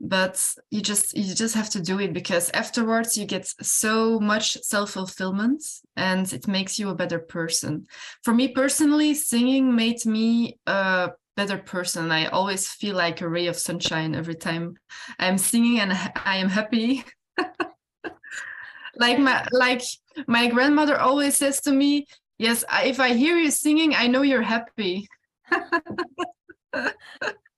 but 0.00 0.54
you 0.70 0.80
just 0.80 1.16
you 1.16 1.34
just 1.34 1.54
have 1.54 1.70
to 1.70 1.80
do 1.80 2.00
it 2.00 2.12
because 2.12 2.50
afterwards 2.50 3.16
you 3.16 3.24
get 3.24 3.46
so 3.62 4.18
much 4.18 4.60
self-fulfillment 4.62 5.62
and 5.96 6.32
it 6.32 6.48
makes 6.48 6.78
you 6.78 6.90
a 6.90 6.94
better 6.94 7.18
person 7.18 7.86
for 8.22 8.34
me 8.34 8.48
personally 8.48 9.14
singing 9.14 9.74
made 9.74 10.04
me 10.04 10.58
a 10.66 11.10
better 11.36 11.58
person 11.58 12.10
i 12.10 12.26
always 12.26 12.68
feel 12.68 12.96
like 12.96 13.20
a 13.20 13.28
ray 13.28 13.46
of 13.46 13.56
sunshine 13.56 14.14
every 14.14 14.34
time 14.34 14.74
i'm 15.18 15.38
singing 15.38 15.80
and 15.80 15.92
i 16.24 16.36
am 16.36 16.48
happy 16.48 17.04
like 18.96 19.18
my 19.18 19.46
like 19.52 19.82
my 20.26 20.48
grandmother 20.48 20.98
always 20.98 21.36
says 21.36 21.60
to 21.60 21.72
me 21.72 22.06
yes 22.38 22.64
if 22.84 23.00
i 23.00 23.12
hear 23.12 23.36
you 23.36 23.50
singing 23.50 23.94
i 23.94 24.06
know 24.06 24.22
you're 24.22 24.42
happy 24.42 25.06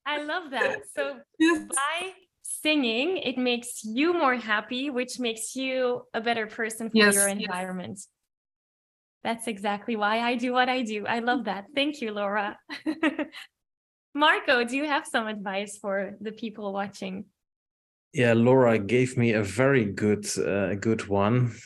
I 0.06 0.22
love 0.22 0.52
that. 0.52 0.78
So 0.94 1.18
yes. 1.38 1.66
by 1.68 2.12
singing, 2.42 3.18
it 3.18 3.36
makes 3.36 3.84
you 3.84 4.12
more 4.12 4.36
happy, 4.36 4.88
which 4.88 5.18
makes 5.18 5.56
you 5.56 6.02
a 6.14 6.20
better 6.20 6.46
person 6.46 6.90
for 6.90 6.96
yes, 6.96 7.14
your 7.14 7.28
environment. 7.28 7.98
Yes. 7.98 8.08
That's 9.24 9.48
exactly 9.48 9.96
why 9.96 10.20
I 10.20 10.36
do 10.36 10.52
what 10.52 10.68
I 10.68 10.82
do. 10.82 11.04
I 11.06 11.18
love 11.18 11.44
that. 11.44 11.66
Thank 11.74 12.00
you, 12.00 12.12
Laura. 12.12 12.56
Marco, 14.14 14.64
do 14.64 14.76
you 14.76 14.84
have 14.84 15.04
some 15.06 15.26
advice 15.26 15.76
for 15.78 16.14
the 16.20 16.30
people 16.30 16.72
watching? 16.72 17.24
Yeah, 18.12 18.34
Laura 18.34 18.78
gave 18.78 19.16
me 19.16 19.32
a 19.32 19.42
very 19.42 19.84
good 19.84 20.26
uh, 20.38 20.74
good 20.76 21.08
one. 21.08 21.56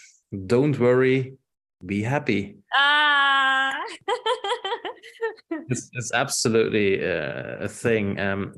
Don't 0.47 0.79
worry, 0.79 1.37
be 1.85 2.03
happy. 2.03 2.57
Ah. 2.74 3.74
it's, 5.51 5.91
it's 5.93 6.12
absolutely 6.12 7.03
uh, 7.05 7.57
a 7.61 7.68
thing. 7.68 8.18
Um, 8.18 8.55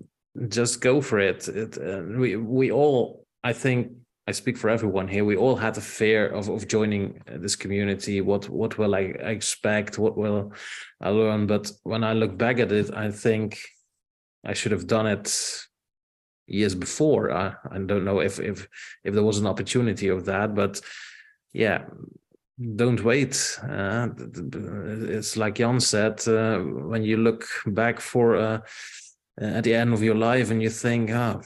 just 0.48 0.80
go 0.80 1.00
for 1.00 1.18
it. 1.18 1.48
it 1.48 1.78
uh, 1.78 2.02
we 2.16 2.36
we 2.36 2.72
all, 2.72 3.26
I 3.44 3.52
think, 3.52 3.92
I 4.26 4.32
speak 4.32 4.56
for 4.56 4.70
everyone 4.70 5.08
here. 5.08 5.24
We 5.24 5.36
all 5.36 5.56
had 5.56 5.76
a 5.76 5.80
fear 5.80 6.28
of 6.28 6.48
of 6.48 6.68
joining 6.68 7.22
uh, 7.28 7.38
this 7.38 7.56
community. 7.56 8.20
What 8.20 8.48
what 8.48 8.78
will 8.78 8.94
I 8.94 9.00
expect? 9.00 9.98
What 9.98 10.16
will 10.16 10.52
I 11.00 11.10
learn? 11.10 11.46
But 11.46 11.70
when 11.82 12.04
I 12.04 12.12
look 12.12 12.36
back 12.38 12.58
at 12.58 12.72
it, 12.72 12.92
I 12.94 13.10
think 13.10 13.58
I 14.44 14.54
should 14.54 14.72
have 14.72 14.86
done 14.86 15.06
it 15.06 15.28
years 16.46 16.74
before. 16.74 17.32
I, 17.32 17.54
I 17.70 17.78
don't 17.78 18.04
know 18.04 18.20
if 18.20 18.40
if 18.40 18.68
if 19.04 19.14
there 19.14 19.22
was 19.22 19.38
an 19.38 19.46
opportunity 19.46 20.08
of 20.08 20.24
that, 20.26 20.54
but 20.54 20.80
yeah, 21.52 21.84
don't 22.74 23.02
wait. 23.02 23.58
Uh, 23.62 24.08
it's 24.18 25.36
like 25.36 25.56
Jan 25.56 25.80
said, 25.80 26.26
uh, 26.28 26.58
when 26.58 27.02
you 27.02 27.16
look 27.16 27.44
back 27.66 28.00
for 28.00 28.36
uh, 28.36 28.60
at 29.38 29.64
the 29.64 29.74
end 29.74 29.92
of 29.92 30.02
your 30.02 30.14
life 30.14 30.50
and 30.50 30.62
you 30.62 30.70
think, 30.70 31.10
oh, 31.10 31.40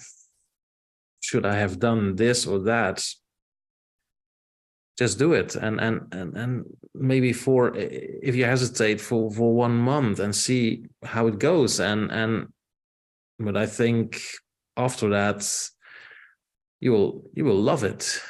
should 1.21 1.47
I 1.47 1.55
have 1.57 1.79
done 1.79 2.17
this 2.17 2.47
or 2.47 2.61
that? 2.61 3.05
Just 4.99 5.19
do 5.19 5.35
it, 5.35 5.57
and 5.57 5.79
and 5.79 6.01
and 6.13 6.37
and 6.37 6.65
maybe 6.95 7.35
for 7.35 7.77
if 7.77 8.35
you 8.35 8.47
hesitate 8.47 8.99
for 8.99 9.31
for 9.31 9.55
one 9.55 9.77
month 9.77 10.21
and 10.21 10.35
see 10.35 10.87
how 11.05 11.27
it 11.27 11.39
goes, 11.39 11.81
and 11.81 12.11
and 12.11 12.47
but 13.39 13.59
I 13.59 13.67
think 13.67 14.23
after 14.75 15.11
that 15.11 15.47
you 16.81 16.93
will 16.93 17.31
you 17.35 17.45
will 17.45 17.61
love 17.61 17.85
it, 17.85 18.23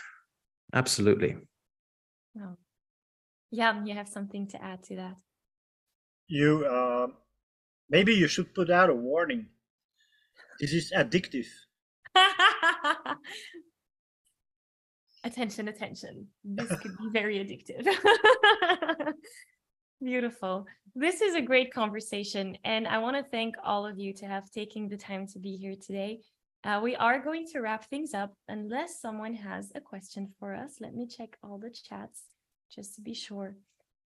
absolutely. 0.75 1.37
Yeah, 3.57 3.83
you 3.87 3.95
have 3.95 4.07
something 4.07 4.47
to 4.49 4.63
add 4.63 4.83
to 4.83 4.97
that. 4.97 5.17
You 6.29 6.67
uh, 6.67 7.07
maybe 7.89 8.13
you 8.13 8.29
should 8.29 8.55
put 8.55 8.69
out 8.69 8.91
a 8.91 8.95
warning. 8.95 9.47
This 10.61 10.75
is 10.75 10.93
addictive. 10.95 11.47
attention, 15.25 15.69
attention. 15.69 16.27
This 16.45 16.69
could 16.69 16.99
be 16.99 17.09
very 17.11 17.39
addictive. 17.45 17.89
Beautiful. 20.03 20.67
This 20.95 21.23
is 21.23 21.35
a 21.35 21.41
great 21.41 21.73
conversation, 21.73 22.59
and 22.63 22.87
I 22.87 22.99
want 22.99 23.17
to 23.17 23.23
thank 23.23 23.55
all 23.65 23.87
of 23.87 23.99
you 23.99 24.13
to 24.21 24.27
have 24.27 24.51
taken 24.51 24.87
the 24.87 24.99
time 24.99 25.27
to 25.29 25.39
be 25.39 25.57
here 25.57 25.77
today. 25.81 26.21
Uh, 26.63 26.81
we 26.83 26.95
are 26.97 27.25
going 27.25 27.47
to 27.53 27.61
wrap 27.61 27.89
things 27.89 28.13
up 28.13 28.35
unless 28.49 29.01
someone 29.01 29.33
has 29.33 29.73
a 29.75 29.81
question 29.81 30.29
for 30.39 30.55
us. 30.55 30.73
Let 30.79 30.95
me 30.95 31.07
check 31.07 31.39
all 31.43 31.57
the 31.59 31.71
chats 31.71 32.36
just 32.75 32.95
to 32.97 33.01
be 33.01 33.15
sure. 33.15 33.57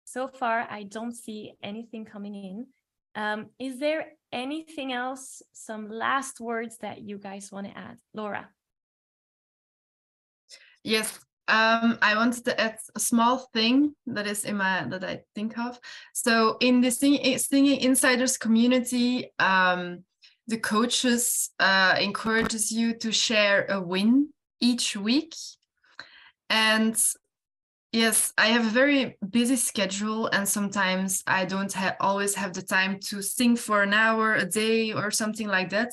So 0.05 0.27
far, 0.27 0.67
I 0.69 0.83
don't 0.83 1.13
see 1.13 1.53
anything 1.61 2.05
coming 2.05 2.35
in. 2.35 2.67
Um, 3.15 3.47
is 3.59 3.79
there 3.79 4.13
anything 4.31 4.93
else, 4.93 5.41
some 5.53 5.89
last 5.89 6.39
words 6.39 6.77
that 6.77 7.01
you 7.01 7.17
guys 7.17 7.51
want 7.51 7.67
to 7.67 7.77
add? 7.77 7.97
Laura. 8.13 8.49
Yes, 10.83 11.19
um, 11.49 11.97
I 12.01 12.15
wanted 12.15 12.45
to 12.45 12.59
add 12.59 12.77
a 12.95 12.99
small 12.99 13.37
thing 13.53 13.95
that 14.05 14.27
is 14.27 14.45
in 14.45 14.57
my 14.57 14.85
that 14.89 15.03
I 15.03 15.21
think 15.33 15.57
of. 15.57 15.79
So 16.13 16.57
in 16.59 16.81
the 16.81 16.91
sing, 16.91 17.37
singing 17.37 17.79
insiders 17.79 18.37
community, 18.37 19.31
um, 19.39 20.03
the 20.47 20.57
coaches 20.57 21.49
uh, 21.59 21.95
encourages 21.99 22.71
you 22.71 22.93
to 22.95 23.11
share 23.11 23.65
a 23.69 23.81
win 23.81 24.29
each 24.59 24.95
week 24.95 25.33
and 26.49 26.95
yes 27.91 28.33
i 28.37 28.47
have 28.47 28.65
a 28.65 28.69
very 28.69 29.17
busy 29.29 29.55
schedule 29.55 30.27
and 30.27 30.47
sometimes 30.47 31.23
i 31.25 31.45
don't 31.45 31.71
ha- 31.71 31.95
always 31.99 32.35
have 32.35 32.53
the 32.53 32.61
time 32.61 32.99
to 32.99 33.21
sing 33.21 33.55
for 33.55 33.81
an 33.81 33.93
hour 33.93 34.35
a 34.35 34.45
day 34.45 34.91
or 34.91 35.09
something 35.11 35.47
like 35.47 35.69
that. 35.69 35.89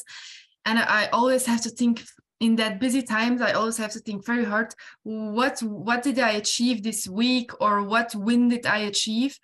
And 0.65 0.79
i 0.79 1.09
always 1.13 1.47
have 1.47 1.61
to 1.63 1.71
think 1.71 2.05
in 2.41 2.57
that 2.57 2.81
busy 2.81 3.03
times 3.03 3.41
i 3.41 3.53
always 3.53 3.77
have 3.77 3.93
to 3.93 4.01
think 4.01 4.27
very 4.27 4.45
hard 4.45 4.75
what 5.05 5.61
what 5.61 6.03
did 6.03 6.19
i 6.19 6.33
achieve 6.33 6.83
this 6.83 7.07
week 7.07 7.51
or 7.61 7.83
what 7.83 8.15
win 8.15 8.49
did 8.49 8.67
i 8.67 8.79
achieve? 8.79 9.39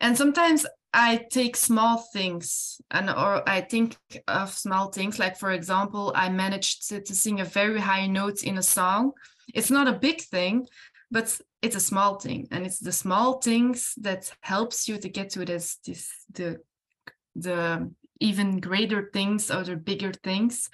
And 0.00 0.16
sometimes 0.16 0.64
i 0.94 1.26
take 1.30 1.56
small 1.56 1.98
things 2.12 2.80
and 2.90 3.10
or 3.10 3.48
i 3.48 3.60
think 3.60 3.96
of 4.28 4.52
small 4.52 4.90
things 4.90 5.18
like 5.18 5.36
for 5.36 5.50
example 5.52 6.12
i 6.16 6.28
managed 6.28 6.88
to, 6.88 7.00
to 7.00 7.14
sing 7.14 7.40
a 7.40 7.44
very 7.44 7.80
high 7.80 8.06
note 8.06 8.44
in 8.44 8.58
a 8.58 8.62
song. 8.62 9.12
It's 9.52 9.70
not 9.70 9.88
a 9.88 9.92
big 9.92 10.20
thing 10.20 10.66
but 11.10 11.40
it's 11.62 11.76
a 11.76 11.80
small 11.80 12.18
thing 12.18 12.48
and 12.50 12.64
it's 12.64 12.78
the 12.78 12.92
small 12.92 13.40
things 13.40 13.94
that 13.98 14.32
helps 14.40 14.88
you 14.88 14.96
to 14.98 15.08
get 15.08 15.30
to 15.30 15.44
this 15.44 15.76
this 15.84 16.10
the 16.32 16.58
the 17.36 17.90
even 18.20 18.60
greater 18.60 19.10
things 19.12 19.50
or 19.50 19.64
the 19.64 19.76
bigger 19.76 20.12
things. 20.12 20.68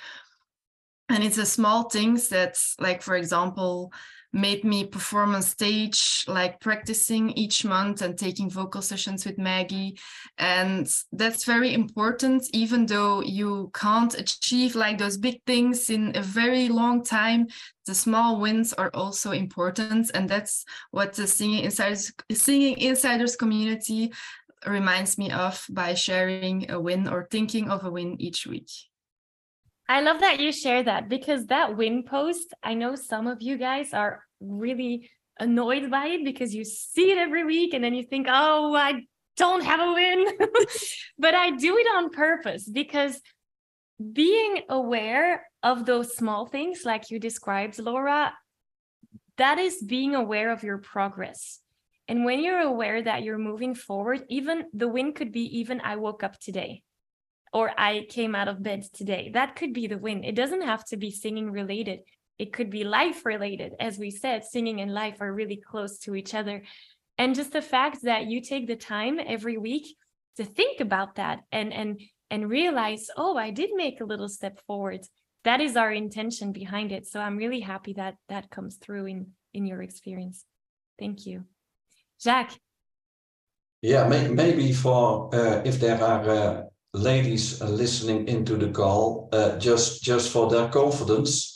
And 1.09 1.23
it's 1.23 1.37
the 1.37 1.47
small 1.47 1.89
things 1.89 2.29
that 2.31 2.59
like 2.81 3.03
for 3.03 3.17
example 3.17 3.93
made 4.37 4.63
me 4.65 4.85
perform 4.85 5.35
on 5.35 5.43
stage 5.43 6.25
like 6.29 6.61
practicing 6.61 7.31
each 7.31 7.65
month 7.65 8.03
and 8.03 8.19
taking 8.19 8.51
vocal 8.51 8.83
sessions 8.83 9.25
with 9.25 9.39
maggie. 9.39 9.99
And 10.39 10.87
that's 11.13 11.45
very 11.45 11.75
important 11.75 12.45
even 12.53 12.87
though 12.87 13.23
you 13.23 13.71
can't 13.75 14.15
achieve 14.15 14.77
like 14.77 14.99
those 14.99 15.17
big 15.17 15.41
things 15.47 15.91
in 15.91 16.17
a 16.17 16.23
very 16.23 16.69
long 16.69 17.03
time 17.03 17.49
the 17.87 17.95
small 17.95 18.41
wins 18.41 18.73
are 18.73 18.91
also 18.93 19.31
important. 19.31 20.11
And 20.13 20.29
that's 20.29 20.65
what 20.91 21.15
the 21.15 21.27
singing 21.27 21.65
insiders 21.65 22.13
singing 22.33 22.79
insiders 22.79 23.37
community 23.37 24.13
reminds 24.67 25.17
me 25.17 25.31
of 25.31 25.65
by 25.71 25.95
sharing 25.95 26.71
a 26.71 26.81
win 26.81 27.09
or 27.09 27.29
thinking 27.31 27.71
of 27.71 27.85
a 27.85 27.91
win 27.91 28.21
each 28.21 28.47
week. 28.47 28.71
I 29.89 30.01
love 30.01 30.21
that 30.21 30.41
you 30.41 30.51
share 30.51 30.83
that 30.83 31.09
because 31.09 31.47
that 31.47 31.77
win 31.77 32.03
post, 32.03 32.53
I 32.63 32.75
know 32.75 32.97
some 32.97 33.29
of 33.29 33.41
you 33.41 33.57
guys 33.57 33.95
are 33.95 34.26
really 34.41 35.11
annoyed 35.39 35.91
by 35.91 36.07
it 36.07 36.25
because 36.25 36.55
you 36.55 36.65
see 36.65 37.11
it 37.13 37.19
every 37.19 37.45
week 37.45 37.75
and 37.75 37.85
then 37.85 37.95
you 37.95 38.03
think, 38.03 38.27
oh, 38.29 38.75
I 38.75 39.03
don't 39.37 39.65
have 39.65 39.81
a 39.81 39.93
win. 39.93 40.27
but 41.19 41.35
I 41.35 41.51
do 41.51 41.77
it 41.77 41.87
on 41.95 42.11
purpose 42.11 42.69
because 42.69 43.21
being 44.13 44.63
aware 44.69 45.47
of 45.63 45.87
those 45.87 46.17
small 46.17 46.47
things, 46.47 46.83
like 46.85 47.11
you 47.11 47.19
described, 47.19 47.79
Laura, 47.79 48.33
that 49.39 49.59
is 49.59 49.83
being 49.83 50.15
aware 50.15 50.53
of 50.53 50.63
your 50.63 50.79
progress. 50.79 51.61
And 52.09 52.25
when 52.25 52.43
you're 52.43 52.61
aware 52.61 53.03
that 53.03 53.23
you're 53.23 53.39
moving 53.39 53.75
forward, 53.75 54.23
even 54.29 54.65
the 54.73 54.89
win 54.89 55.13
could 55.13 55.33
be 55.33 55.59
even 55.59 55.81
I 55.81 55.97
woke 55.97 56.23
up 56.23 56.39
today 56.39 56.83
or 57.53 57.73
I 57.77 58.07
came 58.09 58.35
out 58.35 58.49
of 58.49 58.63
bed 58.63 58.85
today. 58.93 59.31
That 59.33 59.57
could 59.57 59.73
be 59.73 59.87
the 59.87 59.99
win. 59.99 60.25
It 60.25 60.35
doesn't 60.35 60.63
have 60.63 60.85
to 60.87 60.97
be 60.97 61.11
singing 61.11 61.51
related. 61.51 62.01
It 62.39 62.53
could 62.53 62.71
be 62.71 62.85
life 62.85 63.25
related. 63.25 63.75
As 63.81 63.99
we 63.99 64.11
said, 64.11 64.45
singing 64.45 64.81
and 64.81 64.93
life 64.93 65.21
are 65.21 65.33
really 65.33 65.57
close 65.57 65.99
to 66.01 66.15
each 66.15 66.35
other. 66.35 66.63
And 67.19 67.35
just 67.35 67.53
the 67.53 67.63
fact 67.63 68.03
that 68.03 68.27
you 68.27 68.41
take 68.41 68.67
the 68.67 68.77
time 68.77 69.19
every 69.25 69.57
week 69.57 69.97
to 70.37 70.45
think 70.45 70.81
about 70.81 71.15
that 71.17 71.41
and 71.51 71.73
and 71.73 72.01
and 72.31 72.51
realize, 72.51 73.09
oh, 73.17 73.37
I 73.37 73.51
did 73.51 73.71
make 73.75 74.01
a 74.01 74.05
little 74.05 74.29
step 74.29 74.61
forward. 74.67 75.01
That 75.45 75.61
is 75.61 75.77
our 75.77 75.93
intention 75.93 76.53
behind 76.53 76.93
it. 76.93 77.07
So 77.07 77.21
I'm 77.21 77.37
really 77.37 77.61
happy 77.61 77.95
that 77.95 78.17
that 78.29 78.51
comes 78.51 78.77
through 78.77 79.07
in 79.07 79.33
in 79.55 79.67
your 79.67 79.83
experience. 79.83 80.45
Thank 80.99 81.27
you. 81.27 81.45
Jacques. 82.23 82.59
Yeah, 83.83 84.09
may, 84.09 84.29
maybe 84.29 84.73
for 84.73 85.35
uh, 85.35 85.63
if 85.65 85.79
there 85.79 86.03
are 86.03 86.29
uh, 86.29 86.63
ladies 86.93 87.63
listening 87.63 88.27
into 88.27 88.57
the 88.57 88.69
call, 88.69 89.29
uh, 89.33 89.59
just 89.59 90.03
just 90.03 90.31
for 90.31 90.51
their 90.51 90.69
confidence, 90.69 91.56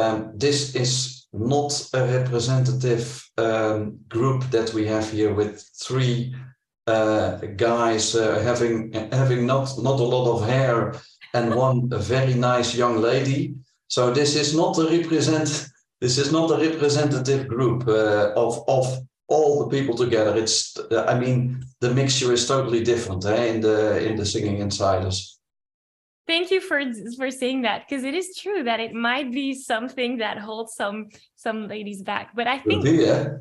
um, 0.00 0.32
this 0.36 0.74
is 0.74 0.92
not 1.32 1.72
a 1.94 2.04
representative 2.18 3.04
um, 3.38 3.98
group 4.08 4.42
that 4.50 4.72
we 4.74 4.86
have 4.86 5.10
here 5.10 5.32
with 5.32 5.62
three 5.82 6.34
uh, 6.86 7.36
guys 7.56 8.14
uh, 8.14 8.40
having 8.40 8.92
having 9.12 9.46
not 9.46 9.68
not 9.78 10.00
a 10.00 10.10
lot 10.14 10.26
of 10.34 10.48
hair 10.48 10.94
and 11.34 11.54
one 11.54 11.88
very 11.88 12.34
nice 12.34 12.74
young 12.74 13.00
lady. 13.00 13.54
So 13.88 14.12
this 14.12 14.34
is 14.36 14.54
not 14.54 14.78
a 14.78 14.84
represent. 14.84 15.68
This 16.00 16.18
is 16.18 16.32
not 16.32 16.50
a 16.50 16.70
representative 16.70 17.46
group 17.46 17.86
uh, 17.86 18.32
of 18.34 18.64
of 18.66 18.86
all 19.28 19.64
the 19.64 19.70
people 19.78 19.94
together. 19.94 20.36
It's, 20.36 20.76
I 20.90 21.18
mean, 21.18 21.62
the 21.80 21.94
mixture 21.94 22.32
is 22.32 22.48
totally 22.48 22.82
different 22.82 23.24
eh, 23.24 23.44
in 23.46 23.60
the 23.60 24.04
in 24.06 24.16
the 24.16 24.26
singing 24.26 24.58
insiders. 24.58 25.39
Thank 26.30 26.52
you 26.52 26.60
for 26.60 26.80
for 27.16 27.28
saying 27.28 27.62
that 27.62 27.82
because 27.82 28.04
it 28.04 28.14
is 28.14 28.36
true 28.36 28.62
that 28.62 28.78
it 28.78 28.94
might 28.94 29.32
be 29.32 29.52
something 29.52 30.18
that 30.18 30.38
holds 30.38 30.74
some 30.74 31.08
some 31.34 31.66
ladies 31.66 32.02
back. 32.02 32.36
But 32.36 32.46
I 32.46 32.56
think 32.60 32.84
be, 32.84 32.92
yeah. 33.06 33.38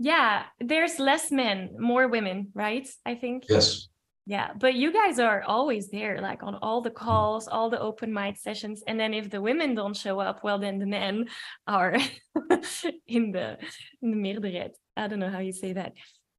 yeah, 0.00 0.42
there's 0.58 0.98
less 0.98 1.30
men, 1.30 1.76
more 1.78 2.08
women, 2.08 2.48
right? 2.52 2.88
I 3.06 3.14
think. 3.14 3.44
Yes. 3.48 3.86
Yeah, 4.26 4.48
but 4.58 4.74
you 4.74 4.92
guys 4.92 5.20
are 5.20 5.44
always 5.46 5.90
there, 5.90 6.20
like 6.20 6.42
on 6.42 6.56
all 6.56 6.80
the 6.80 6.90
calls, 6.90 7.46
all 7.46 7.70
the 7.70 7.78
open 7.78 8.12
mic 8.12 8.36
sessions. 8.36 8.82
And 8.84 8.98
then 8.98 9.14
if 9.14 9.30
the 9.30 9.40
women 9.40 9.76
don't 9.76 9.96
show 9.96 10.18
up, 10.18 10.42
well, 10.42 10.58
then 10.58 10.80
the 10.80 10.86
men 10.86 11.26
are 11.68 11.94
in 13.06 13.30
the 13.30 13.58
in 14.02 14.10
the 14.10 14.20
meerderheid. 14.24 14.72
I 14.96 15.06
don't 15.06 15.20
know 15.20 15.30
how 15.30 15.38
you 15.48 15.52
say 15.52 15.74
that. 15.74 15.92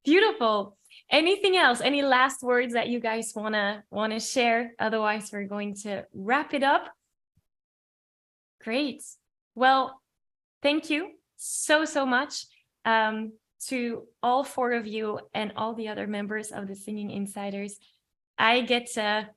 Beautiful. 0.04 0.76
Anything 1.10 1.56
else? 1.56 1.80
Any 1.80 2.02
last 2.02 2.42
words 2.42 2.74
that 2.74 2.88
you 2.88 3.00
guys 3.00 3.32
wanna 3.34 3.84
wanna 3.90 4.20
share? 4.20 4.72
Otherwise, 4.78 5.30
we're 5.32 5.46
going 5.46 5.74
to 5.82 6.04
wrap 6.12 6.54
it 6.54 6.62
up. 6.62 6.90
Great. 8.62 9.02
Well, 9.54 10.00
thank 10.62 10.90
you 10.90 11.12
so 11.36 11.84
so 11.84 12.06
much. 12.06 12.46
Um, 12.84 13.32
to 13.68 14.06
all 14.22 14.44
four 14.44 14.72
of 14.72 14.86
you 14.86 15.18
and 15.34 15.52
all 15.56 15.74
the 15.74 15.88
other 15.88 16.06
members 16.06 16.52
of 16.52 16.68
the 16.68 16.76
Singing 16.76 17.10
Insiders. 17.10 17.78
I 18.38 18.60
get 18.60 18.92
to 18.92 19.28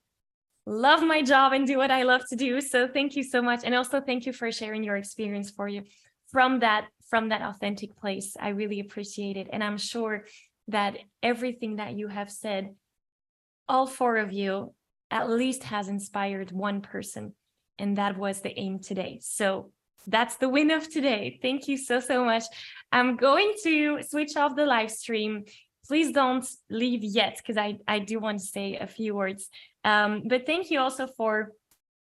love 0.66 1.02
my 1.02 1.22
job 1.22 1.52
and 1.52 1.66
do 1.66 1.78
what 1.78 1.90
I 1.90 2.02
love 2.02 2.22
to 2.28 2.36
do. 2.36 2.60
So 2.60 2.86
thank 2.86 3.16
you 3.16 3.24
so 3.24 3.42
much. 3.42 3.60
And 3.64 3.74
also 3.74 4.00
thank 4.00 4.26
you 4.26 4.32
for 4.32 4.52
sharing 4.52 4.84
your 4.84 4.96
experience 4.96 5.50
for 5.50 5.68
you 5.68 5.84
from 6.30 6.60
that 6.60 6.88
from 7.08 7.30
that 7.30 7.42
authentic 7.42 7.96
place. 7.96 8.36
I 8.38 8.50
really 8.50 8.78
appreciate 8.78 9.36
it. 9.36 9.48
And 9.52 9.64
I'm 9.64 9.78
sure 9.78 10.26
that 10.70 10.98
everything 11.22 11.76
that 11.76 11.94
you 11.96 12.08
have 12.08 12.30
said, 12.30 12.74
all 13.68 13.86
four 13.86 14.16
of 14.16 14.32
you 14.32 14.74
at 15.10 15.28
least 15.28 15.64
has 15.64 15.88
inspired 15.88 16.52
one 16.52 16.80
person. 16.80 17.34
And 17.78 17.96
that 17.98 18.16
was 18.16 18.40
the 18.40 18.58
aim 18.58 18.78
today. 18.78 19.20
So 19.22 19.72
that's 20.06 20.36
the 20.36 20.48
win 20.48 20.70
of 20.70 20.90
today. 20.90 21.38
Thank 21.42 21.68
you 21.68 21.76
so, 21.76 22.00
so 22.00 22.24
much. 22.24 22.44
I'm 22.92 23.16
going 23.16 23.52
to 23.64 24.02
switch 24.02 24.36
off 24.36 24.56
the 24.56 24.66
live 24.66 24.90
stream. 24.90 25.44
Please 25.86 26.12
don't 26.12 26.46
leave 26.68 27.02
yet 27.02 27.36
because 27.38 27.56
I, 27.56 27.78
I 27.88 27.98
do 28.00 28.18
want 28.18 28.40
to 28.40 28.46
say 28.46 28.76
a 28.76 28.86
few 28.86 29.14
words. 29.14 29.48
Um, 29.84 30.22
but 30.26 30.46
thank 30.46 30.70
you 30.70 30.80
also 30.80 31.06
for 31.06 31.52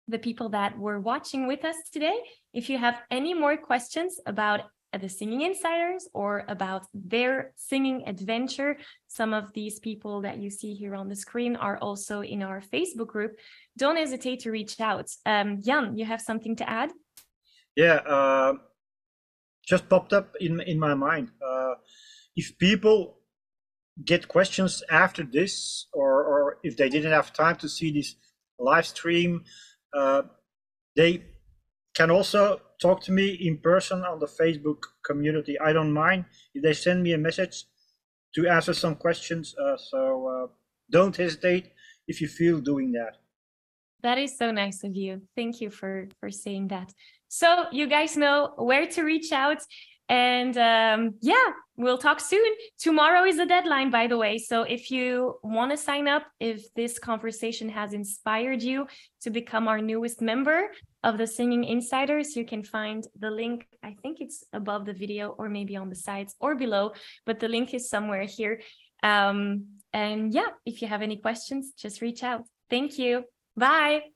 the 0.08 0.18
people 0.18 0.50
that 0.50 0.78
were 0.78 1.00
watching 1.00 1.46
with 1.46 1.64
us 1.64 1.76
today. 1.92 2.18
If 2.52 2.68
you 2.68 2.78
have 2.78 3.00
any 3.10 3.34
more 3.34 3.56
questions 3.56 4.20
about 4.26 4.60
the 4.98 5.08
Singing 5.08 5.42
Insiders 5.42 6.08
or 6.12 6.44
about 6.48 6.86
their 6.92 7.52
singing 7.56 8.04
adventure, 8.06 8.76
some 9.08 9.32
of 9.32 9.52
these 9.52 9.78
people 9.78 10.22
that 10.22 10.38
you 10.38 10.50
see 10.50 10.74
here 10.74 10.94
on 10.94 11.08
the 11.08 11.16
screen 11.16 11.56
are 11.56 11.78
also 11.78 12.22
in 12.22 12.42
our 12.42 12.60
Facebook 12.60 13.08
group. 13.08 13.32
Don't 13.76 13.96
hesitate 13.96 14.40
to 14.40 14.50
reach 14.50 14.80
out. 14.80 15.10
Um, 15.26 15.62
Jan, 15.62 15.96
you 15.96 16.04
have 16.04 16.20
something 16.20 16.56
to 16.56 16.68
add? 16.68 16.92
Yeah, 17.76 17.94
uh, 18.06 18.54
just 19.66 19.88
popped 19.88 20.12
up 20.12 20.34
in 20.40 20.60
in 20.60 20.78
my 20.78 20.94
mind. 20.94 21.30
Uh, 21.44 21.74
if 22.36 22.56
people 22.58 23.18
get 24.04 24.28
questions 24.28 24.82
after 24.90 25.24
this, 25.24 25.86
or 25.92 26.24
or 26.24 26.58
if 26.62 26.76
they 26.76 26.88
didn't 26.88 27.12
have 27.12 27.32
time 27.32 27.56
to 27.56 27.68
see 27.68 27.90
this 27.92 28.14
live 28.58 28.86
stream, 28.86 29.44
uh, 29.92 30.22
they 30.96 31.24
can 31.94 32.10
also 32.10 32.60
talk 32.84 33.00
to 33.00 33.12
me 33.12 33.26
in 33.48 33.56
person 33.70 33.98
on 34.10 34.18
the 34.18 34.30
Facebook 34.40 34.80
community. 35.08 35.54
I 35.68 35.72
don't 35.72 35.92
mind 35.92 36.20
if 36.54 36.62
they 36.62 36.74
send 36.74 37.02
me 37.02 37.12
a 37.14 37.18
message 37.28 37.56
to 38.34 38.40
answer 38.56 38.74
some 38.74 38.94
questions. 39.06 39.54
Uh, 39.64 39.76
so 39.90 40.00
uh, 40.34 40.46
don't 40.90 41.16
hesitate 41.16 41.64
if 42.06 42.20
you 42.20 42.28
feel 42.28 42.60
doing 42.60 42.92
that. 42.92 43.14
That 44.02 44.18
is 44.18 44.36
so 44.36 44.50
nice 44.50 44.84
of 44.84 44.94
you. 44.94 45.22
Thank 45.38 45.52
you 45.62 45.70
for 45.70 45.92
for 46.20 46.30
saying 46.30 46.68
that. 46.74 46.88
So 47.28 47.48
you 47.78 47.86
guys 47.96 48.12
know 48.24 48.38
where 48.68 48.86
to 48.94 49.00
reach 49.12 49.30
out. 49.44 49.60
And 50.08 50.56
um, 50.58 51.14
yeah, 51.20 51.48
we'll 51.76 51.98
talk 51.98 52.20
soon. 52.20 52.44
Tomorrow 52.78 53.24
is 53.24 53.38
the 53.38 53.46
deadline, 53.46 53.90
by 53.90 54.06
the 54.06 54.18
way. 54.18 54.38
So 54.38 54.62
if 54.62 54.90
you 54.90 55.38
want 55.42 55.70
to 55.70 55.76
sign 55.76 56.08
up, 56.08 56.24
if 56.40 56.62
this 56.74 56.98
conversation 56.98 57.68
has 57.70 57.94
inspired 57.94 58.62
you 58.62 58.86
to 59.22 59.30
become 59.30 59.66
our 59.66 59.80
newest 59.80 60.20
member 60.20 60.68
of 61.02 61.16
the 61.16 61.26
Singing 61.26 61.64
Insiders, 61.64 62.36
you 62.36 62.44
can 62.44 62.62
find 62.62 63.06
the 63.18 63.30
link. 63.30 63.66
I 63.82 63.96
think 64.02 64.20
it's 64.20 64.44
above 64.52 64.84
the 64.84 64.92
video 64.92 65.30
or 65.30 65.48
maybe 65.48 65.76
on 65.76 65.88
the 65.88 65.96
sides 65.96 66.34
or 66.38 66.54
below, 66.54 66.92
but 67.24 67.40
the 67.40 67.48
link 67.48 67.72
is 67.72 67.88
somewhere 67.88 68.24
here. 68.24 68.60
Um, 69.02 69.66
and 69.92 70.32
yeah, 70.32 70.48
if 70.66 70.82
you 70.82 70.88
have 70.88 71.02
any 71.02 71.16
questions, 71.16 71.72
just 71.76 72.00
reach 72.02 72.22
out. 72.22 72.44
Thank 72.68 72.98
you. 72.98 73.24
Bye. 73.56 74.13